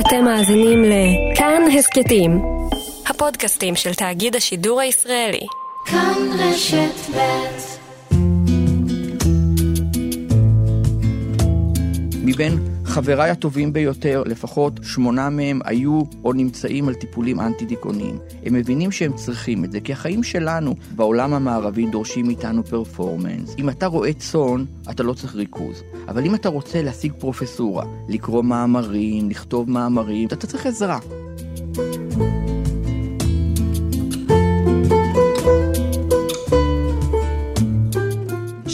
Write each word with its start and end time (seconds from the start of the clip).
אתם 0.00 0.24
מאזינים 0.24 0.84
לכאן 0.84 1.62
הסכתים, 1.78 2.42
הפודקאסטים 3.06 3.76
של 3.76 3.94
תאגיד 3.94 4.36
השידור 4.36 4.80
הישראלי. 4.80 5.46
כאן 5.86 6.14
רשת 6.38 7.10
ב' 7.14 7.76
מבין 12.24 12.75
חבריי 12.96 13.30
הטובים 13.30 13.72
ביותר, 13.72 14.22
לפחות 14.26 14.80
שמונה 14.82 15.30
מהם 15.30 15.60
היו 15.64 16.02
או 16.24 16.32
נמצאים 16.32 16.88
על 16.88 16.94
טיפולים 16.94 17.40
אנטי-דיכאוניים. 17.40 18.18
הם 18.44 18.54
מבינים 18.54 18.92
שהם 18.92 19.12
צריכים 19.12 19.64
את 19.64 19.72
זה, 19.72 19.80
כי 19.80 19.92
החיים 19.92 20.22
שלנו 20.22 20.74
בעולם 20.94 21.34
המערבי 21.34 21.86
דורשים 21.86 22.26
מאיתנו 22.26 22.64
פרפורמנס. 22.64 23.54
אם 23.58 23.68
אתה 23.68 23.86
רואה 23.86 24.12
צאן, 24.12 24.64
אתה 24.90 25.02
לא 25.02 25.12
צריך 25.12 25.34
ריכוז. 25.34 25.82
אבל 26.08 26.24
אם 26.24 26.34
אתה 26.34 26.48
רוצה 26.48 26.82
להשיג 26.82 27.12
פרופסורה, 27.18 27.84
לקרוא 28.08 28.42
מאמרים, 28.44 29.30
לכתוב 29.30 29.70
מאמרים, 29.70 30.28
אתה 30.28 30.46
צריך 30.46 30.66
עזרה. 30.66 30.98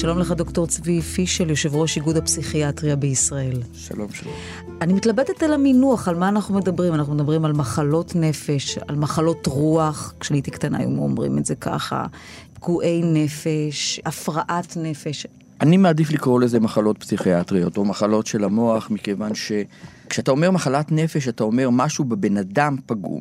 שלום 0.03 0.19
לך, 0.19 0.33
דוקטור 0.33 0.67
צבי 0.67 1.01
פישל, 1.01 1.51
יושב 1.51 1.75
ראש 1.77 1.97
איגוד 1.97 2.17
הפסיכיאטריה 2.17 2.97
בישראל. 2.97 3.63
שלום, 3.73 4.13
שלום. 4.13 4.35
אני 4.81 4.93
מתלבטת 4.93 5.43
על 5.43 5.53
המינוח, 5.53 6.09
על 6.09 6.17
מה 6.17 6.29
אנחנו 6.29 6.55
מדברים. 6.55 6.95
אנחנו 6.95 7.15
מדברים 7.15 7.45
על 7.45 7.53
מחלות 7.53 8.17
נפש, 8.17 8.79
על 8.89 8.97
מחלות 8.97 9.47
רוח, 9.47 10.15
כשאני 10.21 10.39
הייתי 10.39 10.51
קטנה 10.51 10.79
היו 10.79 10.89
אומרים 10.89 11.39
את 11.39 11.47
זה 11.47 11.55
ככה, 11.55 12.07
פגועי 12.55 13.03
נפש, 13.05 14.01
הפרעת 14.05 14.77
נפש. 14.77 15.27
אני 15.61 15.77
מעדיף 15.77 16.11
לקרוא 16.11 16.41
לזה 16.41 16.61
מחלות 16.61 16.99
פסיכיאטריות 16.99 17.77
או 17.77 17.85
מחלות 17.85 18.27
של 18.27 18.45
המוח, 18.45 18.91
מכיוון 18.91 19.33
שכשאתה 19.35 20.31
אומר 20.31 20.51
מחלת 20.51 20.93
נפש, 20.93 21.29
אתה 21.29 21.45
אומר 21.45 21.71
משהו 21.71 22.05
בבן 22.05 22.37
אדם 22.37 22.77
פגום. 22.87 23.21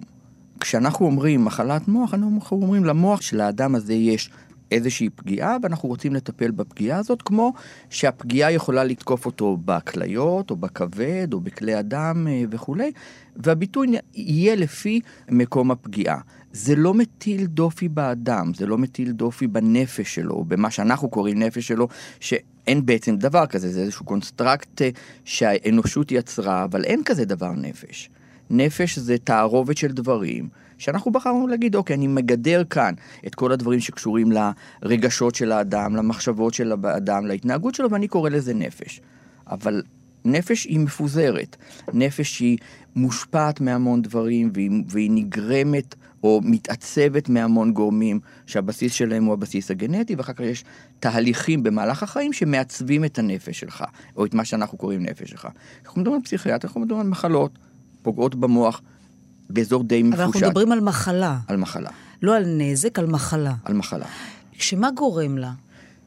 כשאנחנו 0.60 1.06
אומרים 1.06 1.46
מחלת 1.46 1.88
מוח, 1.88 2.14
אנחנו 2.14 2.62
אומרים 2.62 2.86
למוח 2.86 3.22
של 3.22 3.42
האדם 3.42 3.76
הזה 3.76 3.94
יש 3.94 4.30
איזושהי 4.72 5.10
פגיעה, 5.10 5.58
ואנחנו 5.64 5.90
רוצים 5.90 6.16
לטפל 6.16 6.52
בפגיעה 6.52 7.00
הזאת, 7.00 7.22
כמו 7.22 7.54
שהפגיעה 7.90 8.52
יכולה 8.52 8.84
לתקוף 8.84 9.26
אותו 9.26 9.58
בכליות, 9.66 10.52
או 10.52 10.56
בכבד, 10.56 11.28
או 11.34 11.40
בכלי 11.40 11.74
הדם 11.74 12.28
אה, 12.30 12.44
וכולי, 12.50 12.92
והביטוי 13.36 13.88
יהיה 14.14 14.56
לפי 14.56 15.00
מקום 15.30 15.72
הפגיעה. 15.72 16.20
זה 16.54 16.76
לא 16.76 16.94
מטיל 16.94 17.46
דופי 17.46 17.90
באדם, 17.90 18.52
זה 18.54 18.66
לא 18.66 18.78
מטיל 18.78 19.12
דופי 19.12 19.48
בנפש 19.48 20.16
שלו, 20.16 20.44
במה 20.44 20.72
שאנחנו 20.72 21.10
קוראים 21.10 21.40
נפש 21.40 21.68
שלו, 21.68 21.88
שאין 22.20 22.86
בעצם 22.86 23.16
דבר 23.16 23.46
כזה, 23.46 23.70
זה 23.70 23.82
איזשהו 23.82 24.06
construct 24.06 24.82
אה, 24.82 24.90
שהאנושות 25.26 26.12
יצרה, 26.12 26.64
אבל 26.64 26.84
אין 26.84 27.02
כזה 27.06 27.26
דבר 27.26 27.52
נפש. 27.52 28.10
נפש 28.52 29.00
זה 29.00 29.18
תערובת 29.18 29.78
של 29.78 29.92
דברים 29.92 30.50
שאנחנו 30.78 31.12
בחרנו 31.12 31.48
להגיד, 31.48 31.76
אוקיי, 31.76 31.96
אני 31.96 32.08
מגדר 32.08 32.64
כאן 32.64 32.94
את 33.28 33.36
כל 33.36 33.52
הדברים 33.52 33.80
שקשורים 33.80 34.30
לרגשות 34.82 35.36
של 35.36 35.52
האדם, 35.52 35.96
למחשבות 35.96 36.54
של 36.54 36.74
האדם, 36.84 37.26
להתנהגות 37.26 37.76
שלו, 37.76 37.92
ואני 37.92 38.08
קורא 38.08 38.30
לזה 38.30 38.54
נפש. 38.54 39.02
אבל 39.48 39.84
נפש 40.26 40.66
היא 40.66 40.80
מפוזרת, 40.80 41.56
נפש 41.94 42.40
היא 42.40 42.58
מושפעת 42.96 43.62
מהמון 43.62 44.02
דברים, 44.02 44.52
והיא, 44.54 44.72
והיא 44.88 45.12
נגרמת 45.12 45.96
או 46.24 46.42
מתעצבת 46.44 47.30
מהמון 47.30 47.74
גורמים 47.74 48.20
שהבסיס 48.46 48.94
שלהם 48.94 49.26
הוא 49.26 49.34
הבסיס 49.34 49.72
הגנטי, 49.72 50.16
ואחר 50.16 50.34
כך 50.34 50.40
יש 50.40 50.64
תהליכים 51.00 51.64
במהלך 51.64 52.04
החיים 52.04 52.34
שמעצבים 52.34 53.06
את 53.06 53.20
הנפש 53.20 53.60
שלך, 53.60 53.84
או 54.16 54.26
את 54.26 54.34
מה 54.34 54.46
שאנחנו 54.46 54.78
קוראים 54.78 55.04
נפש 55.04 55.30
שלך. 55.30 55.48
אנחנו 55.86 56.02
מדברים 56.02 56.20
על 56.20 56.24
פסיכיאטר, 56.24 56.68
אנחנו 56.68 56.82
מדברים 56.82 57.02
על 57.02 57.08
מחלות, 57.08 57.60
פוגעות 58.02 58.36
במוח, 58.36 58.82
באזור 59.50 59.84
די 59.84 60.04
מפושט. 60.04 60.20
אבל 60.20 60.24
אנחנו 60.24 60.40
מדברים 60.48 60.72
על 60.72 60.80
מחלה. 60.80 61.40
על 61.48 61.58
מחלה. 61.58 61.90
לא 62.22 62.36
על 62.36 62.44
נזק, 62.48 63.00
על 63.00 63.06
מחלה. 63.06 63.54
על 63.66 63.74
מחלה. 63.74 64.06
שמה 64.54 64.92
גורם 64.92 65.38
לה? 65.38 65.52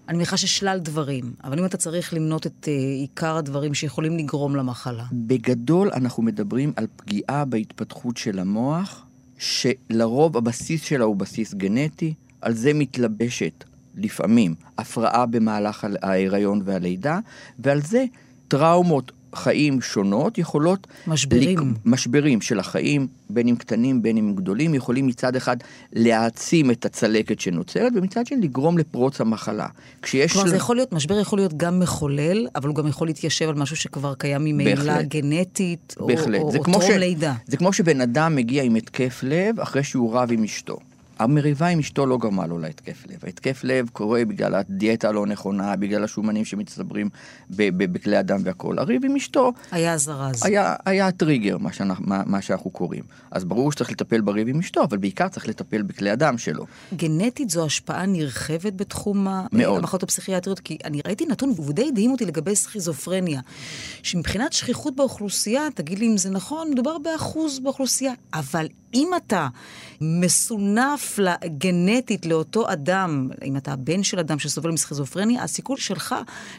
אני 0.08 0.16
מניחה 0.16 0.36
ששלל 0.36 0.78
דברים, 0.78 1.32
אבל 1.44 1.58
אם 1.58 1.64
אתה 1.64 1.76
צריך 1.76 2.14
למנות 2.14 2.46
את 2.46 2.64
uh, 2.64 2.68
עיקר 3.00 3.36
הדברים 3.36 3.74
שיכולים 3.74 4.16
לגרום 4.18 4.56
למחלה. 4.56 5.04
בגדול 5.12 5.90
אנחנו 5.94 6.22
מדברים 6.22 6.72
על 6.76 6.86
פגיעה 6.96 7.44
בהתפתחות 7.44 8.16
של 8.16 8.38
המוח, 8.38 9.06
שלרוב 9.38 10.36
הבסיס 10.36 10.82
שלה 10.82 11.04
הוא 11.04 11.16
בסיס 11.16 11.54
גנטי, 11.54 12.14
על 12.40 12.54
זה 12.54 12.74
מתלבשת 12.74 13.64
לפעמים 13.94 14.54
הפרעה 14.78 15.26
במהלך 15.26 15.86
ההיריון 16.02 16.62
והלידה, 16.64 17.18
ועל 17.58 17.80
זה 17.82 18.04
טראומות 18.48 19.12
חיים 19.34 19.80
שונות 19.80 20.38
יכולות... 20.38 20.86
משברים. 21.06 21.58
לק... 21.58 21.78
משברים 21.84 22.40
של 22.40 22.58
החיים, 22.60 23.06
בין 23.30 23.48
אם 23.48 23.56
קטנים, 23.56 24.02
בין 24.02 24.16
אם 24.16 24.34
גדולים, 24.34 24.74
יכולים 24.74 25.06
מצד 25.06 25.36
אחד 25.36 25.56
להעצים 25.92 26.70
את 26.70 26.84
הצלקת 26.84 27.40
שנוצרת, 27.40 27.92
ומצד 27.96 28.26
שני 28.26 28.40
לגרום 28.40 28.78
לפרוץ 28.78 29.20
המחלה. 29.20 29.66
כשיש... 30.02 30.32
כלומר, 30.32 30.48
זה 30.48 30.56
יכול 30.56 30.76
להיות, 30.76 30.92
משבר 30.92 31.20
יכול 31.20 31.38
להיות 31.38 31.54
גם 31.56 31.80
מחולל, 31.80 32.46
אבל 32.54 32.68
הוא 32.68 32.76
גם 32.76 32.86
יכול 32.86 33.06
להתיישב 33.06 33.48
על 33.48 33.54
משהו 33.54 33.76
שכבר 33.76 34.14
קיים 34.14 34.44
ממילא 34.44 35.02
גנטית, 35.02 35.94
בהחלט. 36.00 36.40
או, 36.40 36.56
או 36.56 36.64
טרום 36.64 36.82
ש... 36.82 36.90
לידה. 36.90 37.34
זה 37.46 37.56
כמו 37.56 37.72
שבן 37.72 38.00
אדם 38.00 38.36
מגיע 38.36 38.62
עם 38.62 38.74
התקף 38.74 39.20
לב 39.22 39.60
אחרי 39.60 39.84
שהוא 39.84 40.14
רב 40.14 40.32
עם 40.32 40.44
אשתו. 40.44 40.78
המריבה 41.18 41.66
עם 41.66 41.78
אשתו 41.78 42.06
לא 42.06 42.18
גרמה 42.18 42.46
לו 42.46 42.58
להתקף 42.58 43.04
לב. 43.06 43.18
ההתקף 43.22 43.60
לב 43.64 43.88
קורה 43.92 44.24
בגלל 44.24 44.54
הדיאטה 44.54 45.08
הלא 45.08 45.26
נכונה, 45.26 45.76
בגלל 45.76 46.04
השומנים 46.04 46.44
שמצטברים 46.44 47.08
בכלי 47.50 48.16
הדם 48.16 48.40
והכול. 48.44 48.78
הריב 48.78 49.04
עם 49.04 49.16
אשתו... 49.16 49.52
היה 49.70 49.98
זרז. 49.98 50.46
היה, 50.46 50.74
היה 50.86 51.06
הטריגר, 51.06 51.58
מה, 51.58 51.72
שאנחנו, 51.72 52.04
מה, 52.06 52.22
מה 52.26 52.42
שאנחנו 52.42 52.70
קוראים. 52.70 53.02
אז 53.30 53.44
ברור 53.44 53.72
שצריך 53.72 53.90
לטפל 53.90 54.20
בריב 54.20 54.48
עם 54.48 54.58
אשתו, 54.58 54.84
אבל 54.84 54.96
בעיקר 54.96 55.28
צריך 55.28 55.48
לטפל 55.48 55.82
בכלי 55.82 56.10
הדם 56.10 56.38
שלו. 56.38 56.66
גנטית 56.96 57.50
זו 57.50 57.64
השפעה 57.64 58.06
נרחבת 58.06 58.72
בתחום 58.72 59.28
המחלות 59.28 60.02
הפסיכיאטריות, 60.02 60.60
כי 60.60 60.78
אני 60.84 61.00
ראיתי 61.06 61.26
נתון, 61.26 61.52
והוא 61.56 61.72
די 61.72 61.88
הדהים 61.88 62.10
אותי 62.10 62.24
לגבי 62.24 62.56
סכיזופרניה, 62.56 63.40
שמבחינת 64.02 64.52
שכיחות 64.52 64.96
באוכלוסייה, 64.96 65.68
תגיד 65.74 65.98
לי 65.98 66.06
אם 66.06 66.16
זה 66.16 66.30
נכון, 66.30 66.70
מדובר 66.70 66.98
באחוז 66.98 67.58
באוכלוסייה, 67.58 68.12
אבל 68.34 68.66
אם 68.94 69.10
אתה 69.16 69.48
מסונף 70.00 71.18
גנטית 71.58 72.26
לאותו 72.26 72.72
אדם, 72.72 73.28
אם 73.44 73.56
אתה 73.56 73.72
הבן 73.72 74.02
של 74.02 74.18
אדם 74.18 74.38
שסובל 74.38 74.70
מסכיזופרניה, 74.70 75.42
הסיכוי 75.42 75.76
שלך 75.76 76.14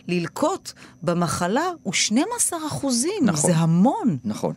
ללקוט 0.08 0.72
במחלה 1.04 1.66
הוא 1.84 1.94
12 1.94 2.60
אחוזים. 2.68 3.12
נכון. 3.22 3.52
זה 3.52 3.58
המון. 3.58 4.18
נכון. 4.26 4.54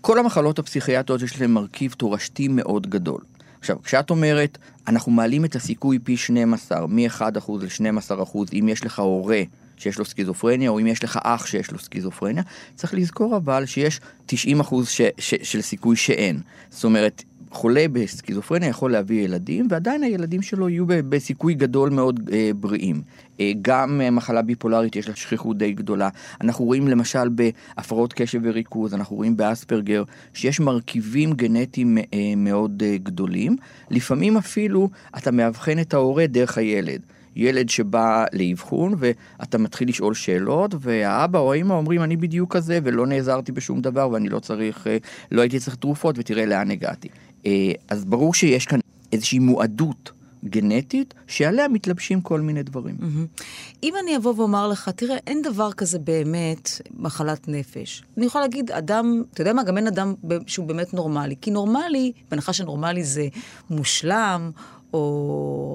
כל 0.00 0.18
המחלות 0.18 0.58
הפסיכיאטריות 0.58 1.22
יש 1.22 1.40
להן 1.40 1.50
מרכיב 1.50 1.92
תורשתי 1.92 2.48
מאוד 2.48 2.86
גדול. 2.86 3.20
עכשיו, 3.60 3.82
כשאת 3.82 4.10
אומרת, 4.10 4.58
אנחנו 4.88 5.12
מעלים 5.12 5.44
את 5.44 5.56
הסיכוי 5.56 5.98
פי 5.98 6.16
12, 6.16 6.86
מ-1% 6.86 7.22
ל-12%, 7.50 8.38
אם 8.52 8.68
יש 8.68 8.84
לך 8.84 8.98
הורה 8.98 9.42
שיש 9.80 9.98
לו 9.98 10.04
סכיזופרניה, 10.04 10.70
או 10.70 10.80
אם 10.80 10.86
יש 10.86 11.04
לך 11.04 11.18
אח 11.22 11.46
שיש 11.46 11.70
לו 11.70 11.78
סכיזופרניה, 11.78 12.42
צריך 12.74 12.94
לזכור 12.94 13.36
אבל 13.36 13.66
שיש 13.66 14.00
90 14.26 14.60
אחוז 14.60 14.88
ש, 14.88 15.00
ש, 15.18 15.34
של 15.42 15.60
סיכוי 15.60 15.96
שאין. 15.96 16.40
זאת 16.70 16.84
אומרת, 16.84 17.22
חולה 17.50 17.86
בסכיזופרניה 17.92 18.68
יכול 18.68 18.92
להביא 18.92 19.24
ילדים, 19.24 19.66
ועדיין 19.70 20.02
הילדים 20.02 20.42
שלו 20.42 20.68
יהיו 20.68 20.84
בסיכוי 20.86 21.54
גדול 21.54 21.90
מאוד 21.90 22.30
אה, 22.32 22.50
בריאים. 22.56 23.02
אה, 23.40 23.52
גם 23.62 24.00
אה, 24.00 24.10
מחלה 24.10 24.42
ביפולרית 24.42 24.96
יש 24.96 25.08
לה 25.08 25.16
שכיחות 25.16 25.58
די 25.58 25.72
גדולה. 25.72 26.08
אנחנו 26.40 26.64
רואים 26.64 26.88
למשל 26.88 27.28
בהפרעות 27.28 28.12
קשב 28.12 28.40
וריכוז, 28.42 28.94
אנחנו 28.94 29.16
רואים 29.16 29.36
באספרגר, 29.36 30.04
שיש 30.34 30.60
מרכיבים 30.60 31.32
גנטיים 31.32 31.98
אה, 31.98 32.04
מאוד 32.36 32.82
אה, 32.86 32.96
גדולים. 33.02 33.56
לפעמים 33.90 34.36
אפילו 34.36 34.90
אתה 35.16 35.30
מאבחן 35.30 35.78
את 35.78 35.94
ההורה 35.94 36.26
דרך 36.26 36.58
הילד. 36.58 37.00
ילד 37.36 37.68
שבא 37.68 38.24
לאבחון 38.32 38.94
ואתה 38.98 39.58
מתחיל 39.58 39.88
לשאול 39.88 40.14
שאלות 40.14 40.74
והאבא 40.80 41.38
או 41.38 41.52
האמא 41.52 41.74
אומרים 41.74 42.02
אני 42.02 42.16
בדיוק 42.16 42.56
כזה 42.56 42.78
ולא 42.84 43.06
נעזרתי 43.06 43.52
בשום 43.52 43.80
דבר 43.80 44.10
ואני 44.10 44.28
לא 44.28 44.38
צריך, 44.38 44.86
אה, 44.86 44.96
לא 45.32 45.40
הייתי 45.40 45.58
צריך 45.58 45.76
תרופות 45.76 46.18
ותראה 46.18 46.46
לאן 46.46 46.70
הגעתי. 46.70 47.08
אה, 47.46 47.72
אז 47.88 48.04
ברור 48.04 48.34
שיש 48.34 48.66
כאן 48.66 48.78
איזושהי 49.12 49.38
מועדות. 49.38 50.12
גנטית, 50.44 51.14
שעליה 51.26 51.68
מתלבשים 51.68 52.20
כל 52.20 52.40
מיני 52.40 52.62
דברים. 52.62 52.96
Mm-hmm. 53.00 53.42
אם 53.82 53.94
אני 54.02 54.16
אבוא 54.16 54.34
ואומר 54.36 54.68
לך, 54.68 54.88
תראה, 54.88 55.16
אין 55.26 55.42
דבר 55.42 55.72
כזה 55.72 55.98
באמת 55.98 56.70
מחלת 56.96 57.48
נפש. 57.48 58.02
אני 58.16 58.26
יכולה 58.26 58.44
להגיד, 58.44 58.70
אדם, 58.70 59.22
אתה 59.32 59.40
יודע 59.40 59.52
מה, 59.52 59.62
גם 59.62 59.76
אין 59.76 59.86
אדם 59.86 60.14
שהוא 60.46 60.66
באמת 60.66 60.94
נורמלי. 60.94 61.34
כי 61.40 61.50
נורמלי, 61.50 62.12
בהנחה 62.30 62.52
שנורמלי 62.52 63.04
זה 63.04 63.28
מושלם, 63.70 64.50
או, 64.92 64.98
או 64.98 65.69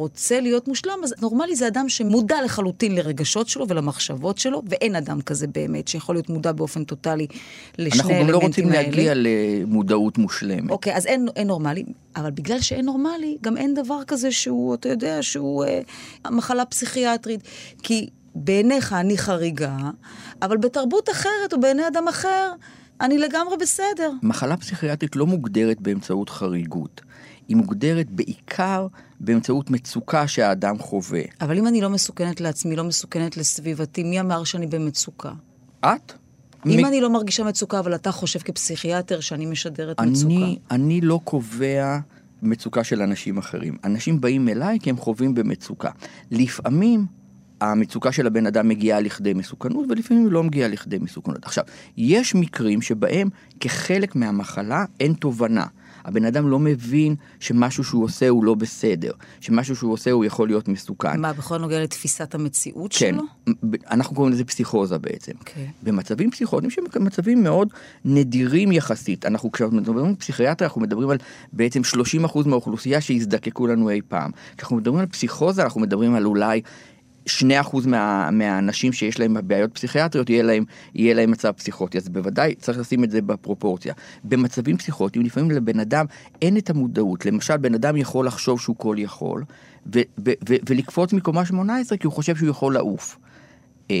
רוצה 0.00 0.40
להיות 0.40 0.68
מושלם, 0.68 0.98
אז 1.04 1.14
נורמלי 1.20 1.56
זה 1.56 1.66
אדם 1.66 1.88
שמודע 1.88 2.42
לחלוטין 2.44 2.94
לרגשות 2.94 3.48
שלו 3.48 3.68
ולמחשבות 3.68 4.38
שלו, 4.38 4.62
ואין 4.66 4.96
אדם 4.96 5.20
כזה 5.20 5.46
באמת 5.46 5.88
שיכול 5.88 6.14
להיות 6.14 6.28
מודע 6.28 6.52
באופן 6.52 6.84
טוטאלי 6.84 7.26
לשני 7.78 8.14
האלמנטים 8.14 8.16
האלה. 8.16 8.20
אנחנו 8.20 8.26
גם 8.26 8.30
לא 8.30 8.46
רוצים 8.46 8.68
להגיע 8.68 9.12
למודעות 9.16 10.18
מושלמת. 10.18 10.70
אוקיי, 10.70 10.96
אז 10.96 11.06
אין, 11.06 11.28
אין 11.36 11.46
נורמלי, 11.46 11.84
אבל 12.16 12.30
בגלל 12.30 12.60
שאין 12.60 12.84
נורמלי, 12.84 13.36
גם 13.40 13.56
אין 13.56 13.74
דבר 13.74 14.00
כזה 14.06 14.32
שהוא, 14.32 14.74
אתה 14.74 14.88
יודע, 14.88 15.22
שהוא 15.22 15.64
אה, 15.64 15.80
מחלה 16.30 16.64
פסיכיאטרית. 16.64 17.40
כי 17.82 18.08
בעיניך 18.34 18.92
אני 18.92 19.18
חריגה, 19.18 19.76
אבל 20.42 20.56
בתרבות 20.56 21.10
אחרת 21.10 21.52
או 21.52 21.60
בעיני 21.60 21.88
אדם 21.88 22.08
אחר, 22.08 22.52
אני 23.00 23.18
לגמרי 23.18 23.56
בסדר. 23.56 24.10
מחלה 24.22 24.56
פסיכיאטרית 24.56 25.16
לא 25.16 25.26
מוגדרת 25.26 25.80
באמצעות 25.80 26.30
חריגות. 26.30 27.00
היא 27.50 27.56
מוגדרת 27.56 28.10
בעיקר 28.10 28.86
באמצעות 29.20 29.70
מצוקה 29.70 30.28
שהאדם 30.28 30.78
חווה. 30.78 31.22
אבל 31.40 31.58
אם 31.58 31.66
אני 31.66 31.80
לא 31.80 31.90
מסוכנת 31.90 32.40
לעצמי, 32.40 32.76
לא 32.76 32.84
מסוכנת 32.84 33.36
לסביבתי, 33.36 34.02
מי 34.02 34.20
אמר 34.20 34.44
שאני 34.44 34.66
במצוקה? 34.66 35.32
את? 35.80 36.12
אם 36.66 36.82
מ... 36.82 36.84
אני 36.84 37.00
לא 37.00 37.10
מרגישה 37.10 37.44
מצוקה, 37.44 37.78
אבל 37.78 37.94
אתה 37.94 38.12
חושב 38.12 38.38
כפסיכיאטר 38.38 39.20
שאני 39.20 39.46
משדרת 39.46 40.00
אני, 40.00 40.10
מצוקה. 40.10 40.74
אני 40.74 41.00
לא 41.00 41.20
קובע 41.24 41.98
מצוקה 42.42 42.84
של 42.84 43.02
אנשים 43.02 43.38
אחרים. 43.38 43.76
אנשים 43.84 44.20
באים 44.20 44.48
אליי 44.48 44.78
כי 44.82 44.90
הם 44.90 44.96
חווים 44.96 45.34
במצוקה. 45.34 45.90
לפעמים 46.30 47.06
המצוקה 47.60 48.12
של 48.12 48.26
הבן 48.26 48.46
אדם 48.46 48.68
מגיעה 48.68 49.00
לכדי 49.00 49.32
מסוכנות, 49.32 49.86
ולפעמים 49.88 50.24
היא 50.24 50.32
לא 50.32 50.42
מגיעה 50.42 50.68
לכדי 50.68 50.98
מסוכנות. 50.98 51.44
עכשיו, 51.44 51.64
יש 51.96 52.34
מקרים 52.34 52.82
שבהם 52.82 53.28
כחלק 53.60 54.16
מהמחלה 54.16 54.84
אין 55.00 55.12
תובנה. 55.12 55.66
הבן 56.04 56.24
אדם 56.24 56.48
לא 56.48 56.58
מבין 56.58 57.14
שמשהו 57.40 57.84
שהוא 57.84 58.04
עושה 58.04 58.28
הוא 58.28 58.44
לא 58.44 58.54
בסדר, 58.54 59.12
שמשהו 59.40 59.76
שהוא 59.76 59.92
עושה 59.92 60.10
הוא 60.10 60.24
יכול 60.24 60.48
להיות 60.48 60.68
מסוכן. 60.68 61.20
מה, 61.20 61.32
בכל 61.32 61.58
נוגע 61.58 61.82
לתפיסת 61.82 62.34
המציאות 62.34 62.92
כן, 62.92 63.14
שלו? 63.14 63.22
כן, 63.46 63.52
אנחנו 63.90 64.16
קוראים 64.16 64.32
לזה 64.32 64.44
פסיכוזה 64.44 64.98
בעצם. 64.98 65.32
Okay. 65.32 65.38
אוקיי. 65.38 65.68
במצבים 65.82 66.30
פסיכוטיים 66.30 66.70
שהם 66.70 66.84
מצבים 67.00 67.42
מאוד 67.42 67.68
נדירים 68.04 68.72
יחסית. 68.72 69.26
אנחנו 69.26 69.52
כשאנחנו 69.52 69.76
מדברים 69.76 70.06
על 70.06 70.14
פסיכיאטריה, 70.14 70.68
אנחנו 70.68 70.80
מדברים 70.80 71.10
על 71.10 71.18
בעצם 71.52 71.80
30% 72.24 72.48
מהאוכלוסייה 72.48 73.00
שיזדקקו 73.00 73.66
לנו 73.66 73.90
אי 73.90 74.00
פעם. 74.08 74.30
כשאנחנו 74.56 74.76
מדברים 74.76 75.00
על 75.00 75.06
פסיכוזה, 75.06 75.62
אנחנו 75.62 75.80
מדברים 75.80 76.14
על 76.14 76.26
אולי 76.26 76.60
2% 77.38 77.88
מה, 77.88 78.30
מהאנשים 78.30 78.92
שיש 78.92 79.20
להם 79.20 79.36
בעיות 79.44 79.74
פסיכיאטריות 79.74 80.30
יהיה 80.30 80.42
להם, 80.42 80.64
יהיה 80.94 81.14
להם 81.14 81.30
מצב 81.30 81.52
פסיכוטי, 81.52 81.98
אז 81.98 82.08
בוודאי 82.08 82.54
צריך 82.54 82.78
לשים 82.78 83.04
את 83.04 83.10
זה 83.10 83.22
בפרופורציה. 83.22 83.94
במצבים 84.24 84.76
פסיכוטיים 84.76 85.24
לפעמים 85.24 85.50
לבן 85.50 85.80
אדם 85.80 86.06
אין 86.42 86.56
את 86.56 86.70
המודעות, 86.70 87.26
למשל 87.26 87.56
בן 87.56 87.74
אדם 87.74 87.96
יכול 87.96 88.26
לחשוב 88.26 88.60
שהוא 88.60 88.76
כל 88.76 88.96
יכול, 88.98 89.44
ו- 89.94 90.00
ו- 90.26 90.32
ו- 90.48 90.56
ולקפוץ 90.68 91.12
מקומה 91.12 91.44
18 91.44 91.98
כי 91.98 92.06
הוא 92.06 92.12
חושב 92.12 92.36
שהוא 92.36 92.48
יכול 92.48 92.74
לעוף. 92.74 93.18
אה, 93.90 93.96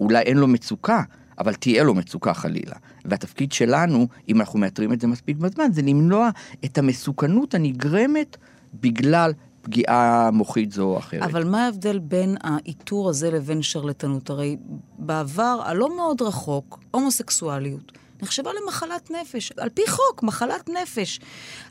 אולי 0.00 0.22
אין 0.22 0.36
לו 0.36 0.46
מצוקה, 0.46 1.02
אבל 1.38 1.54
תהיה 1.54 1.84
לו 1.84 1.94
מצוקה 1.94 2.34
חלילה. 2.34 2.76
והתפקיד 3.04 3.52
שלנו, 3.52 4.08
אם 4.28 4.40
אנחנו 4.40 4.58
מאתרים 4.58 4.92
את 4.92 5.00
זה 5.00 5.06
מספיק 5.06 5.36
בזמן, 5.36 5.72
זה 5.72 5.82
למנוע 5.82 6.30
את 6.64 6.78
המסוכנות 6.78 7.54
הנגרמת 7.54 8.36
בגלל 8.80 9.32
פגיעה 9.62 10.30
מוחית 10.32 10.72
זו 10.72 10.82
או 10.82 10.98
אחרת. 10.98 11.22
אבל 11.22 11.44
מה 11.44 11.64
ההבדל 11.64 11.98
בין 11.98 12.36
האיתור 12.40 13.10
הזה 13.10 13.30
לבין 13.30 13.62
שרלטנות? 13.62 14.30
הרי 14.30 14.56
בעבר 14.98 15.60
הלא 15.64 15.96
מאוד 15.96 16.22
רחוק, 16.22 16.78
הומוסקסואליות 16.90 17.92
נחשבה 18.22 18.50
למחלת 18.62 19.10
נפש. 19.10 19.52
על 19.56 19.68
פי 19.68 19.82
חוק, 19.88 20.22
מחלת 20.22 20.70
נפש. 20.82 21.20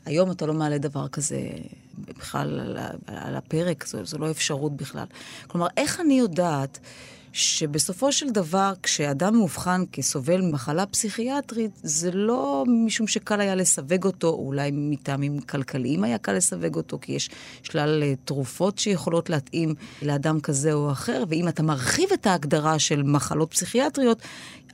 היום 0.04 0.30
אתה 0.30 0.46
לא 0.46 0.54
מעלה 0.54 0.78
דבר 0.78 1.08
כזה 1.08 1.40
בכלל 1.98 2.60
על, 2.60 2.78
על 3.06 3.36
הפרק, 3.36 3.86
זו, 3.86 4.04
זו 4.04 4.18
לא 4.18 4.30
אפשרות 4.30 4.76
בכלל. 4.76 5.06
כלומר, 5.46 5.66
איך 5.76 6.00
אני 6.00 6.14
יודעת... 6.14 6.78
שבסופו 7.32 8.12
של 8.12 8.30
דבר, 8.30 8.72
כשאדם 8.82 9.34
מאובחן 9.34 9.84
כסובל 9.92 10.40
ממחלה 10.40 10.86
פסיכיאטרית, 10.86 11.70
זה 11.82 12.10
לא 12.10 12.64
משום 12.68 13.06
שקל 13.06 13.40
היה 13.40 13.54
לסווג 13.54 14.04
אותו, 14.04 14.28
או 14.28 14.46
אולי 14.46 14.70
מטעמים 14.74 15.40
כלכליים 15.40 16.04
היה 16.04 16.18
קל 16.18 16.32
לסווג 16.32 16.76
אותו, 16.76 16.98
כי 17.02 17.12
יש 17.12 17.30
שלל 17.62 18.02
אה, 18.02 18.14
תרופות 18.24 18.78
שיכולות 18.78 19.30
להתאים 19.30 19.74
לאדם 20.02 20.40
כזה 20.40 20.72
או 20.72 20.92
אחר, 20.92 21.24
ואם 21.28 21.48
אתה 21.48 21.62
מרחיב 21.62 22.08
את 22.14 22.26
ההגדרה 22.26 22.78
של 22.78 23.02
מחלות 23.02 23.50
פסיכיאטריות, 23.50 24.22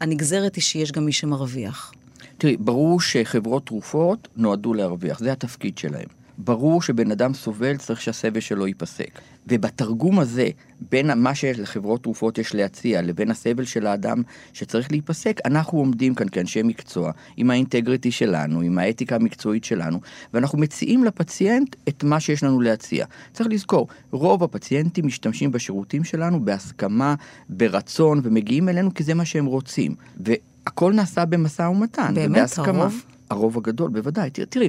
הנגזרת 0.01 0.55
היא 0.55 0.63
שיש 0.63 0.93
גם 0.93 1.05
מי 1.05 1.13
שמרוויח. 1.13 1.93
תראי, 2.39 2.57
ברור 2.57 3.01
שחברות 3.01 3.67
תרופות 3.67 4.29
נועדו 4.37 4.75
להרוויח, 4.75 5.19
זה 5.19 5.33
התפקיד 5.33 5.79
שלהם. 5.79 6.09
ברור 6.39 6.83
שבן 6.83 7.11
אדם 7.11 7.35
סובל, 7.35 7.77
צריך 7.77 8.01
שהסבל 8.01 8.41
שלו 8.41 8.67
ייפסק. 8.67 9.21
ובתרגום 9.49 10.19
הזה, 10.19 10.49
בין 10.91 11.19
מה 11.19 11.35
שלחברות 11.35 12.03
תרופות 12.03 12.39
יש 12.39 12.55
להציע 12.55 13.03
לבין 13.03 13.31
הסבל 13.31 13.65
של 13.65 13.87
האדם 13.87 14.23
שצריך 14.53 14.91
להיפסק, 14.91 15.41
אנחנו 15.45 15.79
עומדים 15.79 16.15
כאן 16.15 16.29
כאנשי 16.29 16.63
מקצוע, 16.63 17.13
עם 17.37 17.51
האינטגריטי 17.51 18.11
שלנו, 18.11 18.61
עם 18.61 18.79
האתיקה 18.79 19.17
המקצועית 19.17 19.65
שלנו, 19.65 20.01
ואנחנו 20.35 20.59
מציעים 20.59 21.05
לפציינט 21.05 21.77
את 21.89 22.05
מה 22.05 22.21
שיש 22.21 22.45
לנו 22.45 22.61
להציע. 22.61 23.07
צריך 23.33 23.49
לזכור, 23.53 23.89
רוב 24.11 24.45
הפציינטים 24.45 25.07
משתמשים 25.07 25.53
בשירותים 25.53 26.05
שלנו 26.05 26.45
בהסכמה, 26.45 27.15
ברצון, 27.49 28.21
ומגיעים 28.25 28.69
אלינו 28.69 28.95
כי 28.95 29.05
זה 29.05 29.15
מה 29.15 29.25
שהם 29.25 29.47
רוצים. 29.47 29.95
והכל 30.21 30.93
נעשה 30.93 31.25
במשא 31.25 31.63
ומתן, 31.63 32.15
באמת, 32.15 32.31
ובהסכמה. 32.31 32.79
הרוב? 32.79 33.05
הרוב 33.31 33.59
הגדול, 33.59 33.91
בוודאי. 33.91 34.31
תראי, 34.31 34.47
תראי, 34.47 34.69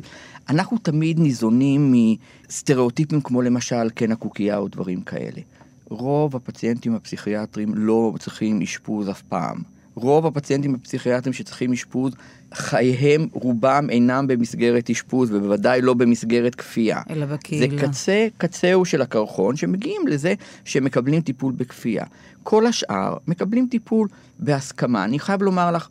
אנחנו 0.49 0.77
תמיד 0.77 1.19
ניזונים 1.19 1.93
מסטריאוטיפים 1.93 3.21
כמו 3.21 3.41
למשל 3.41 3.89
כן 3.95 4.11
הקוקייה 4.11 4.57
או 4.57 4.67
דברים 4.67 5.01
כאלה. 5.01 5.41
רוב 5.89 6.35
הפציינטים 6.35 6.95
הפסיכיאטרים 6.95 7.71
לא 7.75 8.13
צריכים 8.19 8.61
אשפוז 8.61 9.09
אף 9.09 9.21
פעם. 9.21 9.57
רוב 9.95 10.25
הפציינטים 10.25 10.75
הפסיכיאטרים 10.75 11.33
שצריכים 11.33 11.73
אשפוז, 11.73 12.13
חייהם, 12.53 13.27
רובם 13.33 13.87
אינם 13.89 14.27
במסגרת 14.27 14.89
אשפוז, 14.89 15.31
ובוודאי 15.31 15.81
לא 15.81 15.93
במסגרת 15.93 16.55
כפייה. 16.55 17.01
אלא 17.09 17.25
בקהילה. 17.25 17.77
זה 17.77 17.87
קצה, 17.87 18.27
קצהו 18.37 18.85
של 18.85 19.01
הקרחון, 19.01 19.55
שמגיעים 19.55 20.07
לזה 20.07 20.33
שמקבלים 20.65 21.21
טיפול 21.21 21.53
בכפייה. 21.53 22.05
כל 22.43 22.65
השאר 22.67 23.17
מקבלים 23.27 23.67
טיפול 23.71 24.07
בהסכמה. 24.39 25.03
אני 25.03 25.19
חייב 25.19 25.41
לומר 25.41 25.71
לך, 25.71 25.87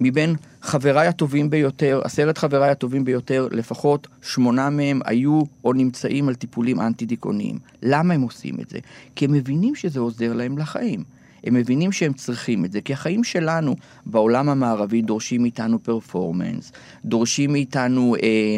מבין 0.00 0.34
חבריי 0.62 1.08
הטובים 1.08 1.50
ביותר, 1.50 2.00
עשרת 2.04 2.38
חבריי 2.38 2.70
הטובים 2.70 3.04
ביותר, 3.04 3.48
לפחות 3.50 4.08
שמונה 4.22 4.70
מהם 4.70 5.00
היו 5.04 5.42
או 5.64 5.72
נמצאים 5.72 6.28
על 6.28 6.34
טיפולים 6.34 6.80
אנטי-דיכאוניים. 6.80 7.58
למה 7.82 8.14
הם 8.14 8.22
עושים 8.22 8.60
את 8.60 8.70
זה? 8.70 8.78
כי 9.16 9.24
הם 9.24 9.32
מבינים 9.32 9.74
שזה 9.74 10.00
עוזר 10.00 10.32
להם 10.32 10.58
לחיים. 10.58 11.04
הם 11.44 11.54
מבינים 11.54 11.92
שהם 11.92 12.12
צריכים 12.12 12.64
את 12.64 12.72
זה, 12.72 12.80
כי 12.80 12.92
החיים 12.92 13.24
שלנו 13.24 13.76
בעולם 14.06 14.48
המערבי 14.48 15.02
דורשים 15.02 15.42
מאיתנו 15.42 15.82
פרפורמנס, 15.82 16.72
דורשים 17.04 17.52
מאיתנו 17.52 18.16
אה, 18.22 18.56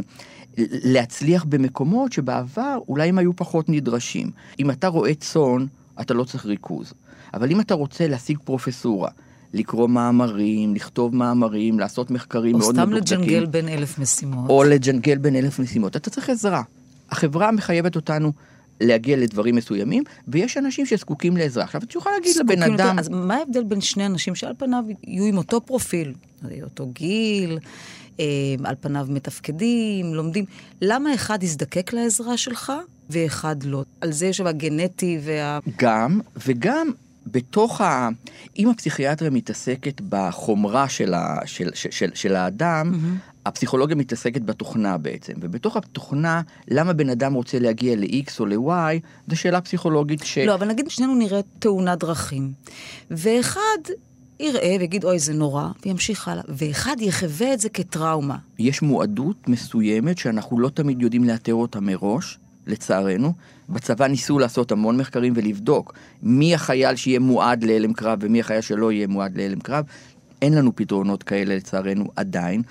להצליח 0.84 1.44
במקומות 1.44 2.12
שבעבר 2.12 2.78
אולי 2.88 3.08
הם 3.08 3.18
היו 3.18 3.36
פחות 3.36 3.68
נדרשים. 3.68 4.30
אם 4.58 4.70
אתה 4.70 4.88
רואה 4.88 5.14
צאן, 5.14 5.66
אתה 6.00 6.14
לא 6.14 6.24
צריך 6.24 6.46
ריכוז. 6.46 6.94
אבל 7.34 7.50
אם 7.50 7.60
אתה 7.60 7.74
רוצה 7.74 8.08
להשיג 8.08 8.38
פרופסורה, 8.44 9.10
לקרוא 9.54 9.88
מאמרים, 9.88 10.74
לכתוב 10.74 11.14
מאמרים, 11.14 11.78
לעשות 11.78 12.10
מחקרים 12.10 12.58
מאוד 12.58 12.74
מדוקדקים. 12.74 12.96
או 12.96 13.06
סתם 13.06 13.16
לג'נגל 13.18 13.46
בין 13.46 13.68
אלף 13.68 13.98
משימות. 13.98 14.50
או 14.50 14.64
לג'נגל 14.64 15.18
בין 15.18 15.36
אלף 15.36 15.58
משימות. 15.58 15.96
אתה 15.96 16.10
צריך 16.10 16.30
עזרה. 16.30 16.62
החברה 17.10 17.52
מחייבת 17.52 17.96
אותנו 17.96 18.32
להגיע 18.80 19.16
לדברים 19.16 19.56
מסוימים, 19.56 20.02
ויש 20.28 20.56
אנשים 20.56 20.86
שזקוקים 20.86 21.36
לעזרה. 21.36 21.64
עכשיו, 21.64 21.82
את 21.82 21.94
יכולה 21.94 22.14
להגיד 22.14 22.36
לבן 22.36 22.62
אדם... 22.62 22.72
יותר, 22.72 23.00
אז 23.00 23.08
מה 23.08 23.36
ההבדל 23.36 23.64
בין 23.64 23.80
שני 23.80 24.06
אנשים 24.06 24.34
שעל 24.34 24.54
פניו 24.58 24.84
יהיו 25.06 25.24
עם 25.24 25.38
אותו 25.38 25.60
פרופיל, 25.60 26.14
אותו 26.62 26.86
גיל, 26.92 27.58
אה, 28.20 28.24
על 28.64 28.74
פניו 28.80 29.06
מתפקדים, 29.10 30.14
לומדים? 30.14 30.44
למה 30.82 31.14
אחד 31.14 31.42
יזדקק 31.42 31.92
לעזרה 31.92 32.36
שלך 32.36 32.72
ואחד 33.10 33.62
לא? 33.62 33.84
על 34.00 34.12
זה 34.12 34.26
יש 34.26 34.40
הגנטי 34.40 35.18
וה... 35.22 35.58
גם, 35.78 36.20
וגם 36.46 36.90
בתוך 37.26 37.80
ה... 37.80 38.08
אם 38.58 38.68
הפסיכיאטריה 38.68 39.30
מתעסקת 39.30 40.00
בחומרה 40.08 40.88
של, 40.88 41.14
ה... 41.14 41.36
של, 41.44 41.68
של, 41.74 41.90
של, 41.90 42.10
של 42.14 42.36
האדם, 42.36 42.92
mm-hmm. 42.94 43.32
הפסיכולוגיה 43.46 43.96
מתעסקת 43.96 44.42
בתוכנה 44.42 44.98
בעצם, 44.98 45.32
ובתוך 45.40 45.76
התוכנה, 45.76 46.42
למה 46.68 46.92
בן 46.92 47.08
אדם 47.08 47.34
רוצה 47.34 47.58
להגיע 47.58 47.96
ל-X 47.96 48.30
או 48.40 48.46
ל-Y, 48.46 49.00
זו 49.28 49.36
שאלה 49.36 49.60
פסיכולוגית 49.60 50.20
ש... 50.24 50.38
לא, 50.38 50.54
אבל 50.54 50.68
נגיד 50.68 50.90
שנינו 50.90 51.14
נראה 51.14 51.40
תאונת 51.58 51.98
דרכים, 51.98 52.52
ואחד 53.10 53.78
יראה 54.40 54.76
ויגיד, 54.80 55.04
אוי, 55.04 55.18
זה 55.18 55.32
נורא, 55.32 55.68
וימשיך 55.86 56.28
הלאה, 56.28 56.42
ואחד 56.48 56.96
יחווה 57.00 57.54
את 57.54 57.60
זה 57.60 57.68
כטראומה. 57.68 58.36
יש 58.58 58.82
מועדות 58.82 59.48
מסוימת 59.48 60.18
שאנחנו 60.18 60.60
לא 60.60 60.68
תמיד 60.68 61.02
יודעים 61.02 61.24
לאתר 61.24 61.54
אותה 61.54 61.80
מראש, 61.80 62.38
לצערנו. 62.66 63.32
בצבא 63.68 64.06
ניסו 64.06 64.38
לעשות 64.38 64.72
המון 64.72 64.96
מחקרים 64.96 65.32
ולבדוק 65.36 65.94
מי 66.22 66.54
החייל 66.54 66.96
שיהיה 66.96 67.18
מועד 67.18 67.64
להלם 67.64 67.92
קרב 67.92 68.18
ומי 68.22 68.40
החייל 68.40 68.60
שלא 68.60 68.92
יהיה 68.92 69.06
מועד 69.06 69.36
להלם 69.36 69.60
קרב. 69.60 69.84
אין 70.42 70.54
לנו 70.54 70.76
פתרונות 70.76 71.22
כאלה 71.22 71.56
לצערנו 71.56 72.04
עדיין. 72.16 72.62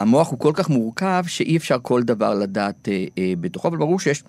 המוח 0.00 0.30
הוא 0.30 0.38
כל 0.38 0.52
כך 0.54 0.70
מורכב 0.70 1.24
שאי 1.26 1.56
אפשר 1.56 1.76
כל 1.82 2.02
דבר 2.02 2.34
לדעת 2.34 2.88
אה, 2.88 3.04
אה, 3.18 3.32
בתוכו, 3.40 3.68
אבל 3.68 3.76
ברור 3.76 4.00
שיש 4.00 4.22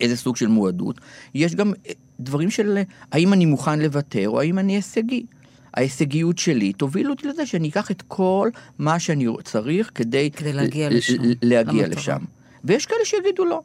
איזה 0.00 0.16
סוג 0.16 0.36
של 0.36 0.46
מועדות. 0.46 1.00
יש 1.34 1.54
גם 1.54 1.72
אה, 1.86 1.92
דברים 2.20 2.50
של 2.50 2.78
האם 3.12 3.32
אני 3.32 3.46
מוכן 3.46 3.78
לוותר 3.78 4.28
או 4.28 4.40
האם 4.40 4.58
אני 4.58 4.74
הישגי. 4.74 5.26
ההישגיות 5.74 6.38
שלי 6.38 6.72
תוביל 6.72 7.10
אותי 7.10 7.28
לזה 7.28 7.46
שאני 7.46 7.68
אקח 7.68 7.90
את 7.90 8.02
כל 8.08 8.50
מה 8.78 8.98
שאני 8.98 9.26
צריך 9.44 9.90
כדי, 9.94 10.30
כדי 10.30 10.52
להגיע 10.52 10.90
לשם. 10.90 11.14
להגיע 11.42 11.88
לשם. 11.88 12.18
ויש 12.64 12.86
כאלה 12.86 13.04
שיגידו 13.04 13.44
לא. 13.44 13.62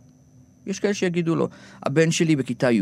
יש 0.68 0.80
כאלה 0.80 0.94
שיגידו 0.94 1.36
לו, 1.36 1.48
הבן 1.84 2.12
שלי 2.12 2.36
בכיתה 2.36 2.72
י' 2.72 2.82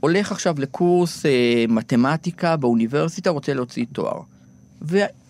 הולך 0.00 0.32
עכשיו 0.32 0.54
לקורס 0.58 1.26
אה, 1.26 1.64
מתמטיקה 1.68 2.56
באוניברסיטה, 2.56 3.30
רוצה 3.30 3.54
להוציא 3.54 3.84
תואר. 3.92 4.20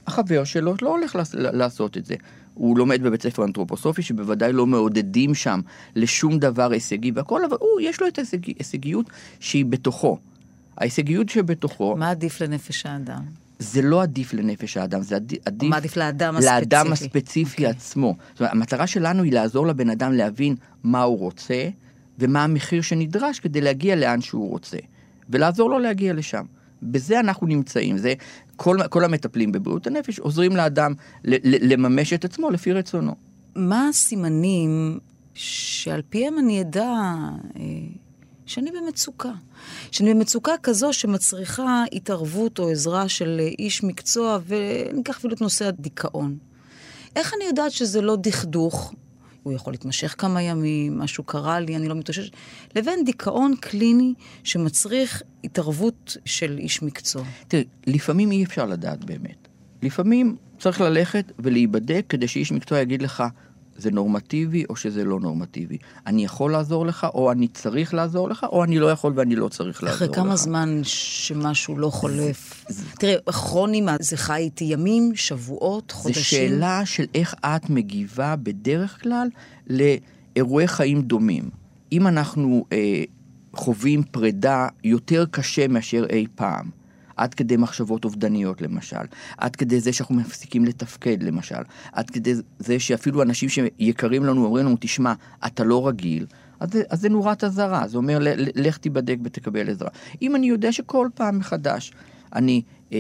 החבר 0.06 0.44
שלו 0.44 0.74
לא 0.82 0.96
הולך 0.96 1.16
לעשות 1.36 1.96
את 1.96 2.04
זה. 2.04 2.14
הוא 2.54 2.78
לומד 2.78 3.02
בבית 3.02 3.22
ספר 3.22 3.44
אנתרופוסופי, 3.44 4.02
שבוודאי 4.02 4.52
לא 4.52 4.66
מעודדים 4.66 5.34
שם 5.34 5.60
לשום 5.96 6.38
דבר 6.38 6.72
הישגי 6.72 7.10
והכל, 7.14 7.44
אבל 7.44 7.56
הוא, 7.60 7.80
יש 7.80 8.00
לו 8.00 8.06
את 8.08 8.18
ההישגיות 8.18 9.06
שהיא 9.40 9.64
בתוכו. 9.64 10.18
ההישגיות 10.78 11.28
שבתוכו... 11.28 11.96
מה 11.96 12.10
עדיף 12.10 12.40
לנפש 12.40 12.86
האדם? 12.86 13.41
זה 13.62 13.82
לא 13.82 14.02
עדיף 14.02 14.34
לנפש 14.34 14.76
האדם, 14.76 15.02
זה 15.02 15.16
עדיף... 15.46 15.70
מה 15.70 15.76
עדיף 15.76 15.96
לאדם 15.96 16.36
הספציפי? 16.36 16.54
לאדם 16.54 16.92
הספציפי 16.92 17.66
okay. 17.66 17.70
עצמו. 17.70 18.16
זאת 18.30 18.40
אומרת, 18.40 18.52
המטרה 18.52 18.86
שלנו 18.86 19.22
היא 19.22 19.32
לעזור 19.32 19.66
לבן 19.66 19.90
אדם 19.90 20.12
להבין 20.12 20.54
מה 20.84 21.02
הוא 21.02 21.18
רוצה, 21.18 21.68
ומה 22.18 22.44
המחיר 22.44 22.82
שנדרש 22.82 23.40
כדי 23.40 23.60
להגיע 23.60 23.96
לאן 23.96 24.20
שהוא 24.20 24.50
רוצה, 24.50 24.76
ולעזור 25.30 25.70
לו 25.70 25.78
להגיע 25.78 26.12
לשם. 26.12 26.44
בזה 26.82 27.20
אנחנו 27.20 27.46
נמצאים, 27.46 27.98
זה 27.98 28.14
כל, 28.56 28.76
כל 28.90 29.04
המטפלים 29.04 29.52
בבריאות 29.52 29.86
הנפש 29.86 30.18
עוזרים 30.18 30.56
לאדם 30.56 30.94
ל, 31.24 31.34
ל, 31.34 31.72
לממש 31.72 32.12
את 32.12 32.24
עצמו 32.24 32.50
לפי 32.50 32.72
רצונו. 32.72 33.14
מה 33.56 33.88
הסימנים 33.88 34.98
שעל 35.34 36.02
פיהם 36.08 36.38
אני 36.38 36.60
אדע 36.60 36.92
אה, 37.56 37.62
שאני 38.52 38.70
במצוקה? 38.70 39.32
שאני 39.90 40.14
במצוקה 40.14 40.52
כזו 40.62 40.92
שמצריכה 40.92 41.84
התערבות 41.92 42.58
או 42.58 42.70
עזרה 42.70 43.08
של 43.08 43.40
איש 43.58 43.84
מקצוע, 43.84 44.38
וניקח 44.46 45.16
אפילו 45.16 45.34
את 45.34 45.40
נושא 45.40 45.66
הדיכאון. 45.66 46.38
איך 47.16 47.34
אני 47.36 47.44
יודעת 47.44 47.72
שזה 47.72 48.00
לא 48.00 48.16
דכדוך, 48.16 48.92
הוא 49.42 49.52
יכול 49.52 49.72
להתמשך 49.72 50.14
כמה 50.18 50.42
ימים, 50.42 50.98
משהו 50.98 51.24
קרה 51.24 51.60
לי, 51.60 51.76
אני 51.76 51.88
לא 51.88 51.94
מתאוששת, 51.94 52.32
לבין 52.76 53.04
דיכאון 53.04 53.54
קליני 53.60 54.14
שמצריך 54.44 55.22
התערבות 55.44 56.16
של 56.24 56.58
איש 56.58 56.82
מקצוע. 56.82 57.24
תראי, 57.48 57.64
לפעמים 57.86 58.30
אי 58.30 58.44
אפשר 58.44 58.66
לדעת 58.66 59.04
באמת. 59.04 59.48
לפעמים 59.82 60.36
צריך 60.58 60.80
ללכת 60.80 61.32
ולהיבדק 61.38 62.04
כדי 62.08 62.28
שאיש 62.28 62.52
מקצוע 62.52 62.78
יגיד 62.78 63.02
לך, 63.02 63.22
זה 63.76 63.90
נורמטיבי 63.90 64.64
או 64.70 64.76
שזה 64.76 65.04
לא 65.04 65.20
נורמטיבי. 65.20 65.78
אני 66.06 66.24
יכול 66.24 66.52
לעזור 66.52 66.86
לך, 66.86 67.06
או 67.14 67.32
אני 67.32 67.48
צריך 67.48 67.94
לעזור 67.94 68.28
לך, 68.28 68.46
או 68.52 68.64
אני 68.64 68.78
לא 68.78 68.90
יכול 68.90 69.12
ואני 69.16 69.36
לא 69.36 69.48
צריך 69.48 69.82
לעזור 69.82 69.96
לך. 69.96 70.02
אחרי 70.02 70.14
כמה 70.14 70.36
זמן 70.36 70.80
שמשהו 70.84 71.78
לא 71.78 71.90
חולף? 71.90 72.64
תראה, 72.98 73.32
כרוני, 73.32 73.80
מה, 73.80 73.96
זה 74.00 74.16
חי 74.16 74.36
איתי 74.36 74.64
ימים, 74.64 75.12
שבועות, 75.14 75.90
חודשים? 75.90 76.22
זו 76.22 76.28
שאלה 76.28 76.86
של 76.86 77.04
איך 77.14 77.34
את 77.44 77.70
מגיבה 77.70 78.36
בדרך 78.36 79.02
כלל 79.02 79.28
לאירועי 79.66 80.68
חיים 80.68 81.02
דומים. 81.02 81.50
אם 81.92 82.06
אנחנו 82.06 82.64
אה, 82.72 83.04
חווים 83.54 84.02
פרידה 84.02 84.68
יותר 84.84 85.24
קשה 85.30 85.68
מאשר 85.68 86.06
אי 86.10 86.26
פעם, 86.34 86.70
עד 87.16 87.34
כדי 87.34 87.56
מחשבות 87.56 88.04
אובדניות 88.04 88.62
למשל, 88.62 89.04
עד 89.36 89.56
כדי 89.56 89.80
זה 89.80 89.92
שאנחנו 89.92 90.14
מפסיקים 90.14 90.64
לתפקד 90.64 91.22
למשל, 91.22 91.62
עד 91.92 92.10
כדי 92.10 92.34
זה 92.58 92.80
שאפילו 92.80 93.22
אנשים 93.22 93.48
שיקרים 93.48 94.24
לנו 94.24 94.44
אומרים 94.44 94.66
לנו, 94.66 94.76
תשמע, 94.80 95.12
אתה 95.46 95.64
לא 95.64 95.88
רגיל, 95.88 96.26
אז 96.60 96.70
אז 96.90 97.00
זה 97.00 97.08
נורת 97.08 97.44
אזהרה, 97.44 97.88
זה 97.88 97.96
אומר, 97.96 98.18
לך 98.54 98.76
תיבדק 98.76 99.16
ותקבל 99.24 99.70
עזרה. 99.70 99.88
אם 100.22 100.36
אני 100.36 100.46
יודע 100.46 100.72
שכל 100.72 101.08
פעם 101.14 101.38
מחדש 101.38 101.92
אני... 102.34 102.62
אה, 102.92 102.98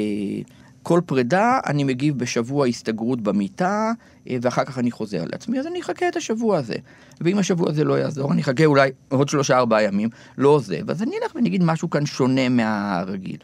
כל 0.82 1.00
פרידה 1.06 1.60
אני 1.66 1.84
מגיב 1.84 2.18
בשבוע 2.18 2.66
הסתגרות 2.66 3.20
במיטה, 3.20 3.92
אה, 4.30 4.36
ואחר 4.42 4.64
כך 4.64 4.78
אני 4.78 4.90
חוזר 4.90 5.24
לעצמי, 5.32 5.58
אז 5.60 5.66
אני 5.66 5.80
אחכה 5.80 6.08
את 6.08 6.16
השבוע 6.16 6.58
הזה. 6.58 6.74
ואם 7.20 7.38
השבוע 7.38 7.70
הזה 7.70 7.84
לא 7.84 7.98
יעזור, 7.98 8.32
אני 8.32 8.42
אחכה 8.42 8.64
אולי 8.64 8.90
עוד 9.08 9.28
שלושה 9.28 9.58
ארבעה 9.58 9.82
ימים, 9.82 10.08
לא 10.38 10.48
עוזב, 10.48 10.90
אז 10.90 11.02
אני 11.02 11.12
אלך 11.22 11.34
ואני 11.34 11.48
אגיד 11.48 11.64
משהו 11.64 11.90
כאן 11.90 12.06
שונה 12.06 12.48
מהרגיל. 12.48 13.36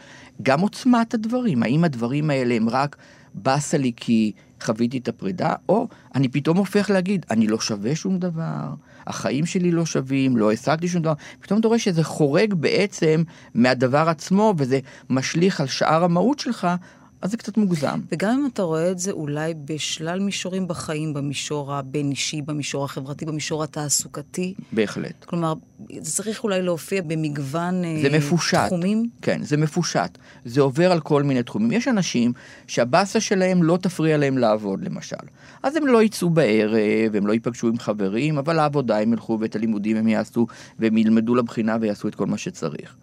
גם 0.42 0.60
עוצמת 0.60 1.14
הדברים, 1.14 1.62
האם 1.62 1.84
הדברים 1.84 2.30
האלה 2.30 2.54
הם 2.54 2.68
רק 2.68 2.96
באסה 3.34 3.78
לי 3.78 3.92
כי 3.96 4.32
חוויתי 4.62 4.98
את 4.98 5.08
הפרידה, 5.08 5.54
או 5.68 5.88
אני 6.14 6.28
פתאום 6.28 6.56
הופך 6.56 6.90
להגיד, 6.90 7.26
אני 7.30 7.46
לא 7.46 7.60
שווה 7.60 7.96
שום 7.96 8.18
דבר, 8.18 8.74
החיים 9.06 9.46
שלי 9.46 9.70
לא 9.70 9.86
שווים, 9.86 10.36
לא 10.36 10.52
השגתי 10.52 10.88
שום 10.88 11.02
דבר, 11.02 11.12
פתאום 11.40 11.60
אתה 11.60 11.68
רואה 11.68 11.78
שזה 11.78 12.04
חורג 12.04 12.54
בעצם 12.54 13.22
מהדבר 13.54 14.08
עצמו, 14.08 14.54
וזה 14.58 14.78
משליך 15.10 15.60
על 15.60 15.66
שאר 15.66 16.04
המהות 16.04 16.38
שלך, 16.38 16.68
אז 17.22 17.30
זה 17.30 17.36
קצת 17.36 17.56
מוגזם. 17.56 18.00
וגם 18.12 18.30
אם 18.30 18.46
אתה 18.46 18.62
רואה 18.62 18.90
את 18.90 18.98
זה 18.98 19.10
אולי 19.10 19.54
בשלל 19.64 20.20
מישורים 20.20 20.68
בחיים, 20.68 21.14
במישור 21.14 21.74
הבין-אישי, 21.74 22.42
במישור 22.42 22.84
החברתי, 22.84 23.24
במישור 23.24 23.62
התעסוקתי. 23.64 24.54
בהחלט. 24.72 25.24
כלומר, 25.24 25.54
זה 26.00 26.12
צריך 26.12 26.44
אולי 26.44 26.62
להופיע 26.62 27.02
במגוון 27.02 27.84
אה, 27.84 27.98
זה 28.02 28.18
מפושט. 28.18 28.66
תחומים? 28.66 29.08
כן, 29.22 29.42
זה 29.42 29.56
מפושט. 29.56 30.18
זה 30.44 30.60
עובר 30.60 30.92
על 30.92 31.00
כל 31.00 31.22
מיני 31.22 31.42
תחומים. 31.42 31.72
יש 31.72 31.88
אנשים 31.88 32.32
שהבאסה 32.66 33.20
שלהם 33.20 33.62
לא 33.62 33.76
תפריע 33.76 34.16
להם 34.16 34.38
לעבוד, 34.38 34.84
למשל. 34.84 35.16
אז 35.62 35.76
הם 35.76 35.86
לא 35.86 36.02
יצאו 36.02 36.30
בערב, 36.30 37.14
הם 37.14 37.26
לא 37.26 37.32
ייפגשו 37.32 37.68
עם 37.68 37.78
חברים, 37.78 38.38
אבל 38.38 38.56
לעבודה 38.56 38.98
הם 38.98 39.12
ילכו 39.12 39.38
ואת 39.40 39.56
הלימודים 39.56 39.96
הם 39.96 40.08
יעשו, 40.08 40.46
והם 40.78 40.98
ילמדו 40.98 41.34
לבחינה 41.34 41.76
ויעשו 41.80 42.08
את 42.08 42.14
כל 42.14 42.26
מה 42.26 42.38
שצריך. 42.38 42.96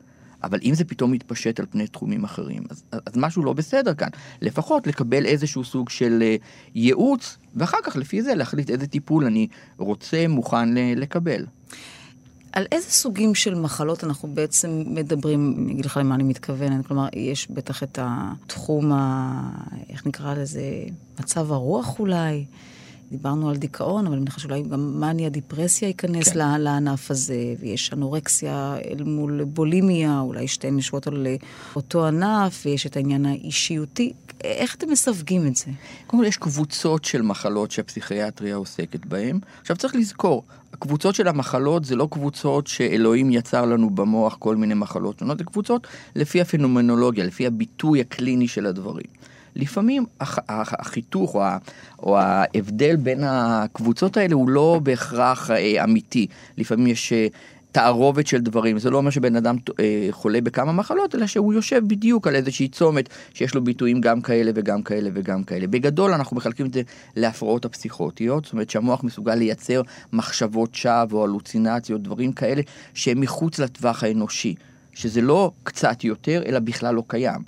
אבל 0.45 0.59
אם 0.63 0.75
זה 0.75 0.85
פתאום 0.85 1.11
מתפשט 1.11 1.59
על 1.59 1.65
פני 1.69 1.87
תחומים 1.87 2.23
אחרים, 2.23 2.63
אז, 2.69 2.83
אז 2.91 3.13
משהו 3.15 3.43
לא 3.43 3.53
בסדר 3.53 3.93
כאן. 3.93 4.09
לפחות 4.41 4.87
לקבל 4.87 5.25
איזשהו 5.25 5.63
סוג 5.63 5.89
של 5.89 6.23
uh, 6.23 6.43
ייעוץ, 6.75 7.37
ואחר 7.55 7.77
כך 7.83 7.95
לפי 7.95 8.21
זה 8.21 8.35
להחליט 8.35 8.69
איזה 8.69 8.87
טיפול 8.87 9.25
אני 9.25 9.47
רוצה, 9.77 10.27
מוכן 10.27 10.69
לקבל. 10.75 11.45
על 12.55 12.65
איזה 12.71 12.89
סוגים 12.89 13.35
של 13.35 13.55
מחלות 13.55 14.03
אנחנו 14.03 14.29
בעצם 14.33 14.83
מדברים? 14.87 15.55
אני 15.57 15.73
אגיד 15.73 15.85
לך 15.85 15.97
למה 15.97 16.15
אני 16.15 16.23
מתכוונת. 16.23 16.87
כלומר, 16.87 17.07
יש 17.13 17.51
בטח 17.51 17.83
את 17.83 17.99
התחום, 18.01 18.91
ה... 18.91 19.49
איך 19.89 20.07
נקרא 20.07 20.33
לזה? 20.33 20.61
מצב 21.19 21.51
הרוח 21.51 21.99
אולי. 21.99 22.45
דיברנו 23.11 23.49
על 23.49 23.57
דיכאון, 23.57 24.05
אבל 24.05 24.13
אני 24.13 24.21
מניחה 24.21 24.39
שאולי 24.39 24.61
גם 24.61 24.99
מניה, 24.99 25.29
דיפרסיה 25.29 25.87
ייכנס 25.87 26.29
כן. 26.29 26.39
לענף 26.39 27.11
הזה, 27.11 27.53
ויש 27.59 27.93
אנורקסיה 27.93 28.77
אל 28.91 29.03
מול 29.03 29.43
בולימיה, 29.43 30.19
אולי 30.19 30.47
שתיהן 30.47 30.77
יושבות 30.77 31.07
על 31.07 31.27
אותו 31.75 32.07
ענף, 32.07 32.61
ויש 32.65 32.85
את 32.85 32.95
העניין 32.95 33.25
האישיותי. 33.25 34.13
איך 34.43 34.75
אתם 34.75 34.91
מסווגים 34.91 35.47
את 35.47 35.55
זה? 35.55 35.65
קודם 36.07 36.23
כל 36.23 36.27
יש 36.27 36.37
קבוצות 36.37 37.05
של 37.05 37.21
מחלות 37.21 37.71
שהפסיכיאטריה 37.71 38.55
עוסקת 38.55 39.05
בהן. 39.05 39.39
עכשיו 39.61 39.77
צריך 39.77 39.95
לזכור, 39.95 40.43
הקבוצות 40.73 41.15
של 41.15 41.27
המחלות 41.27 41.85
זה 41.85 41.95
לא 41.95 42.07
קבוצות 42.11 42.67
שאלוהים 42.67 43.31
יצר 43.31 43.65
לנו 43.65 43.89
במוח 43.89 44.35
כל 44.39 44.55
מיני 44.55 44.73
מחלות 44.73 45.19
שונות, 45.19 45.37
זה 45.37 45.43
קבוצות 45.43 45.87
לפי 46.15 46.41
הפנומנולוגיה, 46.41 47.25
לפי 47.25 47.47
הביטוי 47.47 48.01
הקליני 48.01 48.47
של 48.47 48.65
הדברים. 48.65 49.05
לפעמים 49.55 50.05
החיתוך 50.49 51.35
או, 51.35 51.41
או 52.03 52.17
ההבדל 52.17 52.95
בין 52.95 53.23
הקבוצות 53.23 54.17
האלה 54.17 54.35
הוא 54.35 54.49
לא 54.49 54.79
בהכרח 54.83 55.51
אה, 55.51 55.83
אמיתי. 55.83 56.27
לפעמים 56.57 56.87
יש 56.87 57.13
אה, 57.13 57.27
תערובת 57.75 58.27
של 58.27 58.41
דברים, 58.41 58.79
זה 58.79 58.89
לא 58.89 58.97
אומר 58.97 59.09
שבן 59.09 59.35
אדם 59.35 59.55
אה, 59.79 60.07
חולה 60.11 60.41
בכמה 60.41 60.71
מחלות, 60.71 61.15
אלא 61.15 61.27
שהוא 61.27 61.53
יושב 61.53 61.81
בדיוק 61.87 62.27
על 62.27 62.35
איזושהי 62.35 62.67
צומת 62.67 63.09
שיש 63.33 63.55
לו 63.55 63.63
ביטויים 63.63 64.01
גם 64.01 64.21
כאלה 64.21 64.51
וגם 64.55 64.83
כאלה 64.83 65.09
וגם 65.13 65.43
כאלה. 65.43 65.67
בגדול 65.67 66.13
אנחנו 66.13 66.37
מחלקים 66.37 66.65
את 66.65 66.73
זה 66.73 66.81
להפרעות 67.15 67.65
הפסיכוטיות, 67.65 68.43
זאת 68.45 68.53
אומרת 68.53 68.69
שהמוח 68.69 69.03
מסוגל 69.03 69.35
לייצר 69.35 69.81
מחשבות 70.13 70.75
שווא 70.75 71.19
או 71.19 71.23
הלוצינציות, 71.23 72.03
דברים 72.03 72.31
כאלה 72.31 72.61
שהם 72.93 73.21
מחוץ 73.21 73.59
לטווח 73.59 74.03
האנושי, 74.03 74.55
שזה 74.93 75.21
לא 75.21 75.51
קצת 75.63 76.03
יותר, 76.03 76.43
אלא 76.45 76.59
בכלל 76.59 76.95
לא 76.95 77.03
קיים. 77.07 77.41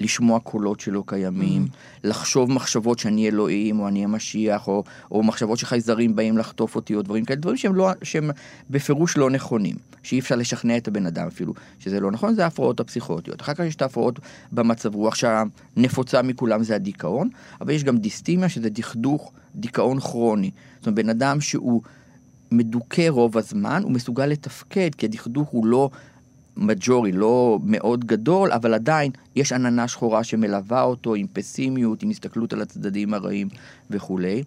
לשמוע 0.00 0.40
קולות 0.40 0.80
שלא 0.80 1.02
קיימים, 1.06 1.66
mm. 1.66 1.76
לחשוב 2.04 2.52
מחשבות 2.52 2.98
שאני 2.98 3.28
אלוהים, 3.28 3.80
או 3.80 3.88
אני 3.88 4.04
המשיח, 4.04 4.68
או, 4.68 4.84
או 5.10 5.22
מחשבות 5.22 5.58
שחייזרים 5.58 6.16
באים 6.16 6.38
לחטוף 6.38 6.76
אותי, 6.76 6.94
או 6.94 7.02
דברים 7.02 7.24
כאלה, 7.24 7.40
דברים 7.40 7.56
שהם, 7.56 7.74
לא, 7.74 7.90
שהם 8.02 8.30
בפירוש 8.70 9.16
לא 9.16 9.30
נכונים, 9.30 9.76
שאי 10.02 10.18
אפשר 10.18 10.36
לשכנע 10.36 10.76
את 10.76 10.88
הבן 10.88 11.06
אדם 11.06 11.26
אפילו 11.26 11.54
שזה 11.78 12.00
לא 12.00 12.10
נכון, 12.10 12.34
זה 12.34 12.44
ההפרעות 12.44 12.80
הפסיכוטיות. 12.80 13.40
אחר 13.40 13.54
כך 13.54 13.64
יש 13.64 13.74
את 13.74 13.82
ההפרעות 13.82 14.18
במצב 14.52 14.94
רוח, 14.94 15.14
שהנפוצה 15.14 16.22
מכולם 16.22 16.62
זה 16.62 16.74
הדיכאון, 16.74 17.28
אבל 17.60 17.72
יש 17.72 17.84
גם 17.84 17.98
דיסטימיה, 17.98 18.48
שזה 18.48 18.70
דכדוך, 18.70 19.32
דיכאון 19.54 20.00
כרוני. 20.00 20.50
זאת 20.78 20.86
אומרת, 20.86 20.96
בן 20.96 21.08
אדם 21.08 21.40
שהוא... 21.40 21.82
מדוכא 22.52 23.08
רוב 23.08 23.38
הזמן, 23.38 23.82
הוא 23.82 23.92
מסוגל 23.92 24.26
לתפקד, 24.26 24.94
כי 24.94 25.06
הדכדוך 25.06 25.48
הוא 25.48 25.66
לא 25.66 25.90
מג'ורי, 26.60 27.12
לא 27.12 27.58
מאוד 27.64 28.04
גדול, 28.04 28.52
אבל 28.52 28.74
עדיין 28.74 29.12
יש 29.36 29.52
עננה 29.52 29.88
שחורה 29.88 30.24
שמלווה 30.24 30.82
אותו 30.82 31.14
עם 31.14 31.26
פסימיות, 31.32 32.02
עם 32.02 32.10
הסתכלות 32.10 32.52
על 32.52 32.62
הצדדים 32.62 33.14
הרעים 33.14 33.48
וכולי. 33.90 34.42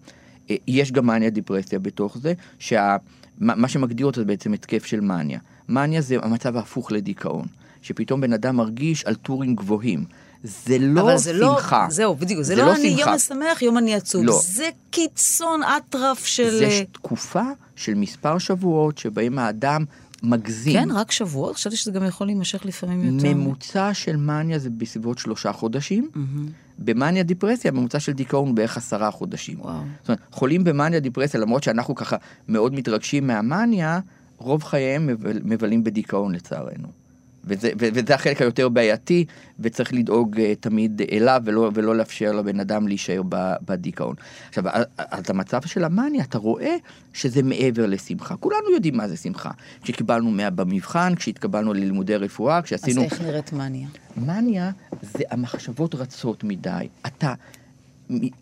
אה, 0.50 0.56
יש 0.68 0.92
גם 0.92 1.06
מניה 1.08 1.30
דיפרסיה 1.30 1.80
בתוך 1.80 2.18
זה, 2.18 2.34
שמה 2.60 3.68
שמגדיר 3.68 4.06
אותו 4.06 4.22
זה 4.22 4.26
בעצם 4.26 4.54
התקף 4.54 4.86
של 4.86 5.00
מניה. 5.02 5.40
מניה 5.70 6.02
זה 6.02 6.16
המצב 6.22 6.58
ההפוך 6.58 6.92
לדיכאון, 6.92 7.46
שפתאום 7.82 8.22
בן 8.22 8.34
אדם 8.34 8.56
מרגיש 8.56 9.06
על 9.06 9.16
טורים 9.16 9.56
גבוהים. 9.56 10.06
זה 10.44 10.78
לא 10.80 11.18
זה 11.18 11.34
לא- 11.34 11.56
שמחה. 11.56 11.84
לא, 11.84 11.94
זהו, 11.94 12.16
בדיוק. 12.16 12.42
זה, 12.42 12.56
זה 12.56 12.62
לא, 12.62 12.66
לא 12.68 12.76
אני 12.76 12.90
שמחה. 12.92 13.02
יום 13.02 13.16
משמח, 13.16 13.62
יום 13.62 13.78
אני 13.78 13.96
עצוב. 13.96 14.24
לא. 14.26 14.40
זה 14.44 14.70
קיצון 14.90 15.62
אטרף 15.64 16.26
של... 16.26 16.50
זה 16.58 16.82
תקופה 16.92 17.44
של 17.76 17.94
מספר 17.94 18.38
שבועות 18.38 18.98
שבהם 18.98 19.40
האדם 19.40 19.86
מגזים. 20.24 20.74
כן, 20.74 20.92
רק 20.92 21.12
שבועות? 21.12 21.56
חשבתי 21.56 21.76
שזה 21.76 21.92
גם 21.92 22.06
יכול 22.06 22.28
להימשך 22.28 22.66
לפעמים 22.66 23.16
יותר. 23.16 23.34
ממוצע 23.34 23.94
של 23.94 24.16
מניה 24.16 24.60
זה 24.60 24.70
בסביבות 24.70 25.18
שלושה 25.18 25.52
חודשים, 25.54 26.10
mm-hmm. 26.14 26.52
במאניה 26.80 27.24
דיפרסיה 27.24 27.72
הממוצע 27.72 28.00
של 28.00 28.12
דיכאון 28.12 28.48
הוא 28.48 28.56
בערך 28.56 28.78
עשרה 28.78 29.12
חודשים. 29.12 29.62
וואו. 29.62 29.82
זאת 30.00 30.10
אומרת, 30.10 30.20
חולים 30.32 30.64
במאניה 30.64 31.00
דיפרסיה, 31.00 31.40
למרות 31.40 31.64
שאנחנו 31.64 31.96
ככה 31.96 32.18
מאוד 32.48 32.74
מתרגשים 32.74 33.28
מהמאניה, 33.28 34.00
רוב 34.38 34.64
חייהם 34.64 35.08
מבל, 35.08 35.40
מבלים 35.44 35.84
בדיכאון 35.84 36.36
לצערנו. 36.36 37.03
וזה, 37.46 37.72
וזה 37.78 38.16
החלק 38.16 38.42
היותר 38.42 38.70
בעייתי, 38.70 39.26
וצריך 39.60 39.94
לדאוג 39.94 40.36
uh, 40.36 40.40
תמיד 40.60 41.02
אליו 41.12 41.42
ולא, 41.46 41.72
ולא 41.74 41.96
לאפשר 41.96 42.32
לבן 42.32 42.60
אדם 42.60 42.88
להישאר 42.88 43.22
בדיכאון. 43.62 44.16
עכשיו, 44.50 44.64
אז 44.98 45.24
המצב 45.30 45.62
של 45.66 45.84
המאניה, 45.84 46.24
אתה 46.24 46.38
רואה 46.38 46.76
שזה 47.14 47.44
מעבר 47.44 47.86
לשמחה. 47.86 48.36
כולנו 48.36 48.72
יודעים 48.74 48.98
מה 48.98 49.08
זה 49.08 49.18
שמחה. 49.18 49.52
כשקיבלנו 49.82 50.32
100 50.32 50.50
במבחן, 50.50 51.16
כשהתקבלנו 51.16 51.74
ללימודי 51.74 52.16
רפואה, 52.16 52.62
כשעשינו... 52.62 53.02
אז 53.06 53.12
איך 53.12 53.22
נראית 53.22 53.54
מניה? 53.54 53.88
מניה 54.18 54.72
זה 55.02 55.24
המחשבות 55.32 55.96
רצות 55.96 56.44
מדי. 56.44 56.88
אתה, 57.08 57.34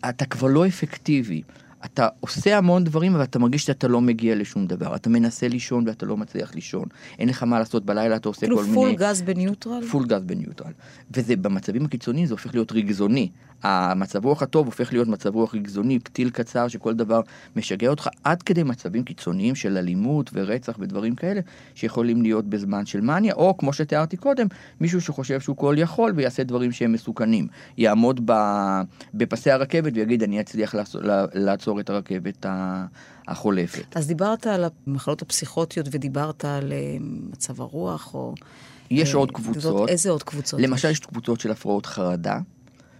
אתה 0.08 0.24
כבר 0.24 0.48
לא 0.48 0.66
אפקטיבי. 0.66 1.42
אתה 1.84 2.08
עושה 2.20 2.58
המון 2.58 2.84
דברים, 2.84 3.14
אבל 3.14 3.24
אתה 3.24 3.38
מרגיש 3.38 3.64
שאתה 3.64 3.88
לא 3.88 4.00
מגיע 4.00 4.34
לשום 4.34 4.66
דבר. 4.66 4.96
אתה 4.96 5.10
מנסה 5.10 5.48
לישון 5.48 5.88
ואתה 5.88 6.06
לא 6.06 6.16
מצליח 6.16 6.54
לישון. 6.54 6.84
אין 7.18 7.28
לך 7.28 7.42
מה 7.42 7.58
לעשות 7.58 7.84
בלילה, 7.84 8.16
אתה 8.16 8.28
עושה 8.28 8.40
כאילו 8.40 8.56
כל 8.56 8.64
מיני... 8.64 8.74
פול 8.74 8.94
גז 8.94 9.22
בניוטרל? 9.22 9.86
פול 9.86 10.06
גז 10.06 10.22
בניוטרל. 10.22 10.72
וזה 11.16 11.36
במצבים 11.36 11.84
הקיצוניים 11.84 12.26
זה 12.26 12.34
הופך 12.34 12.54
להיות 12.54 12.72
רגזני. 12.72 13.30
המצב 13.62 14.24
רוח 14.24 14.42
הטוב 14.42 14.66
הופך 14.66 14.92
להיות 14.92 15.08
מצב 15.08 15.34
רוח 15.34 15.54
רגזני, 15.54 15.98
פתיל 15.98 16.30
קצר 16.30 16.68
שכל 16.68 16.94
דבר 16.94 17.20
משגע 17.56 17.88
אותך, 17.88 18.08
עד 18.24 18.42
כדי 18.42 18.62
מצבים 18.62 19.04
קיצוניים 19.04 19.54
של 19.54 19.76
אלימות 19.76 20.30
ורצח 20.34 20.76
ודברים 20.78 21.14
כאלה, 21.14 21.40
שיכולים 21.74 22.22
להיות 22.22 22.44
בזמן 22.44 22.86
של 22.86 23.00
מניה, 23.00 23.34
או 23.34 23.56
כמו 23.56 23.72
שתיארתי 23.72 24.16
קודם, 24.16 24.46
מישהו 24.80 25.00
שחושב 25.00 25.40
שהוא 25.40 25.56
כל 25.56 25.74
יכול 25.78 26.12
ויעשה 26.16 26.42
דברים 26.42 26.72
שהם 26.72 26.92
מסוכנים. 26.92 27.46
יעמוד 27.78 28.30
בפסי 29.14 29.50
הרכבת 29.50 29.92
ויגיד, 29.94 30.22
אני 30.22 30.40
אצליח 30.40 30.74
לעצור 31.34 31.71
את 31.80 31.90
הרכבת 31.90 32.46
החולפת. 33.28 33.96
אז 33.96 34.06
דיברת 34.06 34.46
על 34.46 34.64
המחלות 34.86 35.22
הפסיכוטיות 35.22 35.86
ודיברת 35.90 36.44
על 36.44 36.72
אה, 36.72 36.96
מצב 37.00 37.60
הרוח, 37.60 38.14
או... 38.14 38.34
יש 38.90 39.14
עוד 39.14 39.30
קבוצות. 39.30 39.88
איזה 39.88 40.10
עוד 40.10 40.22
קבוצות? 40.22 40.60
למשל, 40.60 40.90
יש 40.90 41.00
קבוצות 41.00 41.40
של 41.40 41.50
הפרעות 41.50 41.86
חרדה. 41.86 42.38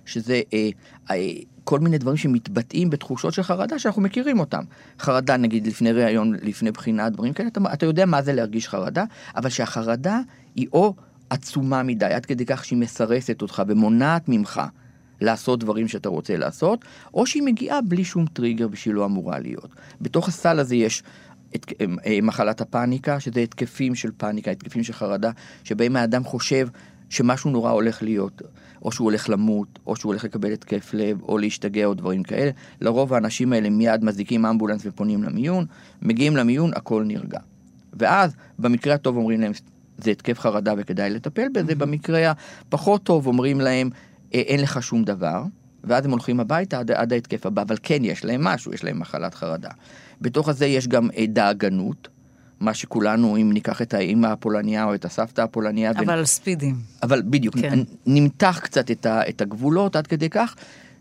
שזה 0.07 0.41
אה, 0.53 0.69
אה, 1.11 1.17
כל 1.65 1.81
מיני 1.81 1.99
דברים 1.99 2.17
שמתבטאים 2.17 2.91
בתחושות 2.91 3.35
של 3.35 3.43
חרדה 3.43 3.79
שאנחנו 3.79 4.03
מכירים 4.03 4.41
אותם. 4.41 4.65
חרדה 4.99 5.37
נגיד 5.37 5.67
לפני 5.67 5.93
ראיון, 5.93 6.35
לפני 6.43 6.71
בחינה, 6.71 7.11
דברים 7.11 7.33
כאלה, 7.33 7.49
אתה, 7.49 7.61
אתה 7.73 7.87
יודע 7.87 8.07
מה 8.07 8.23
זה 8.23 8.33
להרגיש 8.33 8.69
חרדה, 8.69 9.05
אבל 9.37 9.49
שהחרדה 9.49 10.21
היא 10.55 10.67
או 10.73 10.95
עצומה 11.31 11.83
מדי, 11.83 12.05
עד 12.05 12.27
כדי 12.27 12.47
כך 12.47 12.65
שהיא 12.65 12.79
מסרסת 12.79 13.43
אותך 13.43 13.63
ומונעת 13.69 14.29
ממך 14.29 14.63
לעשות 15.23 15.61
דברים 15.61 15.89
שאתה 15.89 16.09
רוצה 16.09 16.37
לעשות, 16.37 16.85
או 17.15 17.27
שהיא 17.27 17.43
מגיעה 17.43 17.81
בלי 17.81 18.05
שום 18.05 18.27
טריגר 18.27 18.69
ושהיא 18.71 18.95
לא 18.95 19.05
אמורה 19.05 19.39
להיות. 19.39 19.69
בתוך 20.01 20.29
הסל 20.29 20.59
הזה 20.59 20.77
יש 20.77 21.03
את, 21.57 21.73
אה, 21.81 22.19
מחלת 22.23 22.61
הפאניקה, 22.61 23.21
שזה 23.21 23.41
התקפים 23.41 23.95
של 23.95 24.11
פאניקה, 24.17 24.51
התקפים 24.51 24.83
של 24.83 24.93
חרדה, 24.93 25.31
שבהם 25.65 25.97
האדם 25.97 26.25
חושב 26.25 26.69
שמשהו 27.09 27.51
נורא 27.51 27.71
הולך 27.71 28.03
להיות. 28.03 28.43
או 28.85 28.93
שהוא 28.93 29.05
הולך 29.05 29.31
למות, 29.31 29.79
או 29.87 29.97
שהוא 29.97 30.11
הולך 30.11 30.25
לקבל 30.25 30.53
התקף 30.53 30.95
לב, 30.95 31.23
או 31.23 31.39
להשתגע 31.39 31.85
או 31.85 31.95
דברים 31.95 32.23
כאלה. 32.23 32.51
לרוב 32.81 33.15
האנשים 33.15 33.53
האלה 33.53 33.71
מיד 33.71 34.05
מזיקים 34.05 34.47
אמבולנס 34.47 34.83
ופונים 34.85 35.23
למיון, 35.23 35.67
מגיעים 36.03 36.37
למיון, 36.37 36.71
הכל 36.75 37.05
נרגע. 37.07 37.39
ואז, 37.93 38.37
במקרה 38.59 38.95
הטוב 38.95 39.17
אומרים 39.17 39.41
להם, 39.41 39.53
זה 39.99 40.11
התקף 40.11 40.39
חרדה 40.39 40.75
וכדאי 40.79 41.11
לטפל 41.11 41.49
בזה, 41.55 41.75
במקרה 41.75 42.33
הפחות 42.61 43.03
טוב 43.03 43.27
אומרים 43.27 43.61
להם, 43.61 43.91
אין 44.33 44.61
לך 44.61 44.83
שום 44.83 45.05
דבר, 45.05 45.43
ואז 45.85 46.05
הם 46.05 46.11
הולכים 46.11 46.41
הביתה 46.41 46.79
עד, 46.79 46.91
עד 46.91 47.13
ההתקף 47.13 47.47
הבא, 47.47 47.63
אבל 47.63 47.77
כן 47.83 48.05
יש 48.05 48.25
להם 48.25 48.45
משהו, 48.45 48.75
יש 48.75 48.85
להם 48.85 48.99
מחלת 48.99 49.35
חרדה. 49.35 49.71
בתוך 50.21 50.49
הזה 50.49 50.67
יש 50.67 50.89
גם 50.89 51.09
אה, 51.17 51.27
דאגנות, 51.29 52.09
מה 52.61 52.75
שכולנו, 52.75 53.37
אם 53.37 53.51
ניקח 53.53 53.83
את 53.83 53.95
האימא 53.95 54.27
הפולניה 54.27 54.85
או 54.85 54.95
את 54.95 55.05
הסבתא 55.05 55.41
הפולניה. 55.41 55.91
אבל 55.91 56.11
על 56.11 56.17
בין... 56.17 56.25
ספידים. 56.25 56.77
אבל 57.03 57.23
בדיוק, 57.25 57.59
כן. 57.59 57.79
נמתח 58.07 58.61
קצת 58.63 58.91
את, 58.91 59.07
ה, 59.07 59.29
את 59.29 59.41
הגבולות 59.41 59.97
עד 59.97 60.07
כדי 60.07 60.31
כך. 60.31 60.55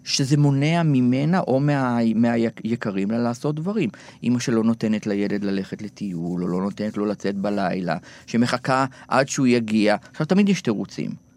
שזה 0.04 0.38
מונע 0.38 0.84
ממנה 0.84 1.40
או 1.40 1.60
מה, 1.60 1.98
מהיקרים 2.16 3.12
לה 3.12 3.18
לעשות 3.18 3.56
דברים. 3.56 3.90
אימא 4.24 4.40
שלא 4.40 4.64
נותנת 4.64 5.08
לילד 5.08 5.44
ללכת 5.44 5.82
לטיול, 5.82 6.44
או 6.44 6.48
לא 6.48 6.62
נותנת 6.62 6.98
לו 6.98 7.06
לצאת 7.06 7.36
בלילה, 7.36 7.98
שמחכה 8.26 8.86
עד 9.08 9.30
שהוא 9.30 9.48
יגיע. 9.48 9.96
עכשיו, 10.12 10.26
תמיד 10.26 10.50
יש 10.50 10.62
תירוצים. 10.62 11.31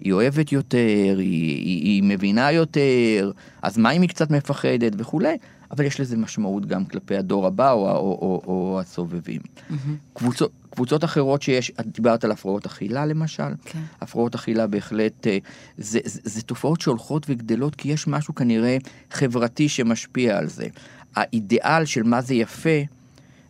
היא 0.00 0.12
אוהבת 0.12 0.52
יותר, 0.52 1.14
היא, 1.18 1.56
היא, 1.64 1.84
היא 1.84 2.02
מבינה 2.02 2.52
יותר, 2.52 3.30
אז 3.62 3.78
מה 3.78 3.90
אם 3.90 4.02
היא 4.02 4.08
קצת 4.08 4.30
מפחדת 4.30 4.92
וכולי. 4.98 5.36
אבל 5.70 5.84
יש 5.84 6.00
לזה 6.00 6.16
משמעות 6.16 6.66
גם 6.66 6.84
כלפי 6.84 7.16
הדור 7.16 7.46
הבא 7.46 7.72
או, 7.72 7.90
או, 7.90 8.18
או, 8.22 8.42
או 8.46 8.80
הסובבים. 8.80 9.40
Mm-hmm. 9.40 9.74
קבוצות, 10.14 10.50
קבוצות 10.70 11.04
אחרות 11.04 11.42
שיש, 11.42 11.72
את 11.80 11.86
דיברת 11.86 12.24
על 12.24 12.30
הפרעות 12.30 12.66
אכילה 12.66 13.06
למשל, 13.06 13.52
כן. 13.64 13.82
הפרעות 14.00 14.34
אכילה 14.34 14.66
בהחלט, 14.66 15.26
אה, 15.26 15.38
זה, 15.78 15.98
זה, 16.04 16.20
זה 16.24 16.42
תופעות 16.42 16.80
שהולכות 16.80 17.26
וגדלות 17.28 17.74
כי 17.74 17.88
יש 17.88 18.06
משהו 18.06 18.34
כנראה 18.34 18.76
חברתי 19.10 19.68
שמשפיע 19.68 20.38
על 20.38 20.48
זה. 20.48 20.66
האידיאל 21.16 21.84
של 21.84 22.02
מה 22.02 22.20
זה 22.20 22.34
יפה, 22.34 22.78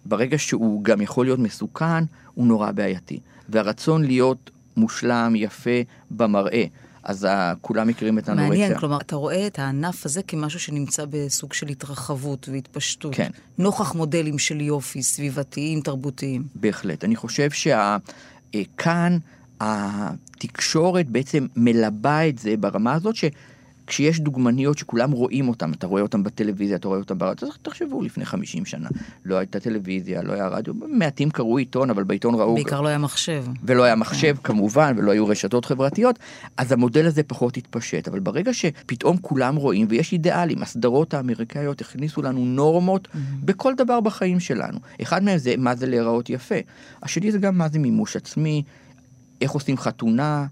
ברגע 0.06 0.38
שהוא 0.38 0.84
גם 0.84 1.00
יכול 1.00 1.26
להיות 1.26 1.38
מסוכן, 1.38 2.04
הוא 2.34 2.46
נורא 2.46 2.70
בעייתי. 2.70 3.20
והרצון 3.48 4.04
להיות 4.04 4.50
מושלם, 4.80 5.32
יפה, 5.36 5.80
במראה. 6.10 6.64
אז 7.02 7.28
כולם 7.60 7.88
מכירים 7.88 8.18
את 8.18 8.28
הנורקסיה. 8.28 8.48
מעניין, 8.48 8.78
כלומר, 8.78 9.00
אתה 9.00 9.16
רואה 9.16 9.46
את 9.46 9.58
הענף 9.58 10.06
הזה 10.06 10.22
כמשהו 10.22 10.60
שנמצא 10.60 11.04
בסוג 11.10 11.52
של 11.52 11.68
התרחבות 11.68 12.48
והתפשטות. 12.52 13.14
כן. 13.14 13.30
נוכח 13.58 13.94
מודלים 13.94 14.38
של 14.38 14.60
יופי, 14.60 15.02
סביבתיים, 15.02 15.80
תרבותיים. 15.80 16.44
בהחלט. 16.54 17.04
אני 17.04 17.16
חושב 17.16 17.48
שכאן 17.50 19.18
התקשורת 19.60 21.08
בעצם 21.08 21.46
מלבה 21.56 22.28
את 22.28 22.38
זה 22.38 22.56
ברמה 22.56 22.92
הזאת 22.92 23.16
ש... 23.16 23.24
כשיש 23.90 24.20
דוגמניות 24.20 24.79
שכולם 24.79 25.11
רואים 25.11 25.48
אותן, 25.48 25.72
אתה 25.72 25.87
רואה 25.87 26.03
אותן 26.03 26.22
בטלוויזיה, 26.22 26.76
אתה 26.76 26.88
רואה 26.88 26.98
אותן 26.98 27.18
ברדיו, 27.18 27.48
אז 27.48 27.55
תחשבו, 27.62 28.03
לפני 28.03 28.24
50 28.24 28.66
שנה 28.66 28.88
לא 29.24 29.37
הייתה 29.37 29.61
טלוויזיה, 29.61 30.22
לא 30.22 30.33
היה 30.33 30.48
רדיו, 30.48 30.74
מעטים 30.74 31.31
קראו 31.31 31.59
עיתון, 31.59 31.90
אבל 31.90 32.03
בעיתון 32.03 32.35
ראו... 32.35 32.55
בעיקר 32.55 32.81
לא 32.81 32.88
היה 32.88 32.98
מחשב. 32.98 33.44
ולא 33.64 33.83
היה 33.83 33.94
מחשב 33.94 34.37
כן. 34.37 34.42
כמובן, 34.42 34.94
ולא 34.98 35.11
היו 35.11 35.26
רשתות 35.26 35.64
חברתיות, 35.64 36.18
אז 36.57 36.72
המודל 36.72 37.07
הזה 37.07 37.22
פחות 37.22 37.57
התפשט. 37.57 38.09
אבל 38.09 38.20
ברגע 38.20 38.55
שפתאום 38.55 39.16
כולם 39.16 39.57
רואים, 39.57 39.87
ויש 39.90 40.12
אידיאלים, 40.12 40.62
הסדרות 40.62 41.14
האמריקאיות 41.14 41.81
הכניסו 41.81 42.22
לנו 42.22 42.44
נורמות 42.44 43.09
mm-hmm. 43.09 43.18
בכל 43.44 43.74
דבר 43.74 44.00
בחיים 44.00 44.40
שלנו. 44.40 44.79
אחד 45.03 45.22
מהם 45.22 45.38
זה 45.38 45.55
מה 45.59 45.74
זה 45.74 45.87
להיראות 45.87 46.31
יפה. 46.31 46.55
השני 47.03 47.33
זה 47.33 47.38
גם 47.38 47.59
מה 47.59 47.68
זה 47.68 47.79
מימוש 47.79 48.16
עצמי, 48.16 48.62
איך 49.40 49.50
עושים 49.50 49.76
חתונה, 49.76 50.46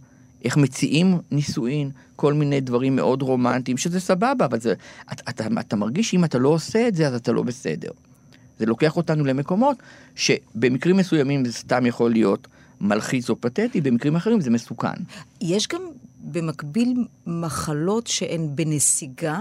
איך 0.45 0.57
מציעים 0.57 1.19
נישואין, 1.31 1.91
כל 2.17 2.33
מיני 2.35 2.61
דברים 2.61 2.97
מאוד 2.97 3.23
רומנטיים, 3.23 3.77
שזה 3.77 4.01
סבבה, 4.01 4.45
אבל 4.45 4.61
זה, 4.61 4.75
אתה, 5.13 5.23
אתה, 5.31 5.47
אתה 5.61 5.77
מרגיש 5.77 6.11
שאם 6.11 6.25
אתה 6.25 6.39
לא 6.39 6.49
עושה 6.49 6.89
את 6.89 6.95
זה, 6.95 7.07
אז 7.07 7.15
אתה 7.15 7.33
לא 7.33 7.43
בסדר. 7.43 7.91
זה 8.59 8.67
לוקח 8.67 8.97
אותנו 8.97 9.25
למקומות 9.25 9.77
שבמקרים 10.15 10.97
מסוימים 10.97 11.45
זה 11.45 11.53
סתם 11.53 11.87
יכול 11.87 12.11
להיות 12.11 12.49
מלחיץ 12.81 13.31
או 13.31 13.41
פתטי, 13.41 13.81
במקרים 13.81 14.17
אחרים 14.17 14.41
זה 14.41 14.51
מסוכן. 14.51 14.95
יש 15.41 15.69
גם 15.69 15.83
במקביל 16.25 17.05
מחלות 17.27 18.07
שהן 18.07 18.49
בנסיגה. 18.55 19.41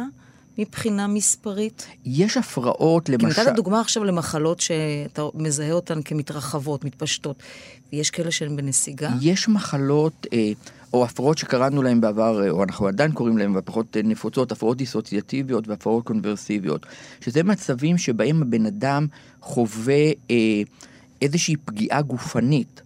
מבחינה 0.60 1.08
מספרית? 1.08 1.88
יש 2.06 2.38
הפרעות, 2.38 3.10
למשל... 3.10 3.34
כי 3.34 3.42
נתת 3.42 3.56
דוגמה 3.56 3.82
עכשיו 3.82 4.04
למחלות 4.04 4.60
שאתה 4.60 5.22
מזהה 5.34 5.72
אותן 5.72 6.02
כמתרחבות, 6.02 6.86
מתפשטות. 6.86 7.44
יש 7.92 8.10
כאלה 8.10 8.32
שהן 8.32 8.56
בנסיגה? 8.56 9.10
יש 9.22 9.50
מחלות... 9.50 10.28
אה, 10.34 10.52
או 10.93 11.06
הפרעות 11.06 11.38
שקראנו 11.38 11.84
להן 11.84 12.02
בעבר, 12.02 12.50
או 12.50 12.63
אנחנו 12.63 12.88
עדיין 12.88 13.12
קוראים 13.12 13.38
להן, 13.38 13.56
והפחות 13.56 13.97
נפוצות, 14.04 14.52
הפרעות 14.52 14.78
דיסוציאטיביות 14.78 15.67
והפרעות 15.67 16.06
קונברסיביות, 16.06 16.86
שזה 17.21 17.43
מצבים 17.43 17.97
שבהם 17.97 18.41
הבן 18.41 18.65
אדם 18.65 19.08
חווה 19.41 20.12
אה, 20.32 20.36
איזושהי 21.21 21.56
פגיעה 21.65 22.02
גופנית 22.02 22.82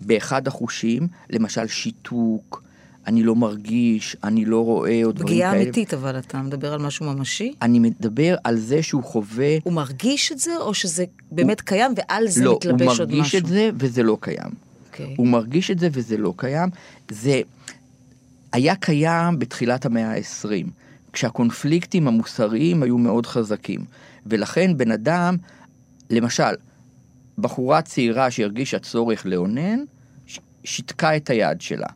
באחד 0.00 0.46
החושים, 0.46 1.08
למשל 1.30 1.66
שיתוק, 1.66 2.62
אני 3.06 3.22
לא 3.22 3.36
מרגיש, 3.36 4.16
אני 4.24 4.44
לא 4.44 4.64
רואה, 4.64 5.04
או 5.04 5.12
דברים 5.12 5.26
כאלה. 5.26 5.50
פגיעה 5.50 5.62
אמיתית, 5.62 5.94
אבל 5.94 6.18
אתה 6.18 6.42
מדבר 6.42 6.72
על 6.72 6.80
משהו 6.80 7.06
ממשי? 7.06 7.54
אני 7.62 7.78
מדבר 7.78 8.36
על 8.44 8.58
זה 8.58 8.82
שהוא 8.82 9.02
חווה... 9.04 9.56
הוא 9.62 9.72
מרגיש 9.72 10.32
את 10.32 10.38
זה, 10.38 10.56
או 10.56 10.74
שזה 10.74 11.04
באמת 11.32 11.60
הוא... 11.60 11.66
קיים 11.66 11.92
ועל 11.96 12.28
זה 12.28 12.44
לא, 12.44 12.56
מתלבש 12.56 12.80
עוד 12.80 12.90
משהו? 12.90 13.04
לא, 13.04 13.10
הוא 13.10 13.18
מרגיש 13.18 13.34
את 13.34 13.46
זה 13.46 13.70
וזה 13.78 14.02
לא 14.02 14.18
קיים. 14.20 14.69
אוקיי. 14.92 15.14
הוא 15.18 15.26
מרגיש 15.26 15.70
את 15.70 15.78
זה 15.78 15.88
וזה 15.92 16.16
לא 16.16 16.34
קיים. 16.36 16.68
זה 17.10 17.40
היה 18.52 18.76
קיים 18.76 19.38
בתחילת 19.38 19.86
המאה 19.86 20.12
ה-20, 20.14 20.70
כשהקונפליקטים 21.12 22.08
המוסריים 22.08 22.82
היו 22.82 22.98
מאוד 22.98 23.26
חזקים. 23.26 23.84
ולכן 24.26 24.76
בן 24.76 24.90
אדם, 24.90 25.36
למשל, 26.10 26.54
בחורה 27.38 27.82
צעירה 27.82 28.30
שהרגישה 28.30 28.78
צורך 28.78 29.26
לאונן, 29.26 29.78
שיתקה 30.64 31.16
את 31.16 31.30
היד 31.30 31.60
שלה. 31.60 31.86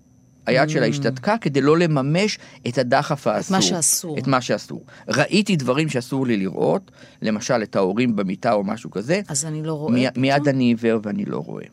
היד 0.46 0.68
שלה 0.68 0.86
השתתקה 0.86 1.38
כדי 1.38 1.60
לא 1.60 1.78
לממש 1.78 2.38
את 2.68 2.78
הדחף 2.78 3.26
האסור. 3.26 3.56
מה 3.56 3.62
שאסור. 3.62 4.18
את 4.18 4.26
מה 4.26 4.40
שאסור. 4.40 4.84
ראיתי 5.08 5.56
דברים 5.56 5.88
שאסור 5.88 6.26
לי 6.26 6.36
לראות, 6.36 6.90
למשל 7.22 7.62
את 7.62 7.76
ההורים 7.76 8.16
במיטה 8.16 8.52
או 8.52 8.64
משהו 8.64 8.90
כזה. 8.90 9.20
אז 9.28 9.44
אני 9.44 9.62
לא 9.62 9.72
רואה? 9.72 10.08
מיד 10.16 10.48
אני 10.48 10.64
עיוור 10.64 11.00
ואני 11.02 11.24
לא 11.24 11.36
רואה. 11.36 11.64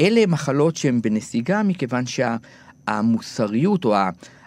אלה 0.00 0.26
מחלות 0.26 0.76
שהן 0.76 1.00
בנסיגה 1.02 1.62
מכיוון 1.62 2.04
שהמוסריות 2.06 3.84
או 3.84 3.94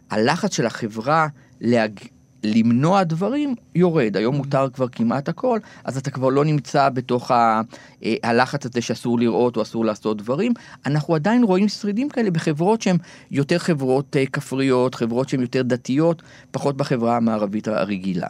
הלחץ 0.10 0.56
של 0.56 0.66
החברה 0.66 1.28
להג... 1.62 2.00
למנוע 2.46 3.04
דברים 3.04 3.56
יורד. 3.76 4.18
היום 4.18 4.36
מותר 4.36 4.70
כבר 4.74 4.88
כמעט 4.88 5.30
הכל, 5.30 5.60
אז 5.84 5.98
אתה 5.98 6.12
כבר 6.12 6.30
לא 6.30 6.46
נמצא 6.46 6.90
בתוך 6.90 7.32
ה... 7.32 7.62
אה, 8.04 8.16
הלחץ 8.24 8.66
הזה 8.66 8.82
שאסור 8.82 9.20
לראות 9.20 9.58
או 9.58 9.62
אסור 9.62 9.86
לעשות 9.86 10.18
דברים. 10.18 10.54
אנחנו 10.86 11.16
עדיין 11.16 11.44
רואים 11.44 11.70
שרידים 11.70 12.10
כאלה 12.10 12.32
בחברות 12.32 12.82
שהן 12.82 12.98
יותר 13.32 13.58
חברות 13.58 14.16
אה, 14.16 14.26
כפריות, 14.26 14.96
חברות 14.96 15.30
שהן 15.30 15.42
יותר 15.42 15.62
דתיות, 15.62 16.22
פחות 16.52 16.78
בחברה 16.78 17.18
המערבית 17.18 17.68
הרגילה. 17.68 18.28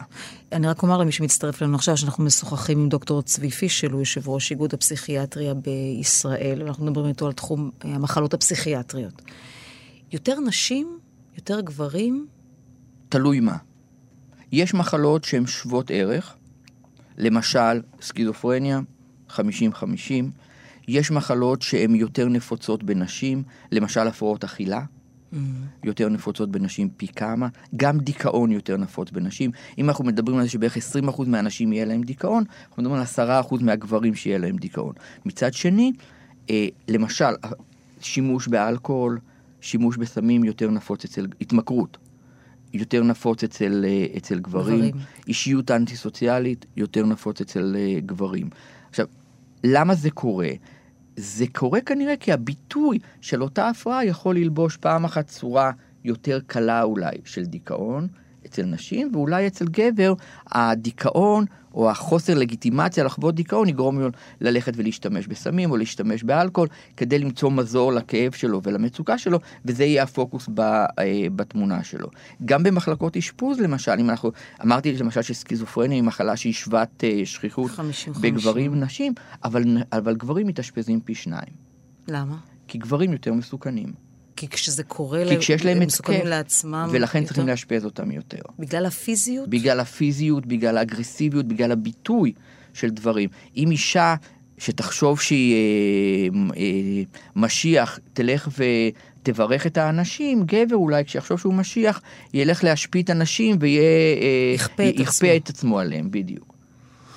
אני 0.52 0.66
רק 0.66 0.82
אומר 0.82 0.98
למי 0.98 1.12
שמצטרף 1.12 1.62
אלינו 1.62 1.74
עכשיו, 1.76 1.96
שאנחנו 1.96 2.24
משוחחים 2.24 2.78
עם 2.78 2.88
דוקטור 2.88 3.22
צבי 3.22 3.50
פישל, 3.50 3.90
הוא 3.90 4.00
יושב 4.00 4.28
ראש 4.28 4.50
איגוד 4.50 4.74
הפסיכיאטריה 4.74 5.54
בישראל, 5.54 6.62
ואנחנו 6.62 6.86
מדברים 6.86 7.08
איתו 7.08 7.26
על 7.26 7.32
תחום 7.32 7.70
אה, 7.84 7.94
המחלות 7.94 8.34
הפסיכיאטריות. 8.34 9.22
יותר 10.12 10.40
נשים, 10.40 10.98
יותר 11.36 11.60
גברים, 11.60 12.26
תלוי 13.08 13.40
מה. 13.40 13.56
יש 14.52 14.74
מחלות 14.74 15.24
שהן 15.24 15.46
שוות 15.46 15.90
ערך, 15.90 16.36
למשל 17.18 17.82
סקיזופרניה, 18.00 18.80
50-50. 19.30 19.40
יש 20.88 21.10
מחלות 21.10 21.62
שהן 21.62 21.94
יותר 21.94 22.28
נפוצות 22.28 22.82
בנשים, 22.82 23.42
למשל 23.72 24.06
הפרעות 24.06 24.44
אכילה, 24.44 24.80
יותר 25.84 26.08
נפוצות 26.08 26.50
בנשים 26.50 26.88
פי 26.96 27.08
כמה, 27.08 27.48
גם 27.76 27.98
דיכאון 27.98 28.52
יותר 28.52 28.76
נפוץ 28.76 29.10
בנשים. 29.10 29.50
אם 29.78 29.88
אנחנו 29.88 30.04
מדברים 30.04 30.38
על 30.38 30.44
זה 30.44 30.50
שבערך 30.50 30.76
20% 30.76 31.22
מהנשים 31.26 31.72
יהיה 31.72 31.84
להם 31.84 32.02
דיכאון, 32.02 32.44
אנחנו 32.68 32.82
מדברים 32.82 33.00
על 33.00 33.06
10% 33.50 33.62
מהגברים 33.62 34.14
שיהיה 34.14 34.38
להם 34.38 34.56
דיכאון. 34.56 34.92
מצד 35.24 35.54
שני, 35.54 35.92
אה, 36.50 36.68
למשל, 36.88 37.34
שימוש 38.00 38.48
באלכוהול, 38.48 39.18
שימוש 39.60 39.96
בסמים 39.96 40.44
יותר 40.44 40.70
נפוץ 40.70 41.04
אצל 41.04 41.26
התמכרות. 41.40 41.98
יותר 42.76 43.02
נפוץ 43.02 43.44
אצל, 43.44 43.84
אה, 43.88 44.06
אצל 44.16 44.38
גברים. 44.38 44.76
גברים. 44.76 45.04
אישיות 45.28 45.70
אנטי-סוציאלית 45.70 46.66
יותר 46.76 47.06
נפוץ 47.06 47.40
אצל 47.40 47.76
אה, 47.78 48.00
גברים. 48.00 48.50
עכשיו, 48.90 49.06
למה 49.64 49.94
זה 49.94 50.10
קורה? 50.10 50.50
זה 51.16 51.44
קורה 51.52 51.80
כנראה 51.80 52.16
כי 52.16 52.32
הביטוי 52.32 52.98
של 53.20 53.42
אותה 53.42 53.68
הפרעה 53.68 54.04
יכול 54.04 54.36
ללבוש 54.36 54.76
פעם 54.76 55.04
אחת 55.04 55.26
צורה 55.26 55.70
יותר 56.04 56.40
קלה 56.46 56.82
אולי 56.82 57.16
של 57.24 57.44
דיכאון 57.44 58.08
אצל 58.56 58.66
נשים, 58.66 59.10
ואולי 59.12 59.46
אצל 59.46 59.64
גבר 59.64 60.14
הדיכאון 60.46 61.44
או 61.74 61.90
החוסר 61.90 62.34
לגיטימציה 62.34 63.04
לחוות 63.04 63.34
דיכאון 63.34 63.68
יגרום 63.68 64.00
לו 64.00 64.08
ללכת 64.40 64.72
ולהשתמש 64.76 65.26
בסמים 65.26 65.70
או 65.70 65.76
להשתמש 65.76 66.22
באלכוהול 66.22 66.68
כדי 66.96 67.18
למצוא 67.18 67.50
מזור 67.50 67.92
לכאב 67.92 68.32
שלו 68.32 68.60
ולמצוקה 68.62 69.18
שלו, 69.18 69.38
וזה 69.64 69.84
יהיה 69.84 70.02
הפוקוס 70.02 70.48
ב, 70.54 70.60
אה, 70.60 70.86
בתמונה 71.36 71.84
שלו. 71.84 72.08
גם 72.44 72.62
במחלקות 72.62 73.16
אשפוז 73.16 73.60
למשל, 73.60 73.92
אם 73.98 74.10
אנחנו, 74.10 74.32
אמרתי 74.62 74.96
למשל 74.98 75.22
שסכיזופרניה 75.22 75.96
היא 75.96 76.04
מחלה 76.04 76.36
שהיא 76.36 76.52
שוות 76.52 77.04
אה, 77.04 77.20
שכיחות 77.24 77.70
50-50. 77.70 78.20
בגברים 78.20 78.72
ונשים, 78.72 79.12
אבל, 79.44 79.64
אבל 79.92 80.16
גברים 80.16 80.46
מתאשפזים 80.46 81.00
פי 81.00 81.14
שניים. 81.14 81.52
למה? 82.08 82.36
כי 82.68 82.78
גברים 82.78 83.12
יותר 83.12 83.32
מסוכנים. 83.32 84.05
כי 84.36 84.48
כשזה 84.48 84.82
קורה, 84.82 85.22
כי 85.28 85.38
כשיש 85.38 85.64
להם 85.64 85.76
הם 85.76 85.82
התקף, 85.82 85.94
מסוכנים 85.94 86.26
לעצמם. 86.26 86.88
ולכן 86.92 87.18
יותר? 87.18 87.28
צריכים 87.28 87.48
לאשפז 87.48 87.84
אותם 87.84 88.10
יותר. 88.10 88.42
בגלל 88.58 88.86
הפיזיות? 88.86 89.48
בגלל 89.48 89.80
הפיזיות, 89.80 90.46
בגלל 90.46 90.78
האגרסיביות, 90.78 91.46
בגלל 91.46 91.72
הביטוי 91.72 92.32
של 92.74 92.90
דברים. 92.90 93.28
אם 93.56 93.70
אישה 93.70 94.14
שתחשוב 94.58 95.20
שהיא 95.20 95.54
אה, 95.54 96.38
אה, 96.56 97.02
משיח, 97.36 97.98
תלך 98.12 98.48
ותברך 99.22 99.66
את 99.66 99.78
האנשים, 99.78 100.42
גבר 100.46 100.76
אולי 100.76 101.04
כשיחשוב 101.04 101.40
שהוא 101.40 101.54
משיח, 101.54 102.00
ילך 102.34 102.64
להשפיט 102.64 103.10
אנשים 103.10 103.56
ויהיה... 103.60 103.82
אה, 103.82 104.54
יכפה 104.54 105.36
את. 105.36 105.42
את 105.42 105.48
עצמו 105.48 105.78
עליהם, 105.78 106.10
בדיוק. 106.10 106.55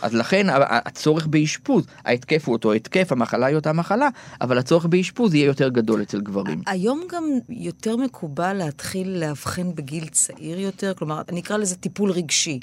אז 0.02 0.14
לכן 0.14 0.48
הצורך 0.70 1.28
באשפוז, 1.28 1.86
ההתקף 2.06 2.48
הוא 2.48 2.54
אותו 2.54 2.74
התקף, 2.74 3.12
המחלה 3.12 3.46
היא 3.46 3.56
אותה 3.56 3.74
מחלה, 3.74 4.10
אבל 4.42 4.58
הצורך 4.58 4.86
באשפוז 4.86 5.34
יהיה 5.34 5.46
יותר 5.46 5.70
גדול 5.70 6.02
אצל 6.02 6.22
גברים. 6.22 6.62
היום 6.66 7.02
גם 7.12 7.24
יותר 7.50 7.96
מקובל 7.96 8.54
להתחיל 8.54 9.10
לאבחן 9.10 9.76
בגיל 9.76 10.08
צעיר 10.08 10.60
יותר, 10.60 10.94
כלומר, 10.94 11.22
אני 11.30 11.40
אקרא 11.40 11.58
לזה 11.58 11.76
טיפול 11.76 12.12
רגשי. 12.12 12.60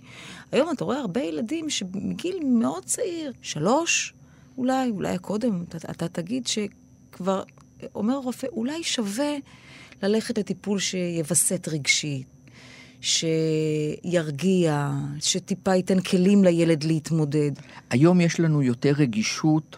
היום 0.52 0.70
אתה 0.72 0.84
רואה 0.84 0.98
הרבה 0.98 1.20
ילדים 1.20 1.70
שמגיל 1.70 2.38
מאוד 2.44 2.84
צעיר, 2.84 3.32
שלוש, 3.42 4.14
אולי, 4.58 4.90
אולי 4.90 5.18
קודם, 5.18 5.64
אתה, 5.68 5.78
אתה 5.90 6.08
תגיד 6.08 6.46
שכבר, 6.46 7.42
אומר 7.94 8.14
הרופא, 8.14 8.46
אולי 8.52 8.82
שווה 8.82 9.34
ללכת 10.02 10.38
לטיפול 10.38 10.78
שיווסת 10.78 11.68
רגשית, 11.68 12.26
שירגיע, 13.00 14.90
שטיפה 15.20 15.74
ייתן 15.74 16.00
כלים 16.00 16.44
לילד 16.44 16.84
להתמודד. 16.84 17.50
היום 17.90 18.20
יש 18.20 18.40
לנו 18.40 18.62
יותר 18.62 18.92
רגישות 18.96 19.76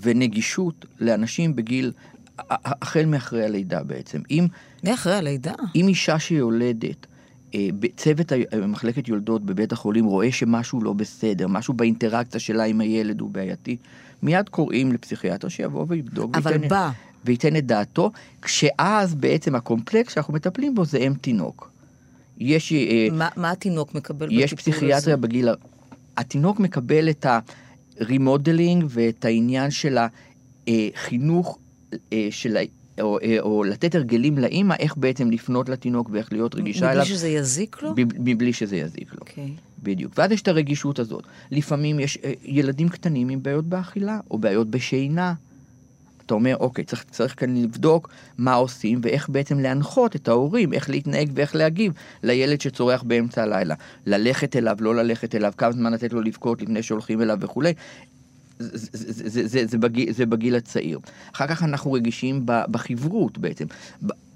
ונגישות 0.00 0.84
לאנשים 1.00 1.56
בגיל, 1.56 1.92
החל 2.38 3.04
מאחרי 3.06 3.44
הלידה 3.44 3.82
בעצם. 3.82 4.20
אם, 4.30 4.46
מאחרי 4.84 5.14
הלידה. 5.14 5.52
אם 5.74 5.88
אישה 5.88 6.18
שיולדת, 6.18 7.06
אה, 7.54 7.68
צוות 7.96 8.32
מחלקת 8.68 9.08
יולדות 9.08 9.44
בבית 9.44 9.72
החולים 9.72 10.04
רואה 10.04 10.32
שמשהו 10.32 10.82
לא 10.82 10.92
בסדר, 10.92 11.46
משהו 11.48 11.74
באינטראקציה 11.74 12.40
שלה 12.40 12.64
עם 12.64 12.80
הילד 12.80 13.20
הוא 13.20 13.30
בעייתי, 13.30 13.76
מיד 14.22 14.48
קוראים 14.48 14.92
לפסיכיאטר 14.92 15.48
שיבוא 15.48 15.84
ויבדוק. 15.88 16.36
אבל 16.36 16.50
וייתן- 16.52 16.68
בא. 16.68 16.90
וייתן 17.24 17.56
את 17.56 17.66
דעתו, 17.66 18.10
כשאז 18.42 19.14
בעצם 19.14 19.54
הקומפלקס 19.54 20.14
שאנחנו 20.14 20.34
מטפלים 20.34 20.74
בו 20.74 20.84
זה 20.84 20.98
אם-תינוק. 20.98 21.70
יש... 22.38 22.72
אה, 22.72 23.08
מה, 23.12 23.28
מה 23.36 23.50
התינוק 23.50 23.94
מקבל 23.94 24.28
יש 24.30 24.52
בטיפול 24.52 24.52
הזה? 24.52 24.56
פסיכיאטריה 24.56 25.16
בגיל... 25.16 25.48
התינוק 26.16 26.60
מקבל 26.60 27.10
את 27.10 27.26
ה 28.00 28.08
remodeling 28.08 28.84
ואת 28.88 29.24
העניין 29.24 29.70
של 29.70 29.98
החינוך 30.68 31.58
אה, 32.12 32.28
של 32.30 32.56
ה... 32.56 32.60
או, 33.00 33.18
אה, 33.22 33.36
או 33.40 33.64
לתת 33.64 33.94
הרגלים 33.94 34.38
לאימא, 34.38 34.74
איך 34.78 34.96
בעצם 34.96 35.30
לפנות 35.30 35.68
לתינוק 35.68 36.08
ואיך 36.12 36.32
להיות 36.32 36.54
רגישה 36.54 36.92
אליו. 36.92 37.02
מבלי 37.02 37.14
שזה 37.14 37.28
יזיק 37.28 37.82
לו? 37.82 37.94
מבלי 38.18 38.52
שזה 38.52 38.76
יזיק 38.76 39.12
לו. 39.12 39.20
אוקיי. 39.20 39.50
בדיוק. 39.82 40.12
ואז 40.16 40.30
יש 40.30 40.42
את 40.42 40.48
הרגישות 40.48 40.98
הזאת. 40.98 41.24
לפעמים 41.50 42.00
יש 42.00 42.18
אה, 42.24 42.32
ילדים 42.44 42.88
קטנים 42.88 43.28
עם 43.28 43.42
בעיות 43.42 43.64
באכילה, 43.64 44.20
או 44.30 44.38
בעיות 44.38 44.70
בשינה. 44.70 45.34
אתה 46.26 46.34
אומר, 46.34 46.56
אוקיי, 46.60 46.84
צריך, 46.84 47.04
צריך 47.10 47.40
כאן 47.40 47.56
לבדוק 47.56 48.10
מה 48.38 48.54
עושים 48.54 49.00
ואיך 49.02 49.28
בעצם 49.28 49.58
להנחות 49.58 50.16
את 50.16 50.28
ההורים, 50.28 50.72
איך 50.72 50.90
להתנהג 50.90 51.30
ואיך 51.34 51.56
להגיב 51.56 51.92
לילד 52.22 52.60
שצורח 52.60 53.02
באמצע 53.02 53.42
הלילה. 53.42 53.74
ללכת 54.06 54.56
אליו, 54.56 54.76
לא 54.80 54.94
ללכת 54.94 55.34
אליו, 55.34 55.52
כמה 55.56 55.72
זמן 55.72 55.92
לתת 55.92 56.12
לו 56.12 56.20
לבכות 56.20 56.62
לפני 56.62 56.82
שהולכים 56.82 57.22
אליו 57.22 57.38
וכולי. 57.40 57.72
זה, 58.58 58.88
זה, 58.92 59.28
זה, 59.28 59.48
זה, 59.48 59.66
זה, 59.66 59.78
בגיל, 59.78 60.12
זה 60.12 60.26
בגיל 60.26 60.56
הצעיר. 60.56 60.98
אחר 61.34 61.46
כך 61.46 61.62
אנחנו 61.62 61.92
רגישים 61.92 62.42
בחברות 62.46 63.38
בעצם. 63.38 63.64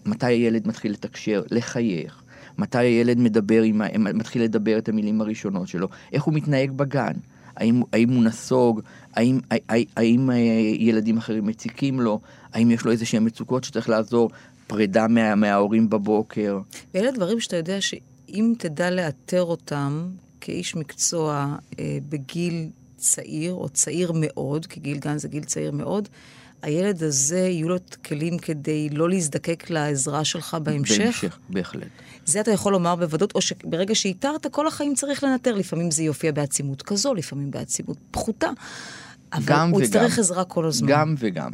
מתי 0.06 0.26
הילד 0.26 0.68
מתחיל 0.68 0.92
לתקשר, 0.92 1.42
לחייך. 1.50 2.22
מתי 2.58 2.78
הילד 2.78 3.18
מדבר 3.18 3.62
עם, 3.62 3.82
מתחיל 4.14 4.42
לדבר 4.42 4.78
את 4.78 4.88
המילים 4.88 5.20
הראשונות 5.20 5.68
שלו, 5.68 5.88
איך 6.12 6.22
הוא 6.22 6.34
מתנהג 6.34 6.70
בגן. 6.70 7.12
האם, 7.58 7.82
האם 7.92 8.08
הוא 8.08 8.24
נסוג, 8.24 8.80
האם, 9.14 9.40
האם, 9.50 9.84
האם 9.96 10.30
אה, 10.30 10.36
ילדים 10.78 11.18
אחרים 11.18 11.46
מציקים 11.46 12.00
לו, 12.00 12.20
האם 12.52 12.70
יש 12.70 12.84
לו 12.84 12.92
איזה 12.92 13.06
שהם 13.06 13.24
מצוקות 13.24 13.64
שצריך 13.64 13.88
לעזור, 13.88 14.30
פרידה 14.66 15.08
מה, 15.08 15.34
מההורים 15.34 15.90
בבוקר. 15.90 16.60
ואלה 16.94 17.10
דברים 17.10 17.40
שאתה 17.40 17.56
יודע 17.56 17.80
שאם 17.80 18.54
תדע 18.58 18.90
לאתר 18.90 19.42
אותם 19.42 20.08
כאיש 20.40 20.76
מקצוע 20.76 21.56
אה, 21.78 21.98
בגיל 22.08 22.68
צעיר, 22.96 23.52
או 23.52 23.68
צעיר 23.68 24.12
מאוד, 24.14 24.66
כי 24.66 24.80
גיל 24.80 24.98
גן 24.98 25.18
זה 25.18 25.28
גיל 25.28 25.44
צעיר 25.44 25.72
מאוד, 25.72 26.08
הילד 26.62 27.02
הזה, 27.02 27.38
יהיו 27.38 27.68
לו 27.68 27.76
כלים 28.04 28.38
כדי 28.38 28.88
לא 28.88 29.08
להזדקק 29.08 29.70
לעזרה 29.70 30.24
שלך 30.24 30.56
בהמשך. 30.62 30.98
בהמשך, 30.98 31.38
בהחלט. 31.50 31.88
זה 32.24 32.40
אתה 32.40 32.50
יכול 32.50 32.72
לומר 32.72 32.96
בוודאות, 32.96 33.34
או 33.34 33.40
שברגע 33.40 33.94
שאיתרת, 33.94 34.46
כל 34.46 34.66
החיים 34.66 34.94
צריך 34.94 35.24
לנטר. 35.24 35.54
לפעמים 35.54 35.90
זה 35.90 36.02
יופיע 36.02 36.32
בעצימות 36.32 36.82
כזו, 36.82 37.14
לפעמים 37.14 37.50
בעצימות 37.50 37.98
פחותה. 38.10 38.50
אבל 39.32 39.44
גם 39.46 39.68
הוא 39.70 39.76
וגם. 39.76 39.84
יצטרך 39.84 40.18
עזרה 40.18 40.44
כל 40.44 40.66
הזמן. 40.66 40.88
גם 40.88 41.14
וגם. 41.18 41.50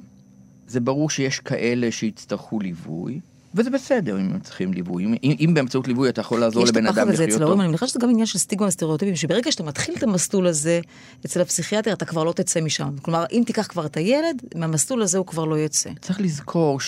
זה 0.66 0.80
ברור 0.80 1.10
שיש 1.10 1.40
כאלה 1.40 1.90
שיצטרכו 1.90 2.60
ליווי, 2.60 3.20
וזה 3.54 3.70
בסדר 3.70 4.20
אם 4.20 4.30
הם 4.32 4.40
צריכים 4.40 4.72
ליווי. 4.72 5.04
אם, 5.04 5.14
אם, 5.22 5.54
באמצעות 5.54 5.88
ליווי 5.88 6.08
אתה 6.08 6.20
יכול 6.20 6.40
לעזור 6.40 6.64
לבן 6.64 6.86
אדם 6.86 7.08
לחיות 7.08 7.30
טוב. 7.30 7.42
ההורים, 7.42 7.60
אני 7.60 7.68
מניחה 7.68 7.86
שזה 7.86 7.98
גם 7.98 8.10
עניין 8.10 8.26
של 8.26 8.38
סטיגמה 8.38 8.66
וסטריאוטיפים, 8.66 9.16
שברגע 9.16 9.52
שאתה 9.52 9.62
מתחיל 9.62 9.94
את 9.98 10.02
המסלול 10.02 10.46
הזה 10.46 10.80
אצל 11.26 11.40
הפסיכיאטר, 11.40 11.92
אתה 11.92 12.04
כבר 12.04 12.24
לא 12.24 12.32
תצא 12.32 12.60
משם. 12.60 12.88
כלומר, 13.02 13.24
אם 13.32 13.42
תיקח 13.46 13.66
כבר 13.66 13.86
את 13.86 13.96
הילד, 13.96 14.42
מהמסלול 14.54 15.02
הזה 15.02 15.18
הוא 15.18 15.26
כבר 15.26 15.44
לא 15.44 15.58
יצא. 15.58 15.90
צריך 16.00 16.20
לזכור 16.20 16.80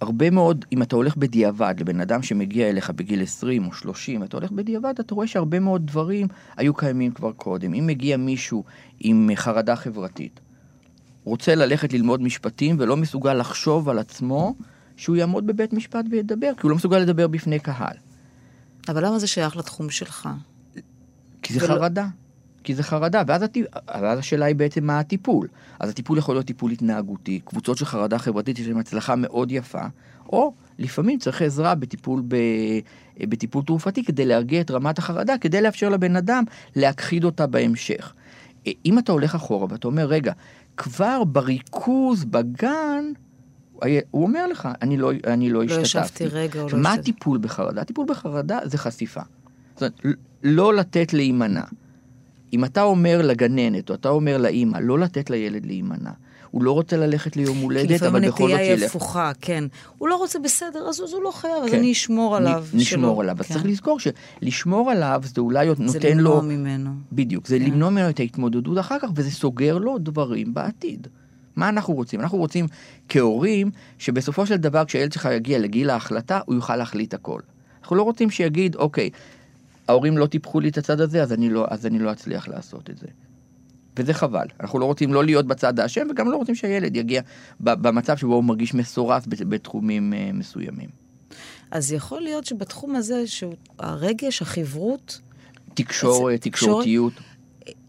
הרבה 0.00 0.30
מאוד, 0.30 0.64
אם 0.72 0.82
אתה 0.82 0.96
הולך 0.96 1.16
בדיעבד 1.16 1.74
לבן 1.80 2.00
אדם 2.00 2.22
שמגיע 2.22 2.68
אליך 2.68 2.90
בגיל 2.90 3.22
20 3.22 3.66
או 3.66 3.72
30, 3.72 4.22
אתה 4.22 4.36
הולך 4.36 4.50
בדיעבד, 4.52 4.94
אתה 5.00 5.14
רואה 5.14 5.26
שהרבה 5.26 5.60
מאוד 5.60 5.86
דברים 5.86 6.26
היו 6.56 6.74
קיימים 6.74 7.12
כבר 7.12 7.32
קודם. 7.32 7.74
אם 7.74 7.86
מגיע 7.86 8.16
מישהו 8.16 8.64
עם 9.00 9.30
חרדה 9.34 9.76
חברתית, 9.76 10.40
רוצה 11.24 11.54
ללכת 11.54 11.92
ללמוד 11.92 12.22
משפטים 12.22 12.76
ולא 12.78 12.96
מסוגל 12.96 13.34
לחשוב 13.34 13.88
על 13.88 13.98
עצמו 13.98 14.54
שהוא 14.96 15.16
יעמוד 15.16 15.46
בבית 15.46 15.72
משפט 15.72 16.04
וידבר, 16.10 16.52
כי 16.56 16.60
הוא 16.62 16.70
לא 16.70 16.76
מסוגל 16.76 16.98
לדבר 16.98 17.26
בפני 17.26 17.58
קהל. 17.58 17.96
אבל 18.88 19.06
למה 19.06 19.18
זה 19.18 19.26
שייך 19.26 19.56
לתחום 19.56 19.90
שלך? 19.90 20.28
כי 21.42 21.54
זה 21.54 21.64
ולא... 21.64 21.74
חרדה. 21.74 22.06
כי 22.64 22.74
זה 22.74 22.82
חרדה, 22.82 23.22
ואז, 23.26 23.42
הט... 23.42 23.56
ואז 23.88 24.18
השאלה 24.18 24.46
היא 24.46 24.56
בעצם 24.56 24.84
מה 24.84 24.98
הטיפול. 24.98 25.48
אז 25.80 25.90
הטיפול 25.90 26.18
יכול 26.18 26.34
להיות 26.34 26.46
טיפול 26.46 26.70
התנהגותי, 26.70 27.40
קבוצות 27.44 27.78
של 27.78 27.84
חרדה 27.84 28.18
חברתית 28.18 28.58
יש 28.58 28.66
להם 28.66 28.78
הצלחה 28.78 29.16
מאוד 29.16 29.52
יפה, 29.52 29.82
או 30.28 30.52
לפעמים 30.78 31.18
צריך 31.18 31.42
עזרה 31.42 31.74
בטיפול, 31.74 32.22
ב... 32.28 32.36
בטיפול 33.20 33.62
תרופתי 33.64 34.04
כדי 34.04 34.26
להרגיע 34.26 34.60
את 34.60 34.70
רמת 34.70 34.98
החרדה, 34.98 35.38
כדי 35.38 35.60
לאפשר 35.60 35.88
לבן 35.88 36.16
אדם 36.16 36.44
להכחיד 36.76 37.24
אותה 37.24 37.46
בהמשך. 37.46 38.12
אם 38.84 38.98
אתה 38.98 39.12
הולך 39.12 39.34
אחורה 39.34 39.66
ואתה 39.70 39.88
אומר, 39.88 40.06
רגע, 40.06 40.32
כבר 40.76 41.24
בריכוז 41.24 42.24
בגן, 42.24 43.04
הוא 44.10 44.22
אומר 44.22 44.46
לך, 44.46 44.68
אני 44.82 44.96
לא, 44.96 45.12
אני 45.26 45.50
לא, 45.50 45.64
לא 45.64 45.64
השתתפתי. 45.64 45.98
לא 45.98 46.04
ישבתי 46.04 46.26
רגע 46.26 46.60
או 46.62 46.68
לא... 46.68 46.78
מה 46.78 46.92
הטיפול 46.92 47.38
בחרדה? 47.38 47.80
הטיפול 47.80 48.06
בחרדה 48.08 48.58
זה 48.64 48.78
חשיפה. 48.78 49.20
זאת 49.74 49.82
אומרת, 50.04 50.16
לא 50.42 50.74
לתת 50.74 51.12
להימנע. 51.12 51.62
אם 52.52 52.64
אתה 52.64 52.82
אומר 52.82 53.22
לגננת, 53.22 53.90
או 53.90 53.94
אתה 53.94 54.08
אומר 54.08 54.38
לאימא, 54.38 54.78
לא 54.78 54.98
לתת 54.98 55.30
לילד 55.30 55.66
להימנע, 55.66 56.10
הוא 56.50 56.62
לא 56.62 56.72
רוצה 56.72 56.96
ללכת 56.96 57.36
ליום 57.36 57.58
הולדת, 57.58 58.02
אבל 58.02 58.28
בכל 58.28 58.48
זאת 58.48 58.50
ילך. 58.50 58.50
כי 58.50 58.54
לפעמים 58.54 58.58
הנטייה 58.58 58.76
היא 58.76 58.86
הפוכה, 58.86 59.32
כן. 59.40 59.64
הוא 59.98 60.08
לא 60.08 60.16
רוצה 60.16 60.38
בסדר, 60.38 60.88
אז, 60.88 61.00
אז 61.00 61.12
הוא 61.12 61.22
לא 61.22 61.30
חייב, 61.30 61.54
כן. 61.60 61.68
אז 61.68 61.74
אני 61.74 61.92
אשמור 61.92 62.36
עליו. 62.36 62.64
נ, 62.72 62.76
נשמור 62.76 63.14
שלא. 63.14 63.22
עליו. 63.22 63.36
כן. 63.36 63.42
אז 63.44 63.52
צריך 63.52 63.66
לזכור 63.66 63.98
שלשמור 64.00 64.90
עליו 64.90 65.22
זה 65.24 65.40
אולי 65.40 65.66
זה 65.66 65.82
נותן 65.82 65.84
לו... 65.84 65.92
זה 65.92 66.08
למנוע 66.10 66.42
ממנו. 66.42 66.90
בדיוק, 67.12 67.46
זה 67.46 67.58
כן. 67.58 67.64
למנוע 67.64 67.90
ממנו 67.90 68.10
את 68.10 68.20
ההתמודדות 68.20 68.78
אחר 68.78 68.96
כך, 69.02 69.08
וזה 69.14 69.30
סוגר 69.30 69.78
לו 69.78 69.98
דברים 69.98 70.54
בעתיד. 70.54 71.06
מה 71.56 71.68
אנחנו 71.68 71.94
רוצים? 71.94 72.20
אנחנו 72.20 72.38
רוצים 72.38 72.66
כהורים, 73.08 73.70
שבסופו 73.98 74.46
של 74.46 74.56
דבר 74.56 74.84
כשהילד 74.84 75.12
שלך 75.12 75.28
יגיע 75.32 75.58
לגיל 75.58 75.90
ההחלטה, 75.90 76.40
הוא 76.46 76.54
יוכל 76.54 76.76
להחליט 76.76 77.14
הכל. 77.14 77.40
אנחנו 77.82 77.96
לא 77.96 78.02
רוצים 78.02 78.30
שיגיד, 78.30 78.76
אוקיי, 78.76 79.10
ההורים 79.88 80.18
לא 80.18 80.26
טיפחו 80.26 80.60
לי 80.60 80.68
את 80.68 80.78
הצד 80.78 81.00
הזה, 81.00 81.22
אז 81.22 81.32
אני 81.32 81.50
לא, 81.50 81.66
אז 81.70 81.86
אני 81.86 81.98
לא 81.98 82.12
אצליח 82.12 82.48
לעשות 82.48 82.90
את 82.90 82.98
זה. 82.98 83.06
וזה 83.96 84.14
חבל. 84.14 84.46
אנחנו 84.60 84.78
לא 84.78 84.84
רוצים 84.84 85.14
לא 85.14 85.24
להיות 85.24 85.46
בצד 85.46 85.80
האשם, 85.80 86.06
וגם 86.10 86.30
לא 86.30 86.36
רוצים 86.36 86.54
שהילד 86.54 86.96
יגיע 86.96 87.22
במצב 87.60 88.16
שבו 88.16 88.34
הוא 88.34 88.44
מרגיש 88.44 88.74
מסורס 88.74 89.24
בתחומים 89.28 90.12
אה, 90.12 90.30
מסוימים. 90.32 90.88
אז 91.70 91.92
יכול 91.92 92.20
להיות 92.20 92.46
שבתחום 92.46 92.96
הזה, 92.96 93.24
שהרגש, 93.26 94.42
החברות... 94.42 95.20
תקשורת, 95.74 96.40
תקשורתיות. 96.40 97.12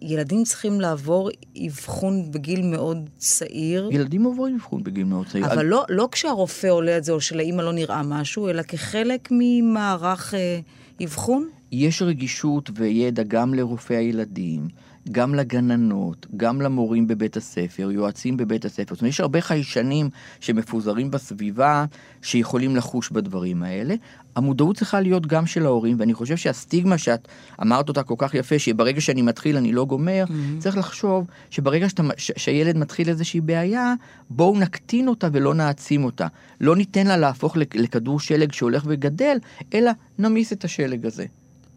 ילדים 0.01 0.43
צריכים 0.43 0.81
לעבור 0.81 1.29
אבחון 1.67 2.31
בגיל 2.31 2.61
מאוד 2.61 3.09
צעיר. 3.17 3.89
ילדים 3.91 4.23
עוברים 4.23 4.55
אבחון 4.55 4.83
בגיל 4.83 5.03
מאוד 5.03 5.27
צעיר. 5.27 5.45
אבל 5.45 5.65
לא, 5.65 5.85
לא 5.89 6.09
כשהרופא 6.11 6.67
עולה 6.67 6.97
את 6.97 7.03
זה, 7.03 7.11
או 7.11 7.21
שלאימא 7.21 7.61
לא 7.61 7.73
נראה 7.73 8.03
משהו, 8.03 8.49
אלא 8.49 8.61
כחלק 8.61 9.29
ממערך 9.31 10.33
אה, 10.33 10.59
אבחון? 11.03 11.49
יש 11.71 12.01
רגישות 12.01 12.69
וידע 12.75 13.23
גם 13.23 13.53
לרופאי 13.53 13.95
הילדים, 13.95 14.67
גם 15.11 15.35
לגננות, 15.35 16.27
גם 16.37 16.61
למורים 16.61 17.07
בבית 17.07 17.37
הספר, 17.37 17.91
יועצים 17.91 18.37
בבית 18.37 18.65
הספר. 18.65 18.95
זאת 18.95 19.01
אומרת, 19.01 19.13
יש 19.13 19.19
הרבה 19.19 19.41
חיישנים 19.41 20.09
שמפוזרים 20.39 21.11
בסביבה 21.11 21.85
שיכולים 22.21 22.75
לחוש 22.75 23.09
בדברים 23.09 23.63
האלה. 23.63 23.95
המודעות 24.37 24.77
צריכה 24.77 25.01
להיות 25.01 25.27
גם 25.27 25.45
של 25.45 25.65
ההורים, 25.65 25.99
ואני 25.99 26.13
חושב 26.13 26.37
שהסטיגמה 26.37 26.97
שאת 26.97 27.27
אמרת 27.61 27.89
אותה 27.89 28.03
כל 28.03 28.15
כך 28.17 28.33
יפה, 28.33 28.59
שברגע 28.59 29.01
שאני 29.01 29.21
מתחיל 29.21 29.57
אני 29.57 29.73
לא 29.73 29.85
גומר, 29.85 30.25
mm-hmm. 30.27 30.59
צריך 30.59 30.77
לחשוב 30.77 31.25
שברגע 31.49 31.89
שאתה, 31.89 32.03
ש, 32.17 32.31
שהילד 32.37 32.77
מתחיל 32.77 33.09
איזושהי 33.09 33.41
בעיה, 33.41 33.93
בואו 34.29 34.59
נקטין 34.59 35.07
אותה 35.07 35.27
ולא 35.31 35.53
נעצים 35.53 36.03
אותה. 36.03 36.27
לא 36.61 36.75
ניתן 36.75 37.07
לה 37.07 37.17
להפוך 37.17 37.57
לכדור 37.57 38.19
שלג 38.19 38.51
שהולך 38.51 38.83
וגדל, 38.87 39.37
אלא 39.73 39.91
נמיס 40.19 40.53
את 40.53 40.63
השלג 40.63 41.05
הזה. 41.05 41.25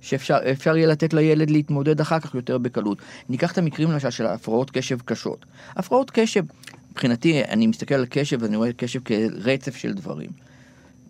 שאפשר 0.00 0.76
יהיה 0.76 0.86
לתת 0.86 1.14
לילד 1.14 1.50
להתמודד 1.50 2.00
אחר 2.00 2.20
כך 2.20 2.34
יותר 2.34 2.58
בקלות. 2.58 2.98
ניקח 3.28 3.52
את 3.52 3.58
המקרים 3.58 3.90
למשל 3.90 4.10
של 4.10 4.26
הפרעות 4.26 4.70
קשב 4.70 4.98
קשות. 5.04 5.46
הפרעות 5.76 6.10
קשב, 6.10 6.44
מבחינתי, 6.90 7.44
אני 7.44 7.66
מסתכל 7.66 7.94
על 7.94 8.06
קשב 8.10 8.38
ואני 8.40 8.56
רואה 8.56 8.72
קשב 8.72 9.00
כרצף 9.04 9.76
של 9.76 9.92
דברים. 9.92 10.49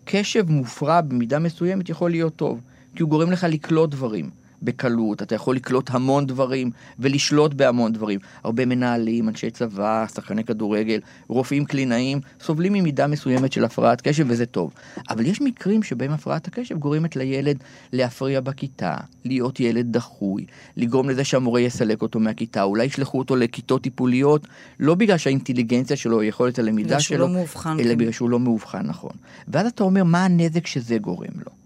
קשב 0.05 0.49
מופרע 0.49 1.01
במידה 1.01 1.39
מסוימת 1.39 1.89
יכול 1.89 2.11
להיות 2.11 2.35
טוב, 2.35 2.61
כי 2.95 3.03
הוא 3.03 3.09
גורם 3.09 3.31
לך 3.31 3.47
לקלוט 3.49 3.89
דברים. 3.89 4.40
בקלות, 4.61 5.21
אתה 5.21 5.35
יכול 5.35 5.55
לקלוט 5.55 5.89
המון 5.89 6.27
דברים 6.27 6.71
ולשלוט 6.99 7.53
בהמון 7.53 7.93
דברים. 7.93 8.19
הרבה 8.43 8.65
מנהלים, 8.65 9.29
אנשי 9.29 9.51
צבא, 9.51 10.05
שחקני 10.15 10.43
כדורגל, 10.43 10.99
רופאים 11.27 11.65
קלינאים, 11.65 12.19
סובלים 12.41 12.73
ממידה 12.73 13.07
מסוימת 13.07 13.53
של 13.53 13.65
הפרעת 13.65 14.01
קשב 14.01 14.25
וזה 14.27 14.45
טוב. 14.45 14.73
אבל 15.09 15.25
יש 15.25 15.41
מקרים 15.41 15.83
שבהם 15.83 16.11
הפרעת 16.11 16.47
הקשב 16.47 16.77
גורמת 16.77 17.15
לילד 17.15 17.57
להפריע 17.93 18.41
בכיתה, 18.41 18.95
להיות 19.25 19.59
ילד 19.59 19.91
דחוי, 19.91 20.45
לגרום 20.77 21.09
לזה 21.09 21.23
שהמורה 21.23 21.61
יסלק 21.61 22.01
אותו 22.01 22.19
מהכיתה, 22.19 22.63
אולי 22.63 22.85
ישלחו 22.85 23.19
אותו 23.19 23.35
לכיתות 23.35 23.81
טיפוליות, 23.81 24.47
לא 24.79 24.95
בגלל 24.95 25.17
שהאינטליגנציה 25.17 25.97
שלו, 25.97 26.23
יכולת 26.23 26.59
הלמידה 26.59 26.99
שלו, 26.99 27.17
לא 27.17 27.29
מאובחן, 27.29 27.79
אלא 27.79 27.89
כן. 27.89 27.97
בגלל 27.97 28.11
שהוא 28.11 28.29
לא 28.29 28.39
מאובחן 28.39 28.85
נכון. 28.85 29.13
ואז 29.47 29.67
אתה 29.67 29.83
אומר, 29.83 30.03
מה 30.03 30.25
הנזק 30.25 30.67
שזה 30.67 30.97
גורם 30.97 31.39
לו? 31.45 31.60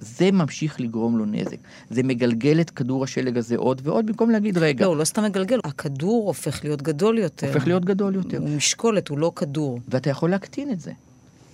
זה 0.00 0.30
ממשיך 0.30 0.80
לגרום 0.80 1.18
לו 1.18 1.26
נזק. 1.26 1.56
זה 1.90 2.02
מגלגל 2.02 2.60
את 2.60 2.70
כדור 2.70 3.04
השלג 3.04 3.38
הזה 3.38 3.56
עוד 3.56 3.80
ועוד, 3.84 4.06
במקום 4.06 4.30
להגיד, 4.30 4.58
רגע... 4.58 4.84
לא, 4.84 4.90
הוא 4.90 4.96
לא 4.96 5.04
סתם 5.04 5.24
מגלגל, 5.24 5.58
הכדור 5.64 6.26
הופך 6.26 6.64
להיות 6.64 6.82
גדול 6.82 7.18
יותר. 7.18 7.46
הופך 7.46 7.66
להיות 7.66 7.84
גדול 7.84 8.14
יותר. 8.14 8.38
הוא 8.38 8.48
משקולת, 8.48 9.08
הוא 9.08 9.18
לא 9.18 9.32
כדור. 9.36 9.80
ואתה 9.88 10.10
יכול 10.10 10.30
להקטין 10.30 10.70
את 10.70 10.80
זה. 10.80 10.92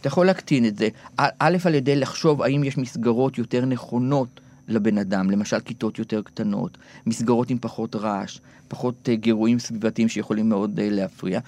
אתה 0.01 0.09
יכול 0.09 0.27
להקטין 0.27 0.67
את 0.67 0.79
זה, 0.79 0.89
א', 1.17 1.57
על 1.65 1.75
ידי 1.75 1.97
לחשוב 1.97 2.43
האם 2.43 2.65
יש 2.65 2.79
מסגרות 2.79 3.39
יותר 3.39 3.65
נכונות 3.65 4.41
לבן 4.69 4.99
אדם, 4.99 5.31
למשל 5.31 5.61
כיתות 5.61 5.99
יותר 5.99 6.23
קטנות, 6.23 6.79
מסגרות 7.07 7.51
עם 7.51 7.59
פחות 7.59 7.97
רעש, 7.97 8.39
פחות 8.69 9.09
אה, 9.09 9.15
גירויים 9.15 9.59
סביבתיים 9.59 10.09
שיכולים 10.09 10.49
מאוד 10.49 10.81
אה, 10.81 10.89
להפריע, 10.91 11.41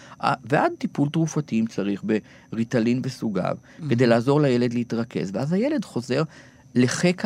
ועד 0.45 0.73
טיפול 0.79 1.09
תרופתי 1.09 1.61
אם 1.61 1.67
צריך 1.67 2.05
בריטלין 2.53 3.01
וסוגיו, 3.05 3.57
mm-hmm. 3.57 3.83
כדי 3.91 4.07
לעזור 4.07 4.41
לילד 4.41 4.75
להתרכז, 4.75 5.31
ואז 5.33 5.53
הילד 5.53 5.85
חוזר 5.85 6.23
לחיק 6.75 7.23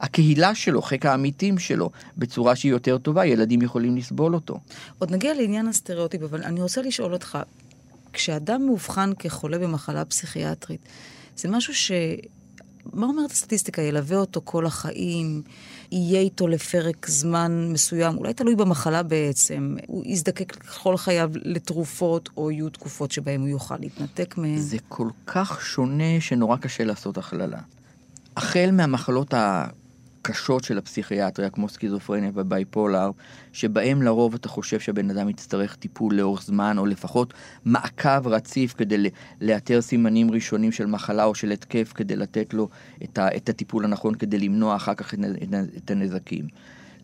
הקהילה 0.00 0.54
שלו, 0.54 0.82
חיק 0.82 1.06
העמיתים 1.06 1.58
שלו, 1.58 1.90
בצורה 2.18 2.56
שהיא 2.56 2.72
יותר 2.72 2.98
טובה, 2.98 3.26
ילדים 3.26 3.62
יכולים 3.62 3.96
לסבול 3.96 4.34
אותו. 4.34 4.60
עוד 4.98 5.12
נגיע 5.12 5.34
לעניין 5.34 5.68
הסטריאוטיפ, 5.68 6.22
אבל 6.22 6.42
אני 6.42 6.62
רוצה 6.62 6.82
לשאול 6.82 7.12
אותך, 7.12 7.38
כשאדם 8.12 8.66
מאובחן 8.66 9.10
כחולה 9.18 9.58
במחלה 9.58 10.04
פסיכיאטרית, 10.04 10.80
זה 11.36 11.48
משהו 11.48 11.74
ש... 11.74 11.92
מה 12.92 13.06
אומרת 13.06 13.30
הסטטיסטיקה? 13.30 13.82
ילווה 13.82 14.16
אותו 14.16 14.40
כל 14.44 14.66
החיים, 14.66 15.42
יהיה 15.92 16.20
איתו 16.20 16.48
לפרק 16.48 17.06
זמן 17.08 17.68
מסוים, 17.72 18.18
אולי 18.18 18.34
תלוי 18.34 18.56
במחלה 18.56 19.02
בעצם, 19.02 19.76
הוא 19.86 20.02
יזדקק 20.06 20.64
כל 20.64 20.96
חייו 20.96 21.30
לתרופות, 21.34 22.28
או 22.36 22.50
יהיו 22.50 22.68
תקופות 22.68 23.10
שבהן 23.10 23.40
הוא 23.40 23.48
יוכל 23.48 23.76
להתנתק 23.80 24.34
מהן. 24.38 24.58
זה 24.58 24.76
כל 24.88 25.08
כך 25.26 25.60
שונה 25.62 26.20
שנורא 26.20 26.56
קשה 26.56 26.84
לעשות 26.84 27.18
הכללה. 27.18 27.58
החל 28.36 28.70
מהמחלות 28.72 29.34
הקשות 29.36 30.64
של 30.64 30.78
הפסיכיאטריה, 30.78 31.50
כמו 31.50 31.68
סכיזופרניה 31.68 32.30
ובייפולר, 32.34 33.10
שבהם 33.52 34.02
לרוב 34.02 34.34
אתה 34.34 34.48
חושב 34.48 34.80
שהבן 34.80 35.10
אדם 35.10 35.28
יצטרך 35.28 35.76
טיפול 35.76 36.14
לאורך 36.14 36.42
זמן, 36.42 36.78
או 36.78 36.86
לפחות 36.86 37.34
מעקב 37.64 38.28
רציף 38.28 38.74
כדי 38.74 39.10
לאתר 39.40 39.80
סימנים 39.80 40.30
ראשונים 40.30 40.72
של 40.72 40.86
מחלה 40.86 41.24
או 41.24 41.34
של 41.34 41.50
התקף, 41.50 41.92
כדי 41.94 42.16
לתת 42.16 42.54
לו 42.54 42.68
את, 43.04 43.48
הטיפול 43.48 43.84
הנכון, 43.84 44.14
כדי 44.14 44.38
למנוע 44.38 44.76
אחר 44.76 44.94
כך 44.94 45.14
את 45.76 45.90
הנזקים. 45.90 46.48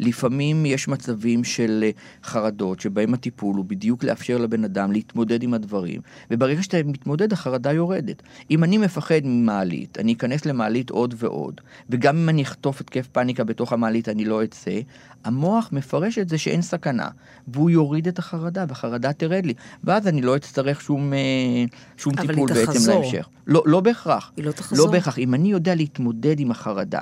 לפעמים 0.01 0.67
יש 0.67 0.89
מצבים 0.89 1.45
של 1.45 1.81
אה, 1.83 1.91
חרדות, 2.25 2.81
שבהם 2.81 3.15
הטיפול 3.15 3.57
הוא 3.57 3.65
בדיוק 3.65 4.05
לאפשר 4.05 4.39
לבן 4.39 4.65
אדם 4.65 4.93
להתמודד 4.93 5.43
עם 5.43 5.55
הדברים, 5.55 6.01
וברגע 6.31 6.63
שאתה 6.63 6.77
מתמודד, 6.85 7.33
החרדה 7.33 7.73
יורדת. 7.73 8.23
אם 8.51 8.65
אני 8.65 8.79
מפחד 8.79 9.21
ממעלית, 9.25 9.99
אני 9.99 10.13
אכנס 10.13 10.47
למעלית 10.47 10.91
עוד 10.91 11.15
ועוד, 11.19 11.61
וגם 11.91 12.17
אם 12.17 12.29
אני 12.29 12.43
אחטוף 12.43 12.81
התקף 12.81 13.07
פאניקה 13.07 13.45
בתוך 13.45 13.73
המעלית, 13.73 14.09
אני 14.09 14.25
לא 14.25 14.45
אצא, 14.45 14.81
המוח 15.25 15.69
מפרש 15.73 16.19
את 16.19 16.29
זה 16.29 16.39
שאין 16.39 16.63
סכנה, 16.63 17.09
והוא 17.49 17.71
יוריד 17.71 18.09
את 18.09 18.19
החרדה, 18.19 18.65
והחרדה 18.69 19.13
תרד 19.13 19.47
לי, 19.47 19.55
ואז 19.85 20.09
אני 20.09 20.23
לא 20.23 20.37
אצטרך 20.37 20.81
שום, 20.81 21.13
אה, 21.13 21.19
שום 21.97 22.15
טיפול 22.15 22.53
בעצם 22.53 22.91
להמשך. 22.91 23.29
לא, 23.47 23.63
לא 23.67 23.81
בהכרח. 23.81 24.33
היא 24.37 24.45
לא 24.45 24.53
תחזור. 24.53 24.87
לא 24.87 24.93
בהכרח. 24.93 25.19
אם 25.19 25.35
אני 25.35 25.51
יודע 25.51 25.75
להתמודד 25.75 26.41
עם 26.41 26.51
החרדה, 26.51 27.01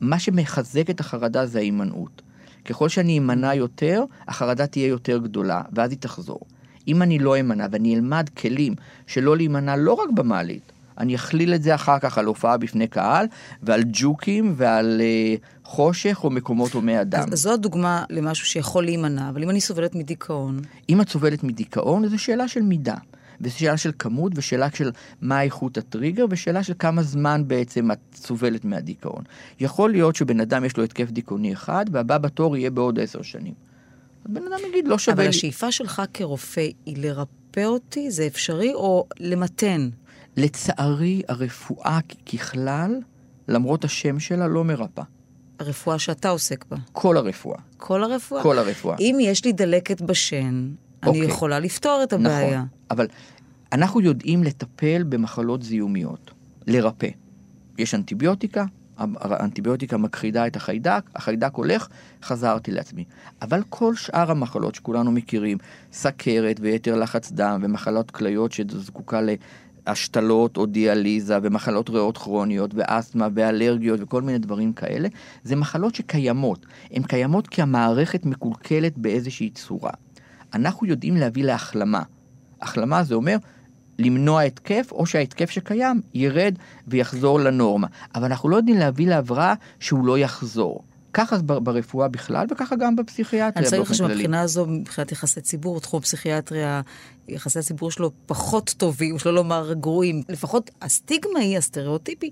מה 0.00 0.18
שמחזק 0.18 0.90
את 0.90 1.00
החרדה 1.00 1.46
זה 1.46 1.58
ההימנעות. 1.58 2.22
ככל 2.64 2.88
שאני 2.88 3.18
אמנע 3.18 3.54
יותר, 3.54 4.04
החרדה 4.28 4.66
תהיה 4.66 4.86
יותר 4.86 5.18
גדולה, 5.18 5.62
ואז 5.72 5.90
היא 5.90 5.98
תחזור. 5.98 6.40
אם 6.88 7.02
אני 7.02 7.18
לא 7.18 7.40
אמנע 7.40 7.66
ואני 7.70 7.94
אלמד 7.94 8.28
כלים 8.36 8.74
שלא 9.06 9.36
להימנע 9.36 9.76
לא 9.76 9.92
רק 9.92 10.10
במעלית, 10.10 10.72
אני 10.98 11.14
אכליל 11.14 11.54
את 11.54 11.62
זה 11.62 11.74
אחר 11.74 11.98
כך 11.98 12.18
על 12.18 12.24
הופעה 12.26 12.56
בפני 12.56 12.86
קהל, 12.86 13.26
ועל 13.62 13.82
ג'וקים, 13.92 14.54
ועל 14.56 15.00
אה, 15.00 15.34
חושך 15.64 16.20
או 16.24 16.30
מקומות 16.30 16.72
הומי 16.72 17.00
אדם. 17.00 17.28
אז 17.32 17.38
זו 17.38 17.52
הדוגמה 17.52 18.04
למשהו 18.10 18.46
שיכול 18.46 18.84
להימנע, 18.84 19.28
אבל 19.28 19.42
אם 19.42 19.50
אני 19.50 19.60
סובלת 19.60 19.94
מדיכאון... 19.94 20.60
אם 20.88 21.00
את 21.00 21.08
סובלת 21.08 21.44
מדיכאון, 21.44 22.08
זו 22.08 22.18
שאלה 22.18 22.48
של 22.48 22.62
מידה. 22.62 22.94
וזו 23.40 23.58
שאלה 23.58 23.76
של 23.76 23.90
כמות, 23.98 24.32
ושאלה 24.34 24.68
של 24.74 24.90
מה 25.20 25.42
איכות 25.42 25.78
הטריגר, 25.78 26.24
ושאלה 26.30 26.62
של 26.62 26.72
כמה 26.78 27.02
זמן 27.02 27.42
בעצם 27.46 27.90
את 27.90 27.98
סובלת 28.14 28.64
מהדיכאון. 28.64 29.24
יכול 29.60 29.90
להיות 29.90 30.16
שבן 30.16 30.40
אדם 30.40 30.64
יש 30.64 30.76
לו 30.76 30.84
התקף 30.84 31.10
דיכאוני 31.10 31.52
אחד, 31.52 31.84
והבא 31.92 32.18
בתור 32.18 32.56
יהיה 32.56 32.70
בעוד 32.70 33.00
עשר 33.00 33.22
שנים. 33.22 33.54
אז 34.24 34.30
בן 34.30 34.42
אדם 34.42 34.58
יגיד, 34.68 34.88
לא 34.88 34.98
שווה 34.98 35.14
אבל 35.14 35.22
לי. 35.22 35.28
אבל 35.28 35.36
השאיפה 35.36 35.72
שלך 35.72 36.02
כרופא 36.14 36.68
היא 36.86 36.96
לרפא 36.98 37.64
אותי? 37.64 38.10
זה 38.10 38.26
אפשרי? 38.26 38.74
או 38.74 39.06
למתן? 39.20 39.88
לצערי, 40.36 41.22
הרפואה 41.28 41.98
ככלל, 42.32 43.00
למרות 43.48 43.84
השם 43.84 44.20
שלה, 44.20 44.48
לא 44.48 44.64
מרפאה. 44.64 45.04
הרפואה 45.58 45.98
שאתה 45.98 46.28
עוסק 46.28 46.64
בה. 46.70 46.76
כל 46.92 47.16
הרפואה. 47.16 47.58
כל 47.76 48.04
הרפואה? 48.04 48.42
כל 48.42 48.58
הרפואה. 48.58 48.96
אם 49.00 49.18
יש 49.20 49.44
לי 49.44 49.52
דלקת 49.52 50.00
בשן, 50.00 50.68
אני 51.10 51.20
אוקיי. 51.20 51.34
יכולה 51.34 51.58
לפתור 51.58 52.00
את 52.02 52.12
הבעיה. 52.12 52.58
נכון, 52.58 52.68
אבל 52.90 53.06
אנחנו 53.72 54.00
יודעים 54.00 54.44
לטפל 54.44 55.02
במחלות 55.08 55.62
זיהומיות, 55.62 56.30
לרפא. 56.66 57.08
יש 57.78 57.94
אנטיביוטיקה, 57.94 58.64
האנטיביוטיקה 58.98 59.96
מכחידה 59.96 60.46
את 60.46 60.56
החיידק, 60.56 61.10
החיידק 61.16 61.54
הולך, 61.54 61.88
חזרתי 62.22 62.70
לעצמי. 62.70 63.04
אבל 63.42 63.62
כל 63.68 63.94
שאר 63.94 64.30
המחלות 64.30 64.74
שכולנו 64.74 65.12
מכירים, 65.12 65.58
סכרת 65.92 66.56
ויתר 66.60 66.96
לחץ 66.96 67.32
דם 67.32 67.60
ומחלות 67.62 68.10
כליות 68.10 68.52
שזקוקה 68.52 69.20
להשתלות 69.86 70.56
או 70.56 70.66
דיאליזה 70.66 71.38
ומחלות 71.42 71.90
ריאות 71.90 72.18
כרוניות 72.18 72.70
ואסתמה 72.74 73.28
ואלרגיות 73.34 74.00
וכל 74.02 74.22
מיני 74.22 74.38
דברים 74.38 74.72
כאלה, 74.72 75.08
זה 75.44 75.56
מחלות 75.56 75.94
שקיימות. 75.94 76.66
הן 76.90 77.02
קיימות 77.02 77.48
כי 77.48 77.62
המערכת 77.62 78.26
מקולקלת 78.26 78.98
באיזושהי 78.98 79.50
צורה. 79.50 79.92
אנחנו 80.54 80.86
יודעים 80.86 81.16
להביא 81.16 81.44
להחלמה. 81.44 82.02
החלמה 82.60 83.04
זה 83.04 83.14
אומר 83.14 83.36
למנוע 83.98 84.42
התקף, 84.42 84.88
או 84.92 85.06
שההתקף 85.06 85.50
שקיים 85.50 86.00
ירד 86.14 86.54
ויחזור 86.88 87.40
לנורמה. 87.40 87.86
אבל 88.14 88.24
אנחנו 88.24 88.48
לא 88.48 88.56
יודעים 88.56 88.78
להביא 88.78 89.06
להבראה 89.06 89.54
שהוא 89.80 90.06
לא 90.06 90.18
יחזור. 90.18 90.82
ככה 91.12 91.36
ברפואה 91.38 92.08
בכלל, 92.08 92.46
וככה 92.50 92.76
גם 92.76 92.96
בפסיכיאטריה 92.96 93.70
באופן 93.70 93.70
כללי. 93.70 93.86
אני 93.86 93.88
צריך 93.88 93.94
שמבחינה 93.94 94.40
הזו, 94.40 94.66
מבחינת 94.66 95.12
יחסי 95.12 95.40
ציבור, 95.40 95.80
תחום 95.80 95.98
הפסיכיאטריה, 95.98 96.80
יחסי 97.28 97.58
הציבור 97.58 97.90
שלו 97.90 98.10
פחות 98.26 98.74
טובים, 98.76 99.18
שלא 99.18 99.34
לומר 99.34 99.72
גרועים. 99.72 100.22
לפחות 100.28 100.70
הסטיגמה 100.82 101.38
היא, 101.38 101.58
הסטריאוטיפי, 101.58 102.30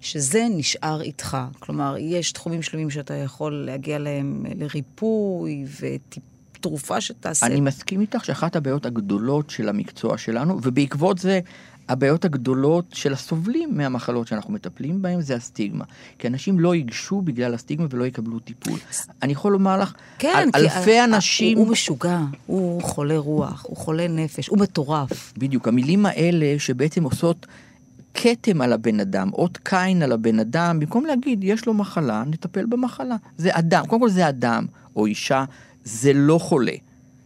שזה 0.00 0.46
נשאר 0.50 1.02
איתך. 1.02 1.36
כלומר, 1.58 1.96
יש 1.98 2.32
תחומים 2.32 2.62
שלמים 2.62 2.90
שאתה 2.90 3.14
יכול 3.14 3.52
להגיע 3.66 3.98
להם 3.98 4.44
לריפוי 4.58 5.64
וטיפול. 5.80 6.33
תרופה 6.64 7.00
שתעשה. 7.00 7.46
אני 7.46 7.60
מסכים 7.60 8.00
איתך 8.00 8.24
שאחת 8.24 8.56
הבעיות 8.56 8.86
הגדולות 8.86 9.50
של 9.50 9.68
המקצוע 9.68 10.18
שלנו, 10.18 10.58
ובעקבות 10.62 11.18
זה 11.18 11.40
הבעיות 11.88 12.24
הגדולות 12.24 12.84
של 12.92 13.12
הסובלים 13.12 13.76
מהמחלות 13.76 14.26
שאנחנו 14.26 14.52
מטפלים 14.52 15.02
בהן 15.02 15.20
זה 15.20 15.36
הסטיגמה. 15.36 15.84
כי 16.18 16.28
אנשים 16.28 16.60
לא 16.60 16.74
ייגשו 16.74 17.20
בגלל 17.20 17.54
הסטיגמה 17.54 17.86
ולא 17.90 18.04
יקבלו 18.04 18.38
טיפול. 18.38 18.78
אני 19.22 19.32
יכול 19.32 19.52
לומר 19.52 19.78
לך, 19.78 19.94
כן, 20.18 20.48
על 20.52 20.62
אלפי 20.62 20.98
ה- 20.98 21.04
אנשים... 21.04 21.58
הוא 21.58 21.68
משוגע, 21.68 22.20
הוא 22.46 22.82
חולה 22.82 23.18
רוח, 23.18 23.64
הוא 23.68 23.76
חולה 23.76 24.08
נפש, 24.08 24.48
הוא 24.48 24.58
מטורף. 24.58 25.32
בדיוק, 25.38 25.68
המילים 25.68 26.06
האלה 26.06 26.54
שבעצם 26.58 27.04
עושות... 27.04 27.46
כתם 28.16 28.60
על 28.60 28.72
הבן 28.72 29.00
אדם, 29.00 29.30
אות 29.32 29.58
קין 29.62 30.02
על 30.02 30.12
הבן 30.12 30.40
אדם, 30.40 30.80
במקום 30.80 31.06
להגיד, 31.06 31.44
יש 31.44 31.66
לו 31.66 31.74
מחלה, 31.74 32.24
נטפל 32.26 32.66
במחלה. 32.66 33.16
זה 33.36 33.50
אדם, 33.52 33.86
קודם 33.86 34.00
כל 34.00 34.08
זה 34.08 34.28
אדם, 34.28 34.66
או 34.96 35.06
אישה, 35.06 35.44
זה 35.84 36.12
לא 36.12 36.38
חולה. 36.38 36.72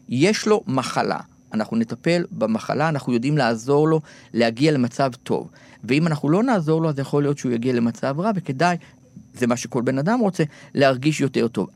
יש 0.09 0.47
לו 0.47 0.63
מחלה. 0.67 1.19
אנחנו 1.55 1.77
נטפל 1.77 2.25
במחלה, 2.31 2.89
אנחנו 2.89 3.13
יודעים 3.13 3.39
לעזור 3.39 3.89
לו 3.89 4.01
להגיע 4.35 4.73
למצב 4.73 5.11
טוב. 5.23 5.51
ואם 5.85 6.07
אנחנו 6.07 6.29
לא 6.29 6.43
נעזור 6.43 6.83
לו, 6.83 6.89
אז 6.89 6.99
יכול 6.99 7.23
להיות 7.23 7.39
שהוא 7.39 7.53
יגיע 7.53 7.73
למצב 7.73 8.21
רע, 8.21 8.31
וכדאי, 8.35 8.77
זה 9.35 9.47
מה 9.47 9.57
שכל 9.57 9.83
בן 9.83 9.99
אדם 9.99 10.19
רוצה, 10.19 10.45
להרגיש 10.75 11.21
יותר 11.21 11.49
טוב. 11.49 11.69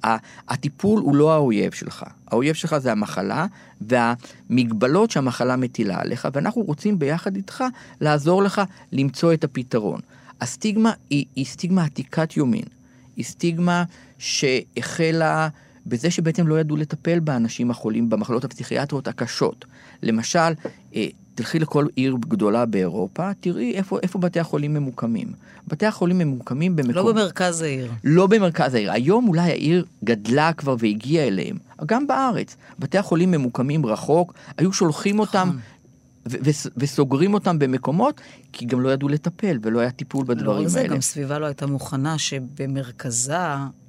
הטיפול 0.48 1.00
הוא 1.00 1.16
לא 1.16 1.32
האויב 1.34 1.72
שלך. 1.72 2.04
האויב 2.28 2.54
שלך 2.54 2.78
זה 2.78 2.92
המחלה 2.92 3.46
והמגבלות 3.80 5.10
שהמחלה 5.10 5.56
מטילה 5.56 6.00
עליך, 6.00 6.28
ואנחנו 6.32 6.62
רוצים 6.62 6.98
ביחד 6.98 7.36
איתך 7.36 7.64
לעזור 8.00 8.42
לך 8.42 8.62
למצוא 8.92 9.32
את 9.32 9.44
הפתרון. 9.44 10.00
הסטיגמה 10.40 10.92
היא, 11.10 11.24
היא 11.36 11.44
סטיגמה 11.44 11.84
עתיקת 11.84 12.36
יומין. 12.36 12.64
היא 13.16 13.24
סטיגמה 13.24 13.84
שהחלה... 14.18 15.48
בזה 15.86 16.10
שבעצם 16.10 16.48
לא 16.48 16.60
ידעו 16.60 16.76
לטפל 16.76 17.20
באנשים 17.20 17.70
החולים 17.70 18.10
במחלות 18.10 18.44
הפסיכיאטריות 18.44 19.08
הקשות. 19.08 19.64
למשל, 20.02 20.52
אה, 20.94 21.06
תלכי 21.34 21.58
לכל 21.58 21.86
עיר 21.94 22.16
גדולה 22.20 22.66
באירופה, 22.66 23.30
תראי 23.40 23.74
איפה, 23.74 23.98
איפה 24.02 24.18
בתי 24.18 24.40
החולים 24.40 24.74
ממוקמים. 24.74 25.28
בתי 25.68 25.86
החולים 25.86 26.18
ממוקמים 26.18 26.76
במקום... 26.76 26.94
לא 26.94 27.12
במרכז 27.12 27.62
העיר. 27.62 27.90
לא 28.04 28.26
במרכז 28.26 28.74
העיר. 28.74 28.92
היום 28.92 29.28
אולי 29.28 29.50
העיר 29.50 29.84
גדלה 30.04 30.52
כבר 30.52 30.76
והגיעה 30.78 31.26
אליהם. 31.26 31.56
גם 31.86 32.06
בארץ. 32.06 32.56
בתי 32.78 32.98
החולים 32.98 33.30
ממוקמים 33.30 33.86
רחוק, 33.86 34.34
היו 34.58 34.72
שולחים 34.72 35.18
אותם 35.18 35.48
נכון. 35.48 35.60
וסוגרים 36.76 37.34
אותם 37.34 37.58
במקומות, 37.58 38.20
כי 38.52 38.66
גם 38.66 38.80
לא 38.80 38.92
ידעו 38.92 39.08
לטפל 39.08 39.58
ולא 39.62 39.80
היה 39.80 39.90
טיפול 39.90 40.24
בדברים 40.24 40.46
לא 40.46 40.52
האלה. 40.52 40.62
לא 40.62 40.68
זה, 40.68 40.86
גם 40.88 41.00
סביבה 41.00 41.38
לא 41.38 41.46
הייתה 41.46 41.66
מוכנה 41.66 42.18
שבמרכזה 42.18 43.36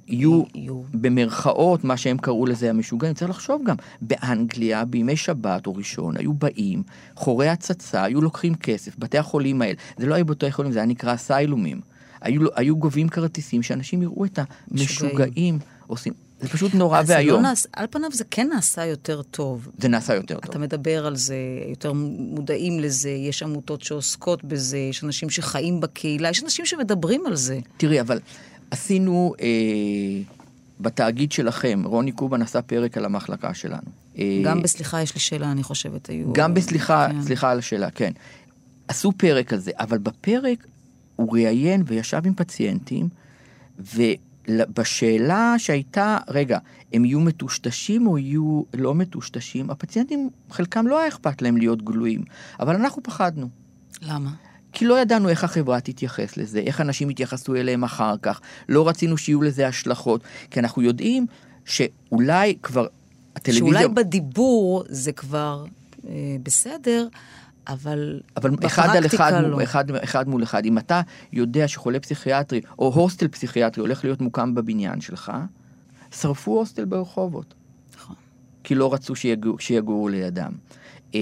יהיו, 0.06 0.42
יהיו 0.54 0.82
במרכאות, 0.94 1.84
מה 1.84 1.96
שהם 1.96 2.18
קראו 2.18 2.46
לזה 2.46 2.70
המשוגעים. 2.70 3.14
צריך 3.14 3.30
לחשוב 3.30 3.62
גם, 3.64 3.76
באנגליה, 4.00 4.84
בימי 4.84 5.16
שבת 5.16 5.66
או 5.66 5.74
ראשון, 5.74 6.16
היו 6.16 6.34
באים, 6.34 6.82
חורי 7.14 7.48
הצצה, 7.48 8.04
היו 8.04 8.20
לוקחים 8.20 8.54
כסף, 8.54 8.98
בתי 8.98 9.18
החולים 9.18 9.62
האלה, 9.62 9.74
זה 9.96 10.06
לא 10.06 10.14
היה 10.14 10.24
בתי 10.24 10.52
חולים, 10.52 10.72
זה 10.72 10.78
היה 10.78 10.86
נקרא 10.86 11.16
סיילומים. 11.16 11.80
היו, 12.20 12.42
היו 12.54 12.76
גובים 12.76 13.08
כרטיסים 13.08 13.62
שאנשים 13.62 14.02
יראו 14.02 14.24
את 14.24 14.38
המשוגעים 14.70 15.58
עושים. 15.86 16.12
זה 16.44 16.50
פשוט 16.50 16.74
נורא 16.74 17.00
לא 17.00 17.04
ואיום. 17.06 17.42
לא 17.42 17.48
נעש, 17.48 17.66
על 17.72 17.86
פניו 17.90 18.10
זה 18.12 18.24
כן 18.30 18.48
נעשה 18.54 18.84
יותר 18.84 19.22
טוב. 19.22 19.68
זה 19.78 19.88
נעשה 19.88 20.14
יותר 20.14 20.34
טוב. 20.34 20.50
אתה 20.50 20.58
מדבר 20.58 21.06
על 21.06 21.16
זה, 21.16 21.36
יותר 21.68 21.92
מודעים 22.18 22.80
לזה, 22.80 23.10
יש 23.10 23.42
עמותות 23.42 23.82
שעוסקות 23.82 24.44
בזה, 24.44 24.78
יש 24.78 25.04
אנשים 25.04 25.30
שחיים 25.30 25.80
בקהילה, 25.80 26.30
יש 26.30 26.42
אנשים 26.42 26.66
שמדברים 26.66 27.26
על 27.26 27.36
זה. 27.36 27.58
תראי, 27.76 28.00
אבל 28.00 28.20
עשינו 28.70 29.34
אה, 29.40 29.46
בתאגיד 30.80 31.32
שלכם, 31.32 31.82
רוני 31.84 32.12
קובן 32.12 32.42
עשה 32.42 32.62
פרק 32.62 32.96
על 32.96 33.04
המחלקה 33.04 33.54
שלנו. 33.54 33.88
אה, 34.18 34.40
גם 34.44 34.62
בסליחה 34.62 35.02
יש 35.02 35.14
לי 35.14 35.20
שאלה, 35.20 35.52
אני 35.52 35.62
חושבת, 35.62 36.08
היו... 36.08 36.32
גם 36.32 36.54
בסליחה, 36.54 37.06
כן. 37.10 37.22
סליחה 37.22 37.50
על 37.50 37.58
השאלה, 37.58 37.90
כן. 37.90 38.12
עשו 38.88 39.12
פרק 39.12 39.48
כזה, 39.48 39.70
אבל 39.78 39.98
בפרק 39.98 40.66
הוא 41.16 41.32
ראיין 41.32 41.82
וישב 41.86 42.22
עם 42.24 42.34
פציינטים, 42.34 43.08
ובשאלה 44.48 45.54
שהייתה, 45.58 46.18
רגע, 46.28 46.58
הם 46.92 47.04
יהיו 47.04 47.20
מטושטשים 47.20 48.06
או 48.06 48.18
יהיו 48.18 48.62
לא 48.74 48.94
מטושטשים, 48.94 49.70
הפציינטים, 49.70 50.30
חלקם 50.50 50.86
לא 50.86 50.98
היה 50.98 51.08
אכפת 51.08 51.42
להם 51.42 51.56
להיות 51.56 51.82
גלויים, 51.82 52.24
אבל 52.60 52.74
אנחנו 52.74 53.02
פחדנו. 53.02 53.48
למה? 54.02 54.30
כי 54.72 54.84
לא 54.84 55.00
ידענו 55.00 55.28
איך 55.28 55.44
החברה 55.44 55.80
תתייחס 55.80 56.36
לזה, 56.36 56.58
איך 56.58 56.80
אנשים 56.80 57.10
יתייחסו 57.10 57.54
אליהם 57.54 57.84
אחר 57.84 58.14
כך, 58.22 58.40
לא 58.68 58.88
רצינו 58.88 59.16
שיהיו 59.16 59.42
לזה 59.42 59.68
השלכות, 59.68 60.22
כי 60.50 60.60
אנחנו 60.60 60.82
יודעים 60.82 61.26
שאולי 61.64 62.56
כבר 62.62 62.86
הטלוויזיה... 63.36 63.80
שאולי 63.80 63.88
בדיבור 63.88 64.84
זה 64.88 65.12
כבר 65.12 65.64
אה, 66.08 66.36
בסדר, 66.42 67.08
אבל, 67.68 68.20
אבל 68.36 68.50
אחד 68.66 68.96
על 68.96 69.06
אחד, 69.06 69.32
לא. 69.42 69.62
אחד, 69.62 69.90
אחד 69.90 70.28
מול 70.28 70.42
אחד, 70.42 70.64
אם 70.64 70.78
אתה 70.78 71.00
יודע 71.32 71.68
שחולה 71.68 72.00
פסיכיאטרי 72.00 72.60
או 72.78 72.92
הוסטל 72.94 73.28
פסיכיאטרי 73.28 73.80
הולך 73.80 74.04
להיות 74.04 74.20
מוקם 74.20 74.54
בבניין 74.54 75.00
שלך, 75.00 75.32
שרפו 76.20 76.58
הוסטל 76.58 76.84
ברחובות. 76.84 77.54
נכון. 77.96 78.16
כי 78.64 78.74
לא 78.74 78.94
רצו 78.94 79.16
שיגור, 79.16 79.60
שיגורו 79.60 80.08
לידם. 80.08 80.52
אה, 81.14 81.20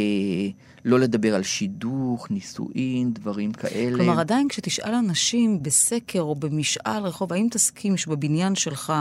לא 0.84 1.00
לדבר 1.00 1.34
על 1.34 1.42
שידוך, 1.42 2.30
נישואין, 2.30 3.12
דברים 3.12 3.52
כאלה. 3.52 3.96
כלומר, 3.96 4.20
עדיין 4.20 4.48
כשתשאל 4.48 4.94
אנשים 4.94 5.62
בסקר 5.62 6.20
או 6.20 6.34
במשאל 6.34 7.02
רחוב, 7.02 7.32
האם 7.32 7.48
תסכים 7.50 7.96
שבבניין 7.96 8.54
שלך 8.54 8.92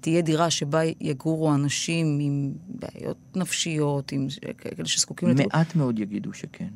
תהיה 0.00 0.22
דירה 0.22 0.50
שבה 0.50 0.80
יגורו 1.00 1.54
אנשים 1.54 2.18
עם 2.20 2.52
בעיות 2.68 3.16
נפשיות, 3.36 4.12
עם 4.12 4.26
כאלה 4.58 4.86
שזקוקים 4.86 5.28
לטיפול? 5.28 5.50
מעט 5.54 5.76
מאוד 5.76 5.98
יגידו 5.98 6.32
שכן. 6.32 6.68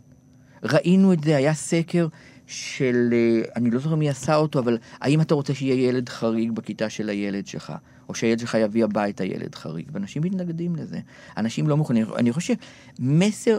ראינו 0.62 1.12
את 1.12 1.24
זה, 1.24 1.36
היה 1.36 1.54
סקר 1.54 2.06
של, 2.46 3.08
אה, 3.12 3.42
אני 3.56 3.70
לא 3.70 3.78
זוכר 3.78 3.94
מי 3.94 4.08
עשה 4.08 4.36
אותו, 4.36 4.58
אבל 4.58 4.78
האם 5.00 5.20
אתה 5.20 5.34
רוצה 5.34 5.54
שיהיה 5.54 5.88
ילד 5.88 6.08
חריג 6.08 6.52
בכיתה 6.52 6.90
של 6.90 7.08
הילד 7.08 7.46
שלך? 7.46 7.72
או 8.08 8.14
שהילד 8.14 8.38
שלך 8.38 8.56
יביא 8.61 8.84
הביתה 8.84 9.24
ילד 9.24 9.54
חריג, 9.54 9.88
ואנשים 9.92 10.22
מתנגדים 10.22 10.76
לזה. 10.76 11.00
אנשים 11.36 11.68
לא 11.68 11.76
מוכנים. 11.76 12.06
אני 12.16 12.32
חושב 12.32 12.54
שמסר 12.98 13.58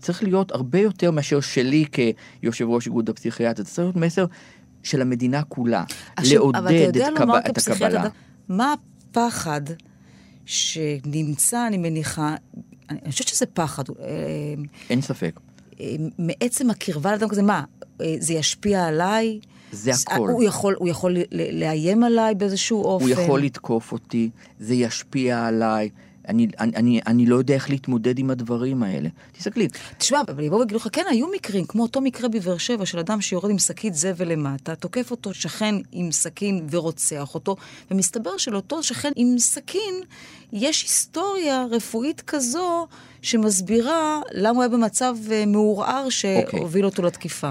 צריך 0.00 0.22
להיות 0.22 0.52
הרבה 0.52 0.78
יותר 0.78 1.10
מאשר 1.10 1.40
שלי 1.40 1.84
כיושב 1.92 2.68
ראש 2.68 2.86
איגוד 2.86 3.10
הפסיכיאטר, 3.10 3.62
צריך 3.62 3.78
להיות 3.78 3.96
מסר 3.96 4.26
של 4.82 5.02
המדינה 5.02 5.42
כולה, 5.42 5.84
עכשיו, 6.16 6.38
לעודד 6.38 6.96
את, 6.96 7.18
קב... 7.18 7.30
את 7.30 7.58
הקבלה. 7.58 8.08
מה 8.48 8.74
הפחד 9.10 9.60
שנמצא, 10.46 11.66
אני 11.66 11.78
מניחה, 11.78 12.34
אני 12.90 13.00
אני 13.02 13.10
חושבת 13.10 13.28
שזה 13.28 13.46
פחד, 13.46 13.82
אה, 13.90 14.04
אין 14.90 15.00
ספק. 15.00 15.40
אה, 15.82 15.96
מעצם 16.18 16.70
הקרבה 16.70 17.12
לאדם 17.12 17.28
כזה, 17.28 17.42
מה, 17.42 17.64
אה, 18.00 18.14
זה 18.18 18.34
ישפיע 18.34 18.84
עליי? 18.84 19.40
זה 19.72 19.90
הכל. 20.06 20.28
הוא 20.28 20.42
יכול, 20.42 20.74
הוא 20.78 20.88
יכול 20.88 21.16
לאיים 21.52 22.04
עליי 22.04 22.34
באיזשהו 22.34 22.84
אופן? 22.84 23.04
הוא 23.04 23.10
יכול 23.10 23.42
לתקוף 23.42 23.92
אותי, 23.92 24.30
זה 24.60 24.74
ישפיע 24.74 25.46
עליי. 25.46 25.88
אני, 26.28 26.46
אני, 26.60 26.72
אני, 26.76 27.00
אני 27.06 27.26
לא 27.26 27.36
יודע 27.36 27.54
איך 27.54 27.70
להתמודד 27.70 28.18
עם 28.18 28.30
הדברים 28.30 28.82
האלה. 28.82 29.08
תסתכלי, 29.38 29.68
תשמע, 29.98 30.20
אבל 30.28 30.42
יבואו 30.44 30.60
ויגידו 30.60 30.76
לך, 30.76 30.88
כן, 30.92 31.02
היו 31.10 31.26
מקרים, 31.34 31.64
כמו 31.64 31.82
אותו 31.82 32.00
מקרה 32.00 32.28
בבאר 32.28 32.58
שבע, 32.58 32.86
של 32.86 32.98
אדם 32.98 33.20
שיורד 33.20 33.50
עם 33.50 33.58
שקית 33.58 33.94
זבל 33.94 34.28
למטה, 34.32 34.74
תוקף 34.74 35.10
אותו 35.10 35.34
שכן 35.34 35.74
עם 35.92 36.12
סכין 36.12 36.66
ורוצח 36.70 37.34
אותו, 37.34 37.56
ומסתבר 37.90 38.36
שלאותו 38.36 38.82
שכן 38.82 39.12
עם 39.16 39.38
סכין 39.38 39.94
יש 40.52 40.82
היסטוריה 40.82 41.64
רפואית 41.70 42.20
כזו 42.20 42.86
שמסבירה 43.22 44.20
למה 44.32 44.50
הוא 44.50 44.62
היה 44.62 44.68
במצב 44.68 45.16
אה, 45.30 45.46
מעורער 45.46 46.08
שהוביל 46.08 46.84
אותו 46.84 47.02
לתקיפה. 47.02 47.50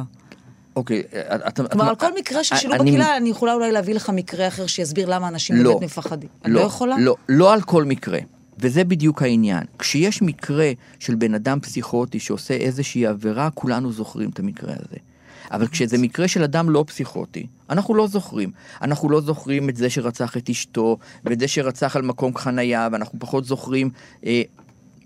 אוקיי, 0.75 1.03
אתה... 1.47 1.63
כלומר, 1.67 1.89
על 1.89 1.95
כל 1.95 2.13
מקרה 2.19 2.43
של 2.43 2.55
שילוב 2.55 2.75
אני- 2.81 2.91
בקהילה, 2.91 3.17
אני 3.17 3.29
יכולה 3.29 3.53
אולי 3.53 3.71
להביא 3.71 3.95
לך 3.95 4.09
מקרה 4.09 4.47
אחר 4.47 4.67
שיסביר 4.67 5.09
למה 5.09 5.27
אנשים 5.27 5.55
לא. 5.55 5.69
באמת 5.71 5.83
מפחדים. 5.83 6.29
אני 6.45 6.53
לא 6.53 6.59
יכולה? 6.59 6.95
לא, 6.99 7.15
לא 7.29 7.53
על 7.53 7.61
כל 7.61 7.83
מקרה. 7.83 8.19
וזה 8.61 8.83
בדיוק 8.83 9.21
העניין. 9.21 9.63
כשיש 9.79 10.21
מקרה 10.21 10.71
של 10.99 11.15
בן 11.15 11.33
אדם 11.33 11.59
פסיכוטי 11.59 12.19
שעושה 12.19 12.53
איזושהי 12.53 13.05
עבירה, 13.05 13.49
כולנו 13.49 13.91
זוכרים 13.91 14.29
את 14.29 14.39
המקרה 14.39 14.73
הזה. 14.73 14.97
אבל 15.51 15.67
כשזה 15.67 15.97
מקרה 15.97 16.27
של 16.27 16.43
אדם 16.43 16.69
לא 16.69 16.83
פסיכוטי, 16.87 17.47
אנחנו 17.69 17.95
לא 17.95 18.07
זוכרים. 18.07 18.51
אנחנו 18.81 19.09
לא 19.09 19.21
זוכרים 19.21 19.69
את 19.69 19.75
זה 19.75 19.89
שרצח 19.89 20.37
את 20.37 20.49
אשתו, 20.49 20.97
ואת 21.25 21.39
זה 21.39 21.47
שרצח 21.47 21.95
על 21.95 22.01
מקום 22.01 22.35
חנייה, 22.35 22.87
ואנחנו 22.91 23.19
פחות 23.19 23.45
זוכרים 23.45 23.89
אה, 24.25 24.41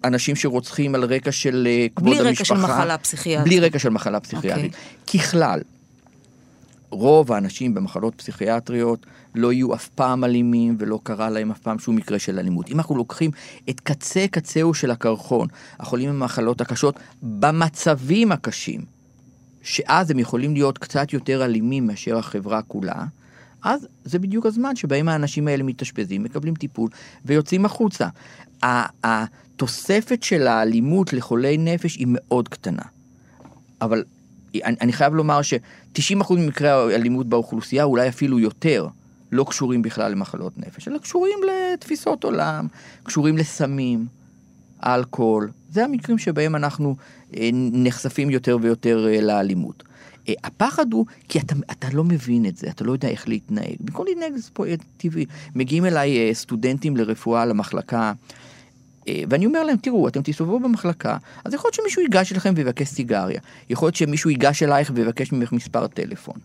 אנשים 0.03 0.36
שרוצחים 0.36 0.95
על 0.95 1.03
רקע 1.03 1.32
של 1.32 1.68
אה, 1.70 1.88
כבוד 1.95 2.18
בלי 2.18 2.28
המשפחה. 2.30 2.53
רקע 2.53 2.68
של 2.68 2.74
מחלה 2.74 2.97
פסיכיאטרית. 2.97 3.47
בלי 3.47 3.60
רקע 3.60 3.80
של 3.80 3.89
מחלה 3.89 4.20
פסיכיאטרית. 4.20 4.76
ככלל, 5.14 5.62
רוב 6.90 7.32
האנשים 7.32 7.74
במחלות 7.74 8.16
פסיכיאטריות 8.16 9.06
לא 9.36 9.54
יהיו 9.54 9.74
אף 9.74 9.88
פעם 9.88 10.24
אלימים 10.24 10.76
ולא 10.80 11.00
קרה 11.04 11.30
להם 11.30 11.52
אף 11.52 11.60
פעם 11.60 11.80
שום 11.80 11.96
מקרה 11.96 12.20
של 12.20 12.40
אלימות. 12.40 12.70
אם 12.70 12.78
אנחנו 12.78 12.96
לוקחים 12.96 13.32
את 13.70 13.80
קצה 13.80 14.26
קצהו 14.32 14.74
של 14.74 14.92
הקרחון, 14.92 15.48
החולים 15.80 16.10
עם 16.10 16.22
המחלות 16.22 16.62
הקשות, 16.62 17.00
במצבים 17.24 18.32
הקשים, 18.32 18.86
שאז 19.62 20.12
הם 20.12 20.20
יכולים 20.20 20.54
להיות 20.54 20.78
קצת 20.78 21.14
יותר 21.14 21.46
אלימים 21.46 21.88
מאשר 21.88 22.18
החברה 22.18 22.62
כולה, 22.62 23.06
אז 23.64 23.88
זה 24.04 24.20
בדיוק 24.20 24.46
הזמן 24.46 24.76
שבהם 24.76 25.10
האנשים 25.10 25.48
האלה 25.48 25.64
מתאשפזים, 25.64 26.24
מקבלים 26.24 26.56
טיפול 26.56 26.90
ויוצאים 27.26 27.66
החוצה. 27.66 28.08
התוספת 29.04 30.24
של 30.24 30.48
האלימות 30.48 31.14
לחולי 31.14 31.58
נפש 31.58 31.96
היא 31.96 32.08
מאוד 32.10 32.48
קטנה. 32.48 32.82
אבל 33.82 34.04
אני, 34.64 34.76
אני 34.82 34.93
חייב 34.93 35.14
לומר 35.14 35.41
ש-90% 35.41 36.34
ממקרי 36.34 36.70
האלימות 36.70 37.28
באוכלוסייה, 37.28 37.84
אולי 37.84 38.10
אפילו 38.10 38.39
יותר, 38.39 38.88
לא 39.32 39.45
קשורים 39.49 39.82
בכלל 39.82 40.12
למחלות 40.12 40.58
נפש, 40.58 40.88
אלא 40.88 40.97
קשורים 40.97 41.38
לתפיסות 41.74 42.24
עולם, 42.24 42.68
קשורים 43.03 43.38
לסמים, 43.38 44.06
אלכוהול. 44.86 45.51
זה 45.72 45.86
המקרים 45.86 46.18
שבהם 46.18 46.56
אנחנו 46.56 46.95
אה, 47.38 47.49
נחשפים 47.53 48.30
יותר 48.30 48.58
ויותר 48.62 49.08
אה, 49.08 49.22
לאלימות. 49.22 49.84
אה, 50.30 50.34
הפחד 50.43 50.93
הוא 50.93 51.06
כי 51.30 51.39
אתה, 51.39 51.56
אתה 51.72 51.88
לא 51.93 52.03
מבין 52.03 52.45
את 52.45 52.58
זה, 52.58 52.68
אתה 52.68 52.84
לא 52.84 52.91
יודע 52.91 53.08
איך 53.08 53.28
להתנהג. 53.28 53.76
במקום 53.80 54.06
להתנהג 54.08 54.36
זה 54.36 54.49
פה 54.53 54.64
טבעי. 54.97 55.26
מגיעים 55.56 55.86
אליי 55.86 56.36
סטודנטים 56.36 56.97
לרפואה 56.97 57.45
למחלקה, 57.45 58.14
ואני 59.30 59.45
אומר 59.45 59.64
להם, 59.64 59.78
תראו, 59.78 60.08
אתם 60.08 60.22
תסתובבו 60.24 60.60
במחלקה, 60.60 61.18
אז 61.45 61.53
יכול 61.53 61.68
להיות 61.68 61.74
שמישהו 61.76 62.01
ייגש 62.01 62.32
אליכם 62.32 62.53
ויבקש 62.58 62.88
סיגריה. 62.88 63.39
יכול 63.70 63.86
להיות 63.88 63.95
שמישהו 63.95 64.30
ייגש 64.30 64.64
אלייך 64.64 64.91
ויבקש 64.95 65.32
ממך 65.32 65.51
מספר 65.51 65.88
טלפון. 65.88 66.36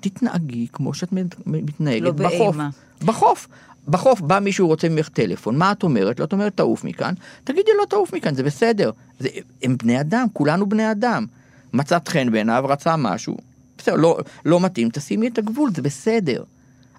תתנהגי 0.00 0.66
כמו 0.72 0.94
שאת 0.94 1.12
מת- 1.12 1.46
מתנהגת 1.46 2.02
לא 2.02 2.10
בחוף. 2.12 2.56
באימה. 2.56 2.70
בחוף. 3.04 3.48
בחוף 3.88 4.20
בא 4.20 4.38
מישהו 4.38 4.66
רוצה 4.66 4.88
ממך 4.88 5.08
טלפון, 5.08 5.58
מה 5.58 5.72
את 5.72 5.82
אומרת? 5.82 6.20
לא, 6.20 6.24
את 6.24 6.32
אומרת 6.32 6.56
תעוף 6.56 6.84
מכאן, 6.84 7.14
תגידי 7.44 7.70
לו 7.78 7.84
תעוף 7.86 8.14
מכאן, 8.14 8.34
זה 8.34 8.42
בסדר. 8.42 8.90
זה, 9.20 9.28
הם 9.62 9.76
בני 9.76 10.00
אדם, 10.00 10.26
כולנו 10.32 10.68
בני 10.68 10.90
אדם. 10.90 11.26
מצאת 11.72 12.08
חן 12.08 12.32
בעיניו, 12.32 12.64
רצה 12.68 12.96
משהו, 12.96 13.36
בסדר, 13.78 13.96
לא, 13.96 14.18
לא 14.44 14.60
מתאים, 14.60 14.88
תשימי 14.92 15.28
את 15.28 15.38
הגבול, 15.38 15.70
זה 15.76 15.82
בסדר. 15.82 16.42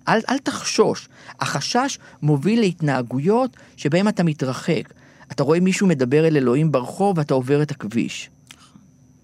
אל, 0.08 0.20
אל 0.30 0.38
תחשוש. 0.38 1.10
החשש 1.40 2.00
מוביל 2.22 2.60
להתנהגויות 2.60 3.58
שבהן 3.78 4.08
אתה 4.08 4.24
מתרחק. 4.24 4.94
אתה 5.32 5.44
רואה 5.44 5.60
מישהו 5.60 5.88
מדבר 5.88 6.28
אל 6.28 6.38
אלוהים 6.38 6.72
ברחוב 6.72 7.18
ואתה 7.18 7.34
עובר 7.34 7.62
את 7.62 7.72
הכביש. 7.72 8.30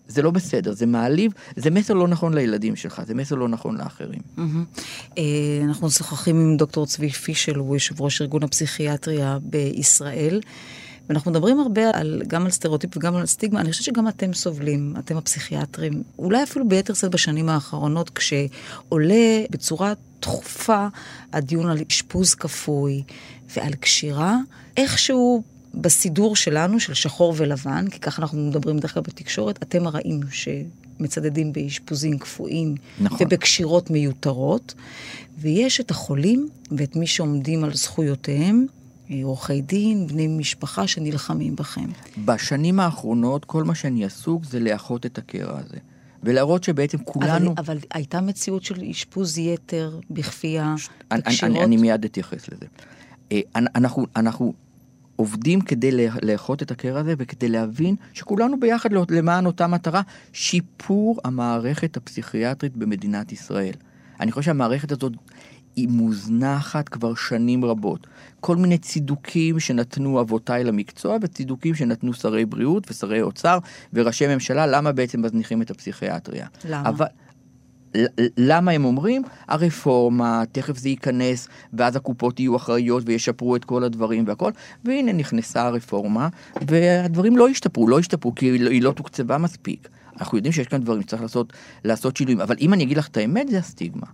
זה 0.08 0.22
לא 0.22 0.32
בסדר, 0.32 0.74
זה 0.74 0.86
מעליב, 0.86 1.32
זה 1.56 1.70
מסר 1.70 1.94
לא 1.94 2.08
נכון 2.08 2.34
לילדים 2.34 2.76
שלך, 2.76 3.02
זה 3.08 3.14
מסר 3.14 3.36
לא 3.36 3.48
נכון 3.48 3.78
לאחרים. 3.78 4.20
אה, 5.18 5.24
אנחנו 5.64 5.88
משוחחים 5.88 6.36
עם 6.36 6.58
דוקטור 6.58 6.86
צבי 6.86 7.10
פישל, 7.10 7.56
הוא 7.56 7.76
יושב 7.76 8.02
ראש 8.02 8.22
ארגון 8.22 8.44
הפסיכיאטריה 8.44 9.38
בישראל. 9.42 10.42
ואנחנו 11.10 11.32
מדברים 11.32 11.60
הרבה 11.60 11.90
על, 11.94 12.22
גם 12.28 12.46
על 12.46 12.52
סטריאוטיפ 12.52 12.98
וגם 12.98 13.16
על 13.16 13.26
סטיגמה. 13.26 13.62
אני 13.62 13.72
חושבת 13.72 13.86
שגם 13.86 14.08
אתם 14.08 14.34
סובלים, 14.34 14.94
אתם 15.00 15.18
הפסיכיאטרים, 15.18 16.04
אולי 16.20 16.44
אפילו 16.44 16.68
ביתר 16.68 16.94
שאת 16.94 17.12
בשנים 17.12 17.50
האחרונות, 17.50 18.10
כשעולה 18.10 19.44
בצורה 19.50 19.94
תכופה 20.20 20.88
הדיון 21.34 21.70
על 21.70 21.78
אשפוז 21.90 22.36
כפוי 22.36 23.04
ועל 23.56 23.74
קשירה, 23.74 24.38
איכשהו 24.78 25.44
בסידור 25.74 26.36
שלנו, 26.36 26.80
של 26.80 26.94
שחור 26.94 27.34
ולבן, 27.38 27.88
כי 27.88 28.00
ככה 28.00 28.22
אנחנו 28.22 28.38
מדברים 28.38 28.78
בדרך 28.78 28.94
כלל 28.94 29.04
בתקשורת, 29.04 29.64
אתם 29.64 29.88
הרעים 29.88 30.20
שמצדדים 30.32 31.54
באשפוזים 31.54 32.20
כפויים 32.20 32.76
נכון. 33.00 33.18
ובקשירות 33.22 33.90
מיותרות, 33.90 34.74
ויש 35.38 35.80
את 35.80 35.92
החולים 35.92 36.50
ואת 36.72 36.96
מי 36.96 37.08
שעומדים 37.08 37.64
על 37.64 37.74
זכויותיהם, 37.74 38.66
עורכי 39.24 39.62
דין, 39.62 40.08
בני 40.08 40.28
משפחה 40.28 40.88
שנלחמים 40.88 41.56
בכם. 41.56 41.90
בשנים 42.26 42.80
האחרונות 42.80 43.46
כל 43.46 43.64
מה 43.64 43.76
שאני 43.76 44.06
עסוק 44.06 44.46
זה 44.46 44.60
לאחות 44.60 45.06
את 45.06 45.18
הקרע 45.18 45.60
הזה. 45.60 45.78
ולהראות 46.24 46.64
שבעצם 46.64 46.98
כולנו... 47.04 47.52
אבל, 47.52 47.60
אבל 47.60 47.78
הייתה 47.94 48.22
מציאות 48.22 48.64
של 48.64 48.82
אשפוז 48.92 49.38
יתר 49.38 50.00
בכפייה, 50.10 50.76
אני, 51.12 51.22
בקשירות? 51.22 51.56
אני, 51.56 51.64
אני 51.64 51.78
מיד 51.78 52.06
אתייחס 52.06 52.50
לזה. 52.50 52.66
אה, 53.32 53.40
אנ- 53.56 53.66
אנחנו, 53.76 54.06
אנחנו 54.16 54.54
עובדים 55.16 55.62
כדי 55.62 55.92
לאחות 56.24 56.62
את 56.62 56.72
הקרע 56.72 57.00
הזה 57.00 57.14
וכדי 57.18 57.50
להבין 57.50 57.96
שכולנו 58.14 58.60
ביחד 58.60 58.92
לא- 58.92 59.06
למען 59.10 59.46
אותה 59.46 59.68
מטרה, 59.68 60.02
שיפור 60.34 61.20
המערכת 61.24 61.98
הפסיכיאטרית 61.98 62.78
במדינת 62.78 63.32
ישראל. 63.32 63.74
אני 64.20 64.32
חושב 64.32 64.46
שהמערכת 64.46 64.92
הזאת 64.92 65.14
היא 65.78 65.88
מוזנחת 65.88 66.90
כבר 66.90 67.16
שנים 67.16 67.66
רבות. 67.66 68.08
כל 68.40 68.56
מיני 68.56 68.78
צידוקים 68.78 69.60
שנתנו 69.60 70.22
אבותיי 70.22 70.64
למקצוע 70.64 71.18
וצידוקים 71.22 71.76
שנתנו 71.76 72.14
שרי 72.14 72.46
בריאות 72.46 72.92
ושרי 72.92 73.22
אוצר 73.22 73.58
וראשי 73.94 74.28
ממשלה, 74.28 74.68
למה 74.68 74.92
בעצם 74.92 75.22
מזניחים 75.22 75.62
את 75.62 75.72
הפסיכיאטריה. 75.72 76.48
למה? 76.66 76.90
אבל, 76.90 77.06
למה 78.38 78.72
הם 78.72 78.86
אומרים? 78.86 79.22
הרפורמה, 79.48 80.44
תכף 80.52 80.78
זה 80.78 80.90
ייכנס, 80.90 81.48
ואז 81.74 81.96
הקופות 81.96 82.40
יהיו 82.40 82.56
אחראיות 82.56 83.04
וישפרו 83.06 83.56
את 83.56 83.66
כל 83.66 83.84
הדברים 83.84 84.24
והכל, 84.28 84.52
והנה 84.86 85.14
נכנסה 85.14 85.68
הרפורמה, 85.68 86.28
והדברים 86.68 87.38
לא 87.38 87.50
השתפרו, 87.50 87.88
לא 87.88 88.00
השתפרו 88.00 88.36
כי 88.36 88.46
היא 88.46 88.62
לא, 88.62 88.70
היא 88.70 88.82
לא 88.82 88.92
תוקצבה 88.92 89.38
מספיק. 89.38 89.90
אנחנו 90.20 90.38
יודעים 90.38 90.52
שיש 90.52 90.68
כאן 90.68 90.82
דברים 90.82 91.02
שצריך 91.02 91.22
לעשות, 91.22 91.54
לעשות 91.84 92.18
שינויים, 92.18 92.42
אבל 92.42 92.56
אם 92.62 92.74
אני 92.74 92.84
אגיד 92.84 92.98
לך 92.98 93.08
את 93.08 93.18
האמת, 93.18 93.50
זה 93.50 93.58
הסטיגמה. 93.58 94.08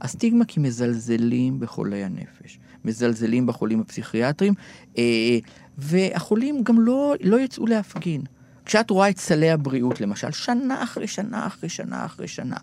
הסטיגמה 0.00 0.44
כי 0.44 0.60
מזלזלים 0.60 1.60
בחולי 1.60 2.04
הנפש, 2.04 2.58
מזלזלים 2.84 3.46
בחולים 3.46 3.80
הפסיכיאטרים, 3.80 4.54
אה, 4.98 5.38
והחולים 5.78 6.62
גם 6.62 6.80
לא, 6.80 7.14
לא 7.20 7.40
יצאו 7.40 7.66
להפגין. 7.66 8.22
כשאת 8.64 8.90
רואה 8.90 9.08
את 9.08 9.18
סלי 9.18 9.50
הבריאות, 9.50 10.00
למשל, 10.00 10.30
שנה 10.30 10.82
אחרי 10.82 11.06
שנה 11.06 11.46
אחרי 11.46 11.68
שנה 11.68 12.04
אחרי 12.04 12.28
שנה, 12.28 12.56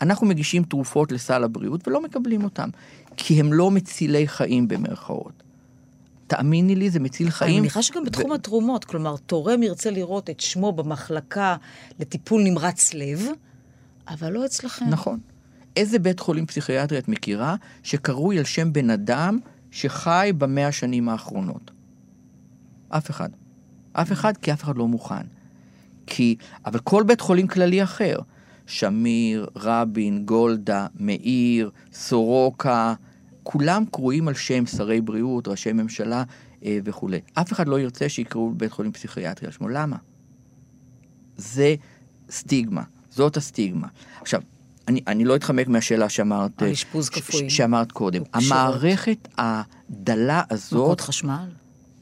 אנחנו 0.00 0.26
מגישים 0.26 0.62
תרופות 0.62 1.12
לסל 1.12 1.44
הבריאות 1.44 1.88
ולא 1.88 2.02
מקבלים 2.02 2.44
אותם, 2.44 2.68
כי 3.16 3.40
הם 3.40 3.52
לא 3.52 3.70
מצילי 3.70 4.28
חיים 4.28 4.68
במרכאות. 4.68 5.42
תאמיני 6.26 6.74
לי, 6.74 6.90
זה 6.90 7.00
מציל 7.00 7.26
אני 7.26 7.32
חיים. 7.32 7.60
מניחה 7.60 7.82
שגם 7.82 8.04
בתחום 8.04 8.32
התרומות, 8.32 8.84
כלומר, 8.84 9.16
תורם 9.16 9.62
ירצה 9.62 9.90
לראות 9.90 10.30
את 10.30 10.40
שמו 10.40 10.72
במחלקה 10.72 11.56
לטיפול 12.00 12.42
נמרץ 12.42 12.94
לב, 12.94 13.26
אבל 14.08 14.32
לא 14.32 14.46
אצלכם. 14.46 14.84
נכון. 14.90 15.18
איזה 15.76 15.98
בית 15.98 16.20
חולים 16.20 16.46
פסיכיאטרי 16.46 16.98
את 16.98 17.08
מכירה 17.08 17.56
שקרוי 17.82 18.38
על 18.38 18.44
שם 18.44 18.72
בן 18.72 18.90
אדם 18.90 19.38
שחי 19.70 20.32
במאה 20.38 20.66
השנים 20.66 21.08
האחרונות? 21.08 21.70
אף 22.88 23.10
אחד. 23.10 23.28
אף 23.92 24.12
אחד, 24.12 24.36
כי 24.36 24.52
אף 24.52 24.64
אחד 24.64 24.76
לא 24.76 24.88
מוכן. 24.88 25.26
כי, 26.06 26.36
אבל 26.64 26.78
כל 26.78 27.02
בית 27.02 27.20
חולים 27.20 27.46
כללי 27.46 27.82
אחר, 27.82 28.16
שמיר, 28.66 29.46
רבין, 29.56 30.24
גולדה, 30.26 30.86
מאיר, 31.00 31.70
סורוקה, 31.92 32.94
כולם 33.42 33.84
קרויים 33.90 34.28
על 34.28 34.34
שם 34.34 34.66
שרי 34.66 35.00
בריאות, 35.00 35.48
ראשי 35.48 35.72
ממשלה 35.72 36.22
אה, 36.64 36.78
וכולי. 36.84 37.20
אף 37.34 37.52
אחד 37.52 37.68
לא 37.68 37.80
ירצה 37.80 38.08
שיקראו 38.08 38.52
בית 38.54 38.72
חולים 38.72 38.92
פסיכיאטרי 38.92 39.46
על 39.46 39.52
שמו. 39.52 39.68
למה? 39.68 39.96
זה 41.36 41.74
סטיגמה, 42.30 42.82
זאת 43.10 43.36
הסטיגמה. 43.36 43.88
עכשיו, 44.20 44.40
אני, 44.88 45.00
אני 45.06 45.24
לא 45.24 45.36
אתחמק 45.36 45.68
מהשאלה 45.68 46.08
שאמרת, 46.08 46.62
על 46.62 46.68
אשפוז 46.68 47.08
כפוי. 47.08 47.50
שאמרת 47.50 47.92
קודם. 47.92 48.22
המערכת 48.34 49.28
הדלה 49.38 50.42
הזאת... 50.50 50.72
מכות 50.84 51.00
חשמל. 51.00 51.46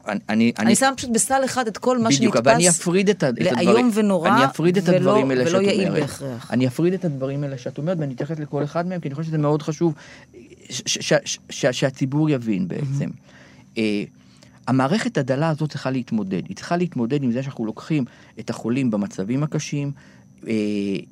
אני, 0.07 0.19
אני, 0.29 0.51
אני 0.59 0.75
שמה 0.75 0.95
פשוט 0.95 1.09
בסל 1.13 1.41
אחד 1.45 1.67
את 1.67 1.77
כל 1.77 1.97
מה 1.97 2.09
בדיוק, 2.09 2.33
שנתפס 2.35 2.47
אבל 2.47 2.55
אני 2.55 2.69
אפריד 2.69 3.09
את, 3.09 3.15
את 3.17 3.23
הדברים, 3.23 3.55
לאיום 3.67 3.89
ונורא, 3.93 4.29
אני 4.29 4.45
אפריד 4.45 4.77
את 4.77 4.83
ולא, 4.89 4.95
הדברים 4.97 5.29
האלה 5.29 5.41
ולא 5.41 5.51
שאת 5.51 5.61
יעיל. 5.61 5.91
בהכרח. 5.91 6.51
אני 6.51 6.67
אפריד 6.67 6.93
את 6.93 7.05
הדברים 7.05 7.43
האלה 7.43 7.57
שאת 7.57 7.77
אומרת, 7.77 7.97
ואני 7.99 8.13
אתייחס 8.13 8.39
לכל 8.39 8.63
אחד 8.63 8.87
מהם, 8.87 8.99
כי 9.01 9.07
אני 9.07 9.15
חושב 9.15 9.27
שזה 9.27 9.37
מאוד 9.37 9.61
חשוב 9.61 9.93
ש- 10.69 10.81
ש- 10.85 11.13
ש- 11.25 11.39
ש- 11.49 11.65
שהציבור 11.65 12.29
יבין 12.29 12.67
בעצם. 12.67 13.09
אה, 13.77 14.03
המערכת 14.67 15.17
הדלה 15.17 15.49
הזאת 15.49 15.69
צריכה 15.69 15.89
להתמודד. 15.91 16.41
היא 16.47 16.55
צריכה 16.55 16.77
להתמודד 16.77 17.23
עם 17.23 17.31
זה 17.31 17.43
שאנחנו 17.43 17.65
לוקחים 17.65 18.05
את 18.39 18.49
החולים 18.49 18.91
במצבים 18.91 19.43
הקשים, 19.43 19.91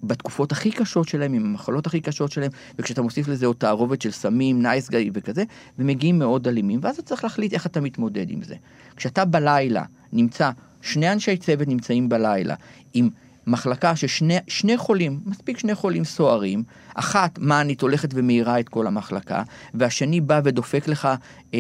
בתקופות 0.04 0.52
הכי 0.52 0.72
קשות 0.72 1.08
שלהם, 1.08 1.34
עם 1.34 1.46
המחלות 1.46 1.88
הכי 1.88 2.02
קשות 2.02 2.32
שלהם, 2.32 2.52
וכשאתה 2.80 3.02
מוסיף 3.02 3.28
לזה 3.28 3.46
עוד 3.46 3.56
תערובת 3.56 4.02
של 4.02 4.12
סמים, 4.12 4.62
נייס 4.62 4.90
גאי 4.90 5.10
וכזה, 5.14 5.44
ומגיעים 5.80 6.20
מאוד 6.20 6.48
אלימים, 6.48 6.80
ואז 6.84 7.00
אתה 7.00 7.08
צריך 7.08 7.24
להחליט 7.24 7.54
איך 7.54 7.66
אתה 7.66 7.82
מתמודד 7.82 8.30
עם 8.30 8.44
זה. 8.44 8.56
כשאתה 8.96 9.26
בלילה 9.26 9.84
נמצא, 10.14 10.52
שני 10.82 11.12
אנשי 11.12 11.38
צוות 11.38 11.68
נמצאים 11.68 12.10
בלילה, 12.10 12.56
עם 12.94 13.10
מחלקה 13.48 13.96
ששני 13.96 14.38
שני 14.48 14.78
חולים, 14.78 15.20
מספיק 15.26 15.58
שני 15.58 15.76
חולים 15.76 16.04
סוערים, 16.04 16.64
אחת 16.96 17.40
מאנית 17.40 17.82
הולכת 17.82 18.10
ומאירה 18.14 18.60
את 18.60 18.70
כל 18.70 18.88
המחלקה, 18.88 19.44
והשני 19.74 20.22
בא 20.22 20.42
ודופק 20.44 20.88
לך 20.88 21.08
אה, 21.54 21.60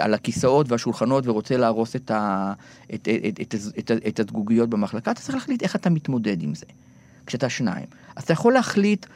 על 0.00 0.14
הכיסאות 0.14 0.72
והשולחנות 0.72 1.26
ורוצה 1.26 1.56
להרוס 1.56 1.96
את, 1.96 2.10
ה, 2.10 2.52
את, 2.94 3.08
את, 3.08 3.40
את, 3.40 3.54
את, 3.78 3.90
את, 3.90 4.06
את 4.08 4.20
הזגוגיות 4.20 4.68
במחלקה, 4.68 5.10
אתה 5.10 5.20
צריך 5.20 5.34
להחליט 5.34 5.62
איך 5.62 5.76
אתה 5.76 5.90
מתמודד 5.90 6.42
עם 6.42 6.54
זה, 6.54 6.66
כשאתה 7.26 7.48
שניים. 7.48 7.86
אז 8.16 8.22
אתה 8.22 8.32
יכול 8.32 8.52
להחליט 8.52 9.06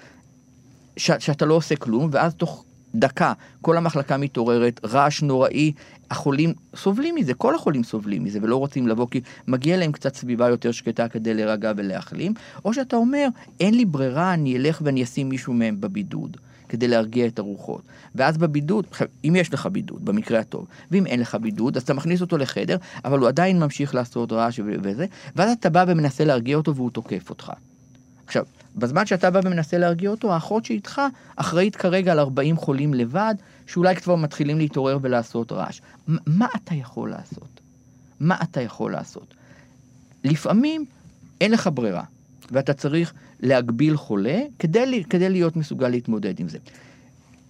ש, 0.96 1.10
שאתה 1.18 1.44
לא 1.44 1.54
עושה 1.54 1.76
כלום, 1.76 2.08
ואז 2.12 2.34
תוך 2.34 2.64
דקה 2.94 3.32
כל 3.60 3.76
המחלקה 3.76 4.16
מתעוררת, 4.16 4.80
רעש 4.84 5.22
נוראי, 5.22 5.72
החולים 6.10 6.54
סובלים 6.76 7.14
מזה, 7.14 7.34
כל 7.34 7.54
החולים 7.54 7.84
סובלים 7.84 8.24
מזה 8.24 8.38
ולא 8.42 8.56
רוצים 8.56 8.88
לבוא 8.88 9.06
כי 9.10 9.20
מגיע 9.48 9.76
להם 9.76 9.92
קצת 9.92 10.14
סביבה 10.14 10.48
יותר 10.48 10.72
שקטה 10.72 11.08
כדי 11.08 11.34
להירגע 11.34 11.72
ולהחלים, 11.76 12.34
או 12.64 12.74
שאתה 12.74 12.96
אומר, 12.96 13.28
אין 13.60 13.74
לי 13.74 13.84
ברירה, 13.84 14.34
אני 14.34 14.56
אלך 14.56 14.82
ואני 14.84 15.02
אשים 15.02 15.28
מישהו 15.28 15.52
מהם 15.52 15.80
בבידוד. 15.80 16.36
כדי 16.72 16.88
להרגיע 16.88 17.26
את 17.26 17.38
הרוחות. 17.38 17.82
ואז 18.14 18.38
בבידוד, 18.38 18.86
אם 19.24 19.36
יש 19.36 19.54
לך 19.54 19.66
בידוד, 19.66 20.04
במקרה 20.04 20.38
הטוב, 20.40 20.66
ואם 20.90 21.06
אין 21.06 21.20
לך 21.20 21.34
בידוד, 21.34 21.76
אז 21.76 21.82
אתה 21.82 21.94
מכניס 21.94 22.20
אותו 22.20 22.38
לחדר, 22.38 22.76
אבל 23.04 23.18
הוא 23.18 23.28
עדיין 23.28 23.58
ממשיך 23.58 23.94
לעשות 23.94 24.32
רעש 24.32 24.60
וזה, 24.82 25.06
ואז 25.36 25.50
אתה 25.60 25.70
בא 25.70 25.84
ומנסה 25.88 26.24
להרגיע 26.24 26.56
אותו 26.56 26.74
והוא 26.74 26.90
תוקף 26.90 27.30
אותך. 27.30 27.52
עכשיו, 28.26 28.44
בזמן 28.76 29.06
שאתה 29.06 29.30
בא 29.30 29.40
ומנסה 29.44 29.78
להרגיע 29.78 30.10
אותו, 30.10 30.32
האחות 30.32 30.64
שאיתך 30.64 31.02
אחראית 31.36 31.76
כרגע 31.76 32.12
על 32.12 32.18
40 32.18 32.56
חולים 32.56 32.94
לבד, 32.94 33.34
שאולי 33.66 33.96
כבר 33.96 34.16
מתחילים 34.16 34.58
להתעורר 34.58 34.98
ולעשות 35.02 35.52
רעש. 35.52 35.80
מה 36.26 36.46
אתה 36.56 36.74
יכול 36.74 37.10
לעשות? 37.10 37.60
מה 38.20 38.36
אתה 38.42 38.60
יכול 38.60 38.92
לעשות? 38.92 39.34
לפעמים 40.24 40.84
אין 41.40 41.50
לך 41.50 41.70
ברירה, 41.74 42.04
ואתה 42.50 42.74
צריך 42.74 43.12
להגביל 43.40 43.96
חולה 43.96 44.40
כדי, 44.58 45.04
כדי 45.10 45.28
להיות 45.28 45.56
מסוגל 45.56 45.88
להתמודד 45.88 46.40
עם 46.40 46.48
זה. 46.48 46.58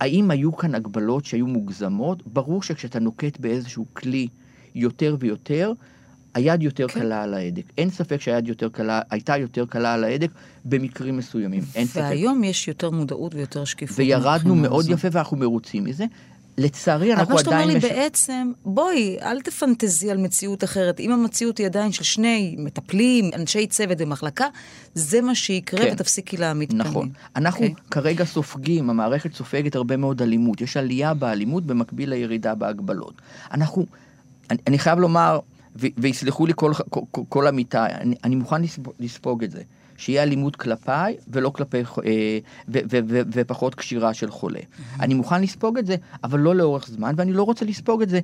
האם 0.01 0.31
היו 0.31 0.57
כאן 0.57 0.75
הגבלות 0.75 1.25
שהיו 1.25 1.47
מוגזמות? 1.47 2.27
ברור 2.27 2.63
שכשאתה 2.63 2.99
נוקט 2.99 3.41
באיזשהו 3.41 3.87
כלי 3.93 4.29
יותר 4.75 5.17
ויותר, 5.19 5.73
היד 6.35 6.63
יותר 6.63 6.89
כן. 6.89 7.01
קלה 7.01 7.23
על 7.23 7.35
ההדק. 7.35 7.63
אין 7.79 7.91
ספק 7.91 8.21
שהיד 8.21 8.49
יותר 8.49 8.69
קלה, 8.69 9.01
הייתה 9.11 9.37
יותר 9.37 9.67
קלה 9.67 9.95
על 9.95 10.05
ההדק 10.05 10.31
במקרים 10.65 11.17
מסוימים. 11.17 11.63
אין 11.75 11.87
ספק. 11.87 12.01
והיום 12.01 12.45
יש 12.45 12.69
יותר 12.69 12.91
מודעות 12.91 13.35
ויותר 13.35 13.65
שקיפות. 13.65 13.99
וירדנו 13.99 14.55
מאוד 14.55 14.91
יפה 14.91 15.09
ואנחנו 15.13 15.37
מרוצים 15.37 15.85
מזה. 15.85 16.05
לצערי 16.59 17.13
אנחנו 17.13 17.39
עדיין... 17.39 17.57
אבל 17.57 17.65
מה 17.65 17.81
שאתה 17.81 17.85
אומר 17.85 17.95
לי 17.95 18.03
בעצם, 18.03 18.53
בואי, 18.65 19.19
אל 19.23 19.41
תפנטזי 19.41 20.11
על 20.11 20.19
מציאות 20.19 20.65
אחרת. 20.65 21.01
אם 21.01 21.13
המציאות 21.13 21.59
היא 21.59 21.67
עדיין 21.67 21.93
של 21.93 22.05
שני 22.05 22.57
מטפלים, 22.59 23.31
אנשי 23.35 23.67
צוות 23.67 23.99
במחלקה, 23.99 24.47
זה 24.95 25.21
מה 25.21 25.35
שיקרה 25.35 25.85
כן. 25.85 25.93
ותפסיקי 25.93 26.37
להעמיד 26.37 26.69
פנים. 26.69 26.81
נכון. 26.81 27.09
אנחנו 27.37 27.65
okay. 27.65 27.69
אוקיי? 27.69 27.85
כרגע 27.91 28.25
סופגים, 28.25 28.91
המערכת 28.91 29.35
סופגת 29.35 29.75
הרבה 29.75 29.97
מאוד 29.97 30.23
אלימות. 30.23 30.61
יש 30.61 30.77
עלייה 30.77 31.15
באלימות 31.15 31.67
במקביל 31.67 32.11
לירידה 32.11 32.55
בהגבלות. 32.55 33.15
אנחנו, 33.53 33.87
אני, 34.51 34.59
אני 34.67 34.79
חייב 34.79 34.99
לומר, 34.99 35.39
ויסלחו 35.77 36.47
לי 36.47 36.53
כל, 36.57 36.73
כל, 36.91 37.21
כל 37.29 37.47
עמיתי, 37.47 37.79
אני, 37.79 38.15
אני 38.25 38.35
מוכן 38.35 38.63
לספוג, 38.63 38.95
לספוג 39.01 39.45
את 39.45 39.51
זה. 39.51 39.63
שיהיה 39.97 40.23
אלימות 40.23 40.57
כלפיי 40.57 41.17
ולא 41.29 41.51
כלפי, 41.51 41.77
אה, 41.77 41.83
ו, 42.69 42.79
ו, 42.91 42.99
ו, 43.09 43.21
ופחות 43.33 43.75
קשירה 43.75 44.15
של 44.15 44.31
חולה. 44.31 44.59
Mm-hmm. 44.59 45.03
אני 45.03 45.15
מוכן 45.15 45.43
לספוג 45.43 45.79
את 45.79 45.87
זה, 45.87 45.97
אבל 46.25 46.41
לא 46.41 46.55
לאורך 46.55 46.89
זמן, 46.89 47.15
ואני 47.17 47.33
לא 47.33 47.43
רוצה 47.43 47.65
לספוג 47.65 48.03
את 48.03 48.09
זה 48.09 48.21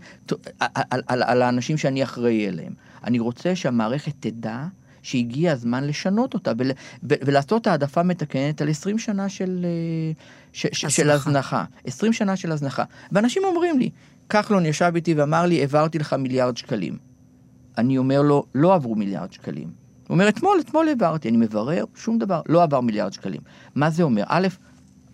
על, 0.60 0.68
על, 0.90 1.02
על, 1.06 1.22
על 1.22 1.42
האנשים 1.42 1.76
שאני 1.76 2.02
אחראי 2.02 2.48
אליהם. 2.48 2.72
אני 3.04 3.18
רוצה 3.18 3.56
שהמערכת 3.56 4.12
תדע 4.20 4.66
שהגיע 5.02 5.52
הזמן 5.52 5.84
לשנות 5.84 6.34
אותה 6.34 6.52
ול, 6.58 6.70
ו, 7.02 7.14
ולעשות 7.24 7.66
העדפה 7.66 8.02
מתקנת 8.02 8.62
על 8.62 8.70
20 8.70 8.98
שנה 8.98 9.28
של, 9.28 9.64
אה, 9.64 10.12
ש, 10.52 10.66
ש, 10.72 10.86
של 10.86 11.10
הזנחה. 11.10 11.64
20 11.84 12.12
שנה 12.12 12.36
של 12.36 12.52
הזנחה. 12.52 12.84
ואנשים 13.12 13.44
אומרים 13.44 13.78
לי, 13.78 13.90
כחלון 14.28 14.66
ישב 14.66 14.92
איתי 14.94 15.14
ואמר 15.14 15.46
לי, 15.46 15.60
העברתי 15.60 15.98
לך 15.98 16.12
מיליארד 16.12 16.56
שקלים. 16.56 17.07
אני 17.78 17.98
אומר 17.98 18.22
לו, 18.22 18.44
לא 18.54 18.74
עברו 18.74 18.94
מיליארד 18.94 19.32
שקלים. 19.32 19.64
הוא 20.08 20.14
אומר, 20.14 20.28
אתמול, 20.28 20.58
אתמול 20.60 20.88
העברתי, 20.88 21.28
אני 21.28 21.36
מברר, 21.36 21.84
שום 21.94 22.18
דבר, 22.18 22.40
לא 22.48 22.62
עבר 22.62 22.80
מיליארד 22.80 23.12
שקלים. 23.12 23.40
מה 23.74 23.90
זה 23.90 24.02
אומר? 24.02 24.22
א', 24.26 24.48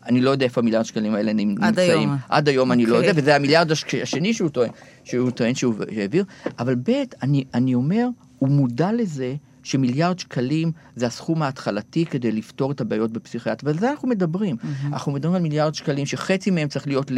אני 0.07 0.21
לא 0.21 0.31
יודע 0.31 0.45
איפה 0.45 0.61
המיליארד 0.61 0.85
שקלים 0.85 1.15
האלה 1.15 1.33
נמצאים. 1.33 1.65
עד 1.65 1.79
היום. 1.79 2.17
עד 2.29 2.49
היום 2.49 2.71
okay. 2.71 2.75
אני 2.75 2.87
לא 2.87 2.97
יודע, 2.97 3.09
אוקיי. 3.09 3.23
וזה 3.23 3.37
המיליארד 3.37 3.71
השני 4.03 4.35
שהוא 4.35 4.49
טוען 4.49 4.71
שהוא, 5.05 5.31
טוען 5.31 5.55
שהוא 5.55 5.75
העביר. 5.97 6.25
אבל 6.59 6.75
ב', 6.75 7.03
אני, 7.23 7.45
אני 7.55 7.75
אומר, 7.75 8.09
הוא 8.39 8.49
מודע 8.49 8.93
לזה 8.93 9.35
שמיליארד 9.63 10.19
שקלים 10.19 10.73
זה 10.97 11.07
הסכום 11.07 11.43
ההתחלתי 11.43 12.07
כדי 12.07 12.33
לפתור 12.33 12.73
את 12.73 12.81
הבעיות 12.81 13.13
בפסיכיאטריה, 13.13 13.73
ועל 13.73 13.81
זה 13.81 13.91
אנחנו 13.91 14.09
מדברים. 14.09 14.57
Mm-hmm. 14.57 14.87
אנחנו 14.87 15.13
מדברים 15.13 15.35
על 15.35 15.43
מיליארד 15.43 15.75
שקלים 15.75 16.07
שחצי 16.07 16.51
מהם 16.51 16.69
צריך 16.69 16.87
להיות 16.87 17.11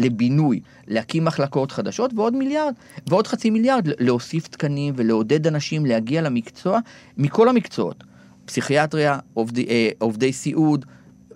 לבינוי, 0.00 0.60
להקים 0.86 1.24
מחלקות 1.24 1.72
חדשות, 1.72 2.10
ועוד 2.14 2.36
מיליארד, 2.36 2.74
ועוד 3.06 3.26
חצי 3.26 3.50
מיליארד 3.50 3.88
להוסיף 3.98 4.48
תקנים 4.48 4.94
ולעודד 4.96 5.46
אנשים 5.46 5.86
להגיע 5.86 6.22
למקצוע 6.22 6.78
מכל 7.16 7.48
המקצועות, 7.48 8.04
פסיכיאטריה, 8.44 9.18
עובדי, 9.34 9.66
אה, 9.68 9.88
עובדי 9.98 10.32
סיעוד, 10.32 10.86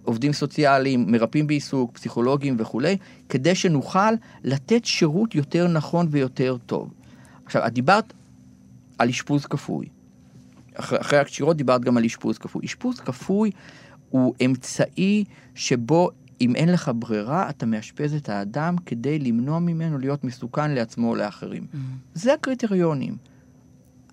עובדים 0.04 0.32
סוציאליים, 0.32 1.04
מרפאים 1.08 1.46
בעיסוק, 1.46 1.92
פסיכולוגים 1.92 2.56
וכולי, 2.58 2.96
כדי 3.28 3.54
שנוכל 3.54 4.12
לתת 4.44 4.84
שירות 4.84 5.34
יותר 5.34 5.68
נכון 5.68 6.06
ויותר 6.10 6.56
טוב. 6.66 6.90
עכשיו, 7.44 7.66
את 7.66 7.72
דיברת 7.72 8.12
על 8.98 9.08
אשפוז 9.08 9.46
כפוי. 9.46 9.86
אחרי, 10.74 11.00
אחרי 11.00 11.18
הקשירות 11.18 11.56
דיברת 11.56 11.80
גם 11.80 11.96
על 11.96 12.04
אשפוז 12.04 12.38
כפוי. 12.38 12.64
אשפוז 12.64 13.00
כפוי 13.00 13.50
הוא 14.10 14.34
אמצעי 14.44 15.24
שבו 15.54 16.10
אם 16.40 16.56
אין 16.56 16.72
לך 16.72 16.90
ברירה, 16.94 17.50
אתה 17.50 17.66
מאשפז 17.66 18.14
את 18.14 18.28
האדם 18.28 18.76
כדי 18.86 19.18
למנוע 19.18 19.58
ממנו 19.58 19.98
להיות 19.98 20.24
מסוכן 20.24 20.70
לעצמו 20.70 21.08
או 21.08 21.14
לאחרים. 21.14 21.66
Mm. 21.72 21.76
זה 22.14 22.34
הקריטריונים. 22.34 23.16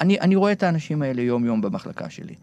אני, 0.02 0.20
אני 0.20 0.36
רואה 0.36 0.52
את 0.52 0.64
האנשים 0.64 1.02
האלה 1.02 1.22
יום-יום 1.22 1.62
במחלקה 1.62 2.10
שלי. 2.10 2.36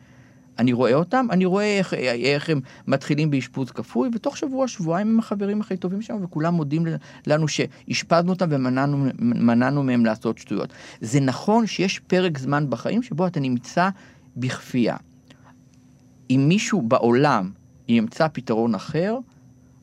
אני 0.58 0.72
רואה 0.72 0.94
אותם, 0.94 1.26
אני 1.30 1.44
רואה 1.44 1.78
איך, 1.78 1.94
איך 1.94 2.50
הם 2.50 2.60
מתחילים 2.86 3.30
באשפוז 3.30 3.70
כפוי, 3.70 4.08
ותוך 4.14 4.36
שבוע, 4.36 4.68
שבועיים 4.68 5.08
הם 5.08 5.18
החברים 5.18 5.60
הכי 5.60 5.76
טובים 5.76 6.02
שם, 6.02 6.16
וכולם 6.22 6.54
מודים 6.54 6.84
לנו 7.26 7.48
שאשפזנו 7.48 8.32
אותם 8.32 8.46
ומנענו 8.50 9.82
מהם 9.82 10.04
לעשות 10.04 10.38
שטויות. 10.38 10.72
זה 11.00 11.20
נכון 11.20 11.66
שיש 11.66 11.98
פרק 11.98 12.38
זמן 12.38 12.70
בחיים 12.70 13.02
שבו 13.02 13.26
אתה 13.26 13.40
נמצא 13.40 13.88
בכפייה. 14.36 14.96
אם 16.30 16.44
מישהו 16.48 16.82
בעולם 16.82 17.50
ימצא 17.88 18.28
פתרון 18.32 18.74
אחר, 18.74 19.18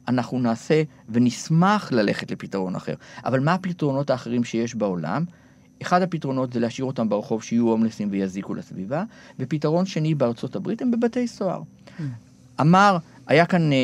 אנחנו 0.08 0.40
נעשה 0.40 0.84
ונשמח 1.10 1.92
ללכת 1.92 2.32
לפתרון 2.32 2.76
אחר. 2.76 2.94
אבל 3.26 3.40
מה 3.40 3.54
הפתרונות 3.54 4.10
האחרים 4.10 4.44
שיש 4.44 4.76
בעולם? 4.76 5.26
אחד 5.82 6.02
הפתרונות 6.02 6.54
זה 6.54 6.60
להשאיר 6.60 6.86
אותם 6.86 7.10
ברחוב 7.10 7.44
שיהיו 7.44 7.70
הומלסים 7.70 8.08
ויזיקו 8.12 8.54
לסביבה, 8.54 9.04
ופתרון 9.40 9.86
שני 9.86 10.16
בארצות 10.16 10.56
הברית 10.56 10.82
הם 10.82 10.92
בבתי 10.92 11.28
סוהר. 11.28 11.62
Mm. 11.62 12.02
אמר, 12.62 12.98
היה 13.28 13.46
כאן 13.46 13.72
אה, 13.72 13.78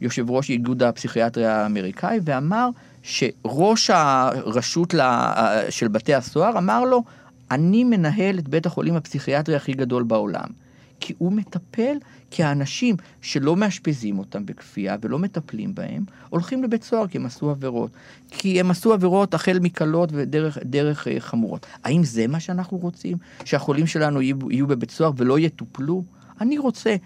יושב 0.00 0.30
ראש 0.30 0.50
איגוד 0.50 0.82
הפסיכיאטריה 0.82 1.62
האמריקאי, 1.62 2.20
ואמר 2.24 2.68
שראש 3.02 3.90
הרשות 3.90 4.94
לה, 4.94 5.32
של 5.70 5.88
בתי 5.88 6.14
הסוהר 6.14 6.58
אמר 6.58 6.84
לו, 6.84 7.02
אני 7.50 7.84
מנהל 7.84 8.38
את 8.38 8.48
בית 8.48 8.66
החולים 8.66 8.96
הפסיכיאטרי 8.96 9.56
הכי 9.56 9.72
גדול 9.72 10.02
בעולם. 10.02 10.65
כי 11.00 11.14
הוא 11.18 11.32
מטפל, 11.32 11.96
כי 12.30 12.42
האנשים 12.42 12.96
שלא 13.20 13.56
מאשפזים 13.56 14.18
אותם 14.18 14.46
בכפייה 14.46 14.96
ולא 15.02 15.18
מטפלים 15.18 15.74
בהם, 15.74 16.04
הולכים 16.28 16.62
לבית 16.62 16.82
סוהר 16.82 17.06
כי 17.06 17.18
הם 17.18 17.26
עשו 17.26 17.50
עבירות. 17.50 17.90
כי 18.30 18.60
הם 18.60 18.70
עשו 18.70 18.92
עבירות 18.92 19.34
החל 19.34 19.58
מקלות 19.62 20.08
ודרך 20.12 20.58
דרך, 20.62 21.06
uh, 21.06 21.10
חמורות. 21.18 21.66
האם 21.84 22.04
זה 22.04 22.26
מה 22.26 22.40
שאנחנו 22.40 22.78
רוצים? 22.78 23.16
שהחולים 23.44 23.86
שלנו 23.86 24.22
יהיו, 24.22 24.50
יהיו 24.50 24.66
בבית 24.66 24.90
סוהר 24.90 25.12
ולא 25.16 25.38
יטופלו? 25.38 26.04
אני 26.40 26.58
רוצה 26.58 26.96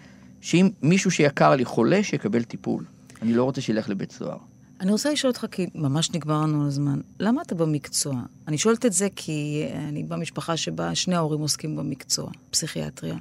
שאם 0.41 0.68
מישהו 0.82 1.11
שיקר 1.11 1.51
לי 1.51 1.64
חולה, 1.64 2.03
שיקבל 2.03 2.43
טיפול. 2.43 2.84
אני 3.22 3.34
לא 3.34 3.45
רוצה 3.45 3.61
שילך 3.61 3.88
לבית 3.88 4.12
סוהר. 4.12 4.38
אני 4.80 4.93
רוצה 4.93 5.12
לשאול 5.12 5.30
אותך, 5.30 5.47
כי 5.51 5.66
ממש 5.74 6.11
נגמר 6.11 6.43
לנו 6.43 6.66
הזמן, 6.66 7.01
למה 7.20 7.43
אתה 7.43 7.55
במקצוע? 7.55 8.14
אני 8.49 8.59
שואלת 8.59 8.86
את 8.86 8.93
זה 8.93 9.09
כי 9.16 9.66
אני 9.88 10.03
במשפחה 10.03 10.57
שבה 10.57 10.95
שני 10.95 11.14
ההורים 11.14 11.41
עוסקים 11.41 11.76
במקצוע, 11.76 12.30
פסיכיאטריה. 12.51 13.16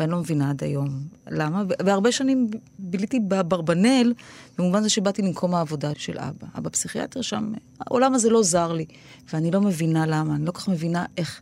ואני 0.00 0.12
לא 0.12 0.18
מבינה 0.18 0.50
עד 0.50 0.64
היום 0.64 0.88
למה. 1.30 1.62
והרבה 1.84 2.12
שנים 2.12 2.50
ביליתי 2.78 3.20
באברבנל, 3.20 4.12
במובן 4.58 4.82
זה 4.82 4.90
שבאתי 4.90 5.22
למקום 5.22 5.54
העבודה 5.54 5.92
של 5.96 6.18
אבא. 6.18 6.46
אבא 6.58 6.70
פסיכיאטר 6.70 7.22
שם, 7.22 7.52
העולם 7.80 8.14
הזה 8.14 8.30
לא 8.30 8.42
זר 8.42 8.72
לי. 8.72 8.84
ואני 9.32 9.50
לא 9.50 9.60
מבינה 9.60 10.06
למה, 10.06 10.34
אני 10.34 10.44
לא 10.44 10.50
כל 10.52 10.58
כך 10.58 10.68
מבינה 10.68 11.04
איך, 11.16 11.40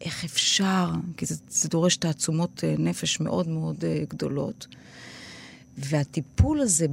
איך 0.00 0.24
אפשר, 0.24 0.90
כי 1.16 1.26
זה, 1.26 1.34
זה 1.48 1.68
דורש 1.68 1.96
תעצומות 1.96 2.64
אה, 2.64 2.74
נפש 2.78 3.20
מאוד 3.20 3.48
מאוד 3.48 3.84
אה, 3.84 4.02
גדולות. 4.08 4.66
והטיפול 5.78 6.60
הזה 6.60 6.86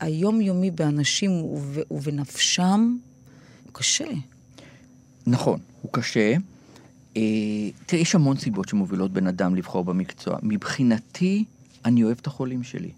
היומיומי 0.00 0.70
באנשים 0.70 1.30
ובנפשם 1.90 2.96
הוא 3.64 3.74
קשה. 3.74 4.08
נכון, 5.26 5.60
הוא 5.82 5.92
קשה. 5.92 6.34
אה, 7.16 7.22
תראה, 7.86 8.02
יש 8.02 8.14
המון 8.14 8.36
סיבות 8.36 8.68
שמובילות 8.68 9.12
בן 9.12 9.26
אדם 9.26 9.56
לבחור 9.56 9.84
במקצוע. 9.84 10.38
מבחינתי, 10.42 11.44
אני 11.84 12.04
אוהב 12.04 12.18
את 12.20 12.26
החולים 12.26 12.62
שלי. 12.62 12.90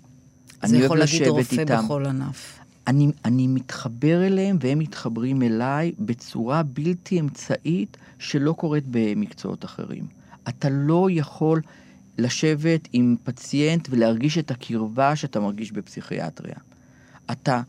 זה 0.64 0.78
יכול 0.78 0.98
להגיד 0.98 1.26
רופא 1.26 1.60
איתם. 1.60 1.84
בכל 1.84 2.06
ענף. 2.06 2.58
אני, 2.86 3.10
אני 3.24 3.46
מתחבר 3.46 4.26
אליהם 4.26 4.56
והם 4.60 4.78
מתחברים 4.78 5.42
אליי 5.42 5.92
בצורה 5.98 6.62
בלתי 6.62 7.20
אמצעית 7.20 7.96
שלא 8.18 8.52
קורית 8.52 8.84
במקצועות 8.90 9.64
אחרים. 9.64 10.06
אתה 10.48 10.68
לא 10.70 11.08
יכול 11.10 11.60
לשבת 12.18 12.88
עם 12.92 13.16
פציינט 13.24 13.88
ולהרגיש 13.90 14.38
את 14.38 14.50
הקרבה 14.50 15.16
שאתה 15.16 15.40
מרגיש 15.40 15.72
בפסיכיאטריה. 15.72 16.56
אתה, 17.30 17.62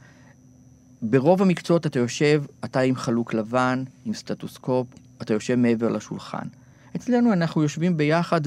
ברוב 1.01 1.41
המקצועות 1.41 1.85
אתה 1.85 1.99
יושב, 1.99 2.43
אתה 2.65 2.79
עם 2.79 2.95
חלוק 2.95 3.33
לבן, 3.33 3.83
עם 4.05 4.13
סטטוסקופ, 4.13 4.87
אתה 5.21 5.33
יושב 5.33 5.55
מעבר 5.55 5.89
לשולחן. 5.89 6.47
אצלנו 6.95 7.33
אנחנו 7.33 7.63
יושבים 7.63 7.97
ביחד 7.97 8.41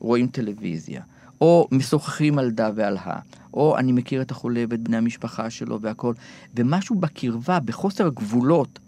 ורואים 0.00 0.26
טלוויזיה, 0.26 1.02
או 1.40 1.68
משוחחים 1.72 2.38
על 2.38 2.50
דה 2.50 2.70
ועל 2.74 2.96
הא, 3.00 3.18
או 3.54 3.78
אני 3.78 3.92
מכיר 3.92 4.22
את 4.22 4.30
החולה 4.30 4.64
ואת 4.68 4.80
בני 4.80 4.96
המשפחה 4.96 5.50
שלו 5.50 5.80
והכל, 5.80 6.14
ומשהו 6.56 6.96
בקרבה, 6.96 7.60
בחוסר 7.60 8.06
הגבולות 8.06 8.78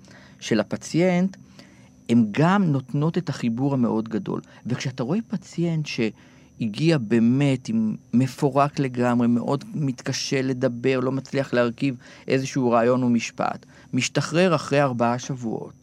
של 0.40 0.60
הפציינט, 0.60 1.36
הן 2.08 2.26
גם 2.30 2.64
נותנות 2.64 3.18
את 3.18 3.28
החיבור 3.28 3.74
המאוד 3.74 4.08
גדול. 4.08 4.40
וכשאתה 4.66 5.02
רואה 5.02 5.18
פציינט 5.28 5.86
שהגיע 5.86 6.98
באמת 6.98 7.68
עם 7.68 7.96
מפורק 8.14 8.78
לגמרי, 8.78 9.26
מאוד 9.26 9.64
מתקשה 9.74 10.42
לדבר, 10.42 11.00
לא 11.00 11.12
מצליח 11.12 11.54
להרכיב 11.54 11.96
איזשהו 12.28 12.70
רעיון 12.70 13.02
או 13.02 13.08
משפט, 13.08 13.66
משתחרר 13.92 14.54
אחרי 14.54 14.82
ארבעה 14.82 15.18
שבועות, 15.18 15.77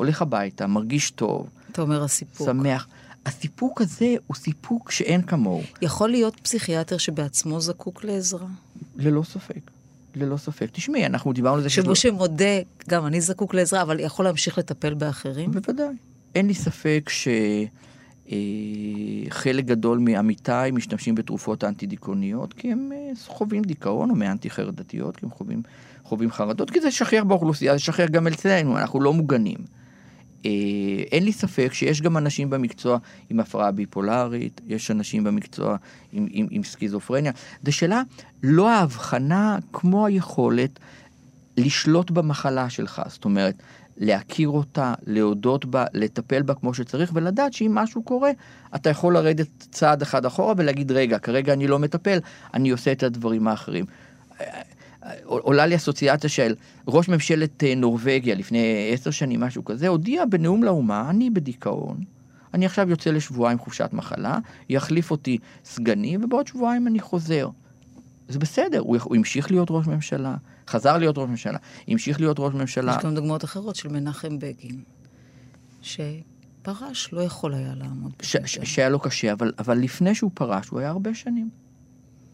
הולך 0.00 0.22
הביתה, 0.22 0.66
מרגיש 0.66 1.10
טוב. 1.10 1.48
אתה 1.72 1.82
אומר 1.82 2.04
הסיפוק. 2.04 2.46
שמח. 2.46 2.86
הסיפוק 3.26 3.80
הזה 3.80 4.14
הוא 4.26 4.36
סיפוק 4.36 4.90
שאין 4.90 5.22
כמוהו. 5.22 5.62
יכול 5.82 6.10
להיות 6.10 6.40
פסיכיאטר 6.40 6.98
שבעצמו 6.98 7.60
זקוק 7.60 8.04
לעזרה? 8.04 8.46
ללא 8.96 9.22
ספק. 9.22 9.70
ללא 10.14 10.36
ספק. 10.36 10.68
תשמעי, 10.72 11.06
אנחנו 11.06 11.32
דיברנו 11.32 11.56
על 11.56 11.62
זה... 11.62 11.70
שבו 11.70 11.96
שמודה, 11.96 12.44
גם 12.88 13.06
אני 13.06 13.20
זקוק 13.20 13.54
לעזרה, 13.54 13.82
אבל 13.82 14.00
יכול 14.00 14.24
להמשיך 14.24 14.58
לטפל 14.58 14.94
באחרים? 14.94 15.50
בוודאי. 15.50 15.94
אין 16.34 16.46
לי 16.46 16.54
ספק 16.54 17.10
שחלק 19.28 19.64
אה, 19.64 19.68
גדול 19.70 19.98
מעמיתיי 19.98 20.70
משתמשים 20.70 21.14
בתרופות 21.14 21.64
אנטי-דיכאוניות, 21.64 22.52
כי 22.52 22.72
הם 22.72 22.92
אה, 22.94 23.10
חווים 23.26 23.62
דיכאון, 23.62 24.10
או 24.10 24.14
מאנטי-חרדתיות, 24.14 25.16
כי 25.16 25.26
הם 25.26 25.30
חווים, 25.30 25.62
חווים 26.04 26.30
חרדות, 26.30 26.70
כי 26.70 26.80
זה 26.80 26.90
שכיח 26.90 27.24
באוכלוסייה, 27.24 27.72
זה 27.72 27.78
שכיח 27.78 28.10
גם 28.10 28.26
אצלנו, 28.26 28.78
אנחנו 28.78 29.00
לא 29.00 29.12
מוגנים. 29.12 29.79
אה, 30.46 30.50
אין 31.12 31.24
לי 31.24 31.32
ספק 31.32 31.72
שיש 31.72 32.02
גם 32.02 32.16
אנשים 32.16 32.50
במקצוע 32.50 32.98
עם 33.30 33.40
הפרעה 33.40 33.70
ביפולרית, 33.70 34.60
יש 34.66 34.90
אנשים 34.90 35.24
במקצוע 35.24 35.76
עם, 36.12 36.26
עם, 36.30 36.46
עם 36.50 36.62
סכיזופרניה. 36.62 37.32
זו 37.64 37.72
שאלה 37.72 38.02
לא 38.42 38.70
ההבחנה 38.70 39.58
כמו 39.72 40.06
היכולת 40.06 40.78
לשלוט 41.56 42.10
במחלה 42.10 42.70
שלך, 42.70 43.02
זאת 43.06 43.24
אומרת, 43.24 43.62
להכיר 43.96 44.48
אותה, 44.48 44.94
להודות 45.06 45.64
בה, 45.64 45.84
לטפל 45.94 46.42
בה 46.42 46.54
כמו 46.54 46.74
שצריך, 46.74 47.10
ולדעת 47.14 47.52
שאם 47.52 47.74
משהו 47.74 48.02
קורה, 48.02 48.30
אתה 48.74 48.90
יכול 48.90 49.14
לרדת 49.14 49.48
צעד 49.70 50.02
אחד 50.02 50.26
אחורה 50.26 50.54
ולהגיד, 50.56 50.92
רגע, 50.92 51.18
כרגע 51.18 51.52
אני 51.52 51.66
לא 51.66 51.78
מטפל, 51.78 52.18
אני 52.54 52.70
עושה 52.70 52.92
את 52.92 53.02
הדברים 53.02 53.48
האחרים. 53.48 53.84
עולה 55.24 55.66
לי 55.66 55.76
אסוציאציה 55.76 56.30
של 56.30 56.54
ראש 56.88 57.08
ממשלת 57.08 57.64
אה, 57.64 57.74
נורבגיה 57.74 58.34
לפני 58.34 58.90
עשר 58.92 59.10
שנים, 59.10 59.40
משהו 59.40 59.64
כזה, 59.64 59.88
הודיע 59.88 60.24
בנאום 60.24 60.64
לאומה, 60.64 61.10
אני 61.10 61.30
בדיכאון, 61.30 62.04
אני 62.54 62.66
עכשיו 62.66 62.90
יוצא 62.90 63.10
לשבועיים 63.10 63.58
חופשת 63.58 63.90
מחלה, 63.92 64.38
יחליף 64.68 65.10
אותי 65.10 65.38
סגני, 65.64 66.16
ובעוד 66.22 66.46
שבועיים 66.46 66.86
אני 66.86 67.00
חוזר. 67.00 67.48
זה 68.28 68.38
בסדר, 68.38 68.78
הוא, 68.78 68.96
הוא 69.02 69.16
המשיך 69.16 69.50
להיות 69.50 69.68
ראש 69.70 69.86
ממשלה, 69.86 70.34
חזר 70.68 70.98
להיות 70.98 71.18
ראש 71.18 71.28
ממשלה, 71.28 71.58
המשיך 71.88 72.20
להיות 72.20 72.36
ראש 72.40 72.54
ממשלה. 72.54 72.96
יש 72.98 73.04
גם 73.04 73.14
דוגמאות 73.14 73.44
אחרות 73.44 73.76
של 73.76 73.88
מנחם 73.88 74.38
בגין, 74.38 74.82
שפרש, 75.82 77.12
לא 77.12 77.20
יכול 77.20 77.54
היה 77.54 77.74
לעמוד. 77.74 78.12
ש, 78.22 78.36
ש, 78.44 78.58
שהיה 78.64 78.88
לו 78.88 79.00
קשה, 79.00 79.32
אבל, 79.32 79.52
אבל 79.58 79.78
לפני 79.78 80.14
שהוא 80.14 80.30
פרש, 80.34 80.68
הוא 80.68 80.80
היה 80.80 80.88
הרבה 80.88 81.14
שנים. 81.14 81.50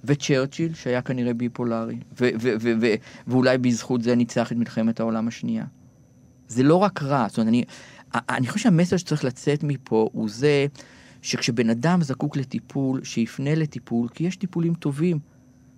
וצ'רצ'יל, 0.07 0.75
שהיה 0.75 1.03
כנראה 1.03 1.35
ביפולרי, 1.35 1.97
ו- 2.21 2.29
ו- 2.41 2.55
ו- 2.61 2.73
ו- 2.81 2.95
ואולי 3.27 3.59
בזכות 3.59 4.03
זה 4.03 4.15
ניצח 4.15 4.53
את 4.53 4.57
מלחמת 4.57 5.01
העולם 5.01 5.29
השנייה. 5.29 5.65
זה 6.49 6.63
לא 6.63 6.77
רק 6.77 7.03
רע, 7.03 7.27
זאת 7.29 7.39
אומרת, 7.39 7.49
אני, 7.49 7.65
אני 8.15 8.47
חושב 8.47 8.63
שהמסר 8.63 8.97
שצריך 8.97 9.25
לצאת 9.25 9.63
מפה 9.63 10.09
הוא 10.13 10.29
זה 10.29 10.67
שכשבן 11.23 11.71
אדם 11.71 12.03
זקוק 12.03 12.37
לטיפול, 12.37 13.05
שיפנה 13.05 13.55
לטיפול, 13.55 14.09
כי 14.09 14.25
יש 14.25 14.37
טיפולים 14.37 14.75
טובים 14.75 15.19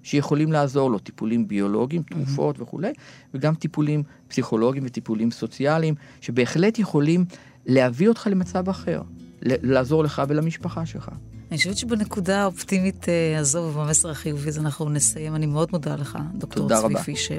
שיכולים 0.02 0.52
לעזור 0.52 0.90
לו, 0.90 0.98
טיפולים 0.98 1.48
ביולוגיים, 1.48 2.02
תרופות 2.02 2.58
mm-hmm. 2.58 2.62
וכולי, 2.62 2.92
וגם 3.34 3.54
טיפולים 3.54 4.02
פסיכולוגיים 4.28 4.84
וטיפולים 4.86 5.30
סוציאליים, 5.30 5.94
שבהחלט 6.20 6.78
יכולים 6.78 7.24
להביא 7.66 8.08
אותך 8.08 8.28
למצב 8.30 8.68
אחר, 8.68 9.02
לעזור 9.42 10.04
לך 10.04 10.22
ולמשפחה 10.28 10.86
שלך. 10.86 11.10
אני 11.50 11.58
חושבת 11.58 11.76
שבנקודה 11.76 12.42
האופטימית 12.42 13.08
אה, 13.08 13.38
הזו 13.38 13.58
ובמסר 13.58 14.10
החיובי 14.10 14.48
הזה 14.48 14.60
אנחנו 14.60 14.90
נסיים. 14.90 15.34
אני 15.34 15.46
מאוד 15.46 15.68
מודה 15.72 15.94
לך, 15.94 16.18
דוקטור 16.34 16.68
צבי 16.68 16.78
רבה. 16.78 17.02
פישל, 17.02 17.38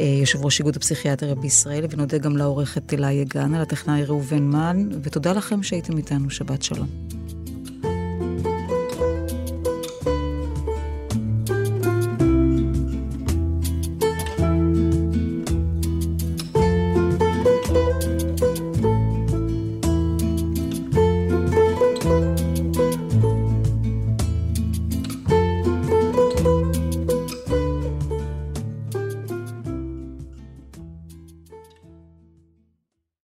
אה, 0.00 0.04
יושב 0.20 0.44
ראש 0.44 0.58
איגוד 0.58 0.76
הפסיכיאטריה 0.76 1.34
בישראל, 1.34 1.86
ונודה 1.90 2.18
גם 2.18 2.36
לעורכת 2.36 2.94
אלה 2.94 3.12
יגן, 3.12 3.54
על 3.54 3.62
הטכנאי 3.62 4.04
ראובן 4.04 4.42
מן, 4.42 4.88
ותודה 5.02 5.32
לכם 5.32 5.62
שהייתם 5.62 5.96
איתנו. 5.96 6.30
שבת 6.30 6.62
שלום. 6.62 6.88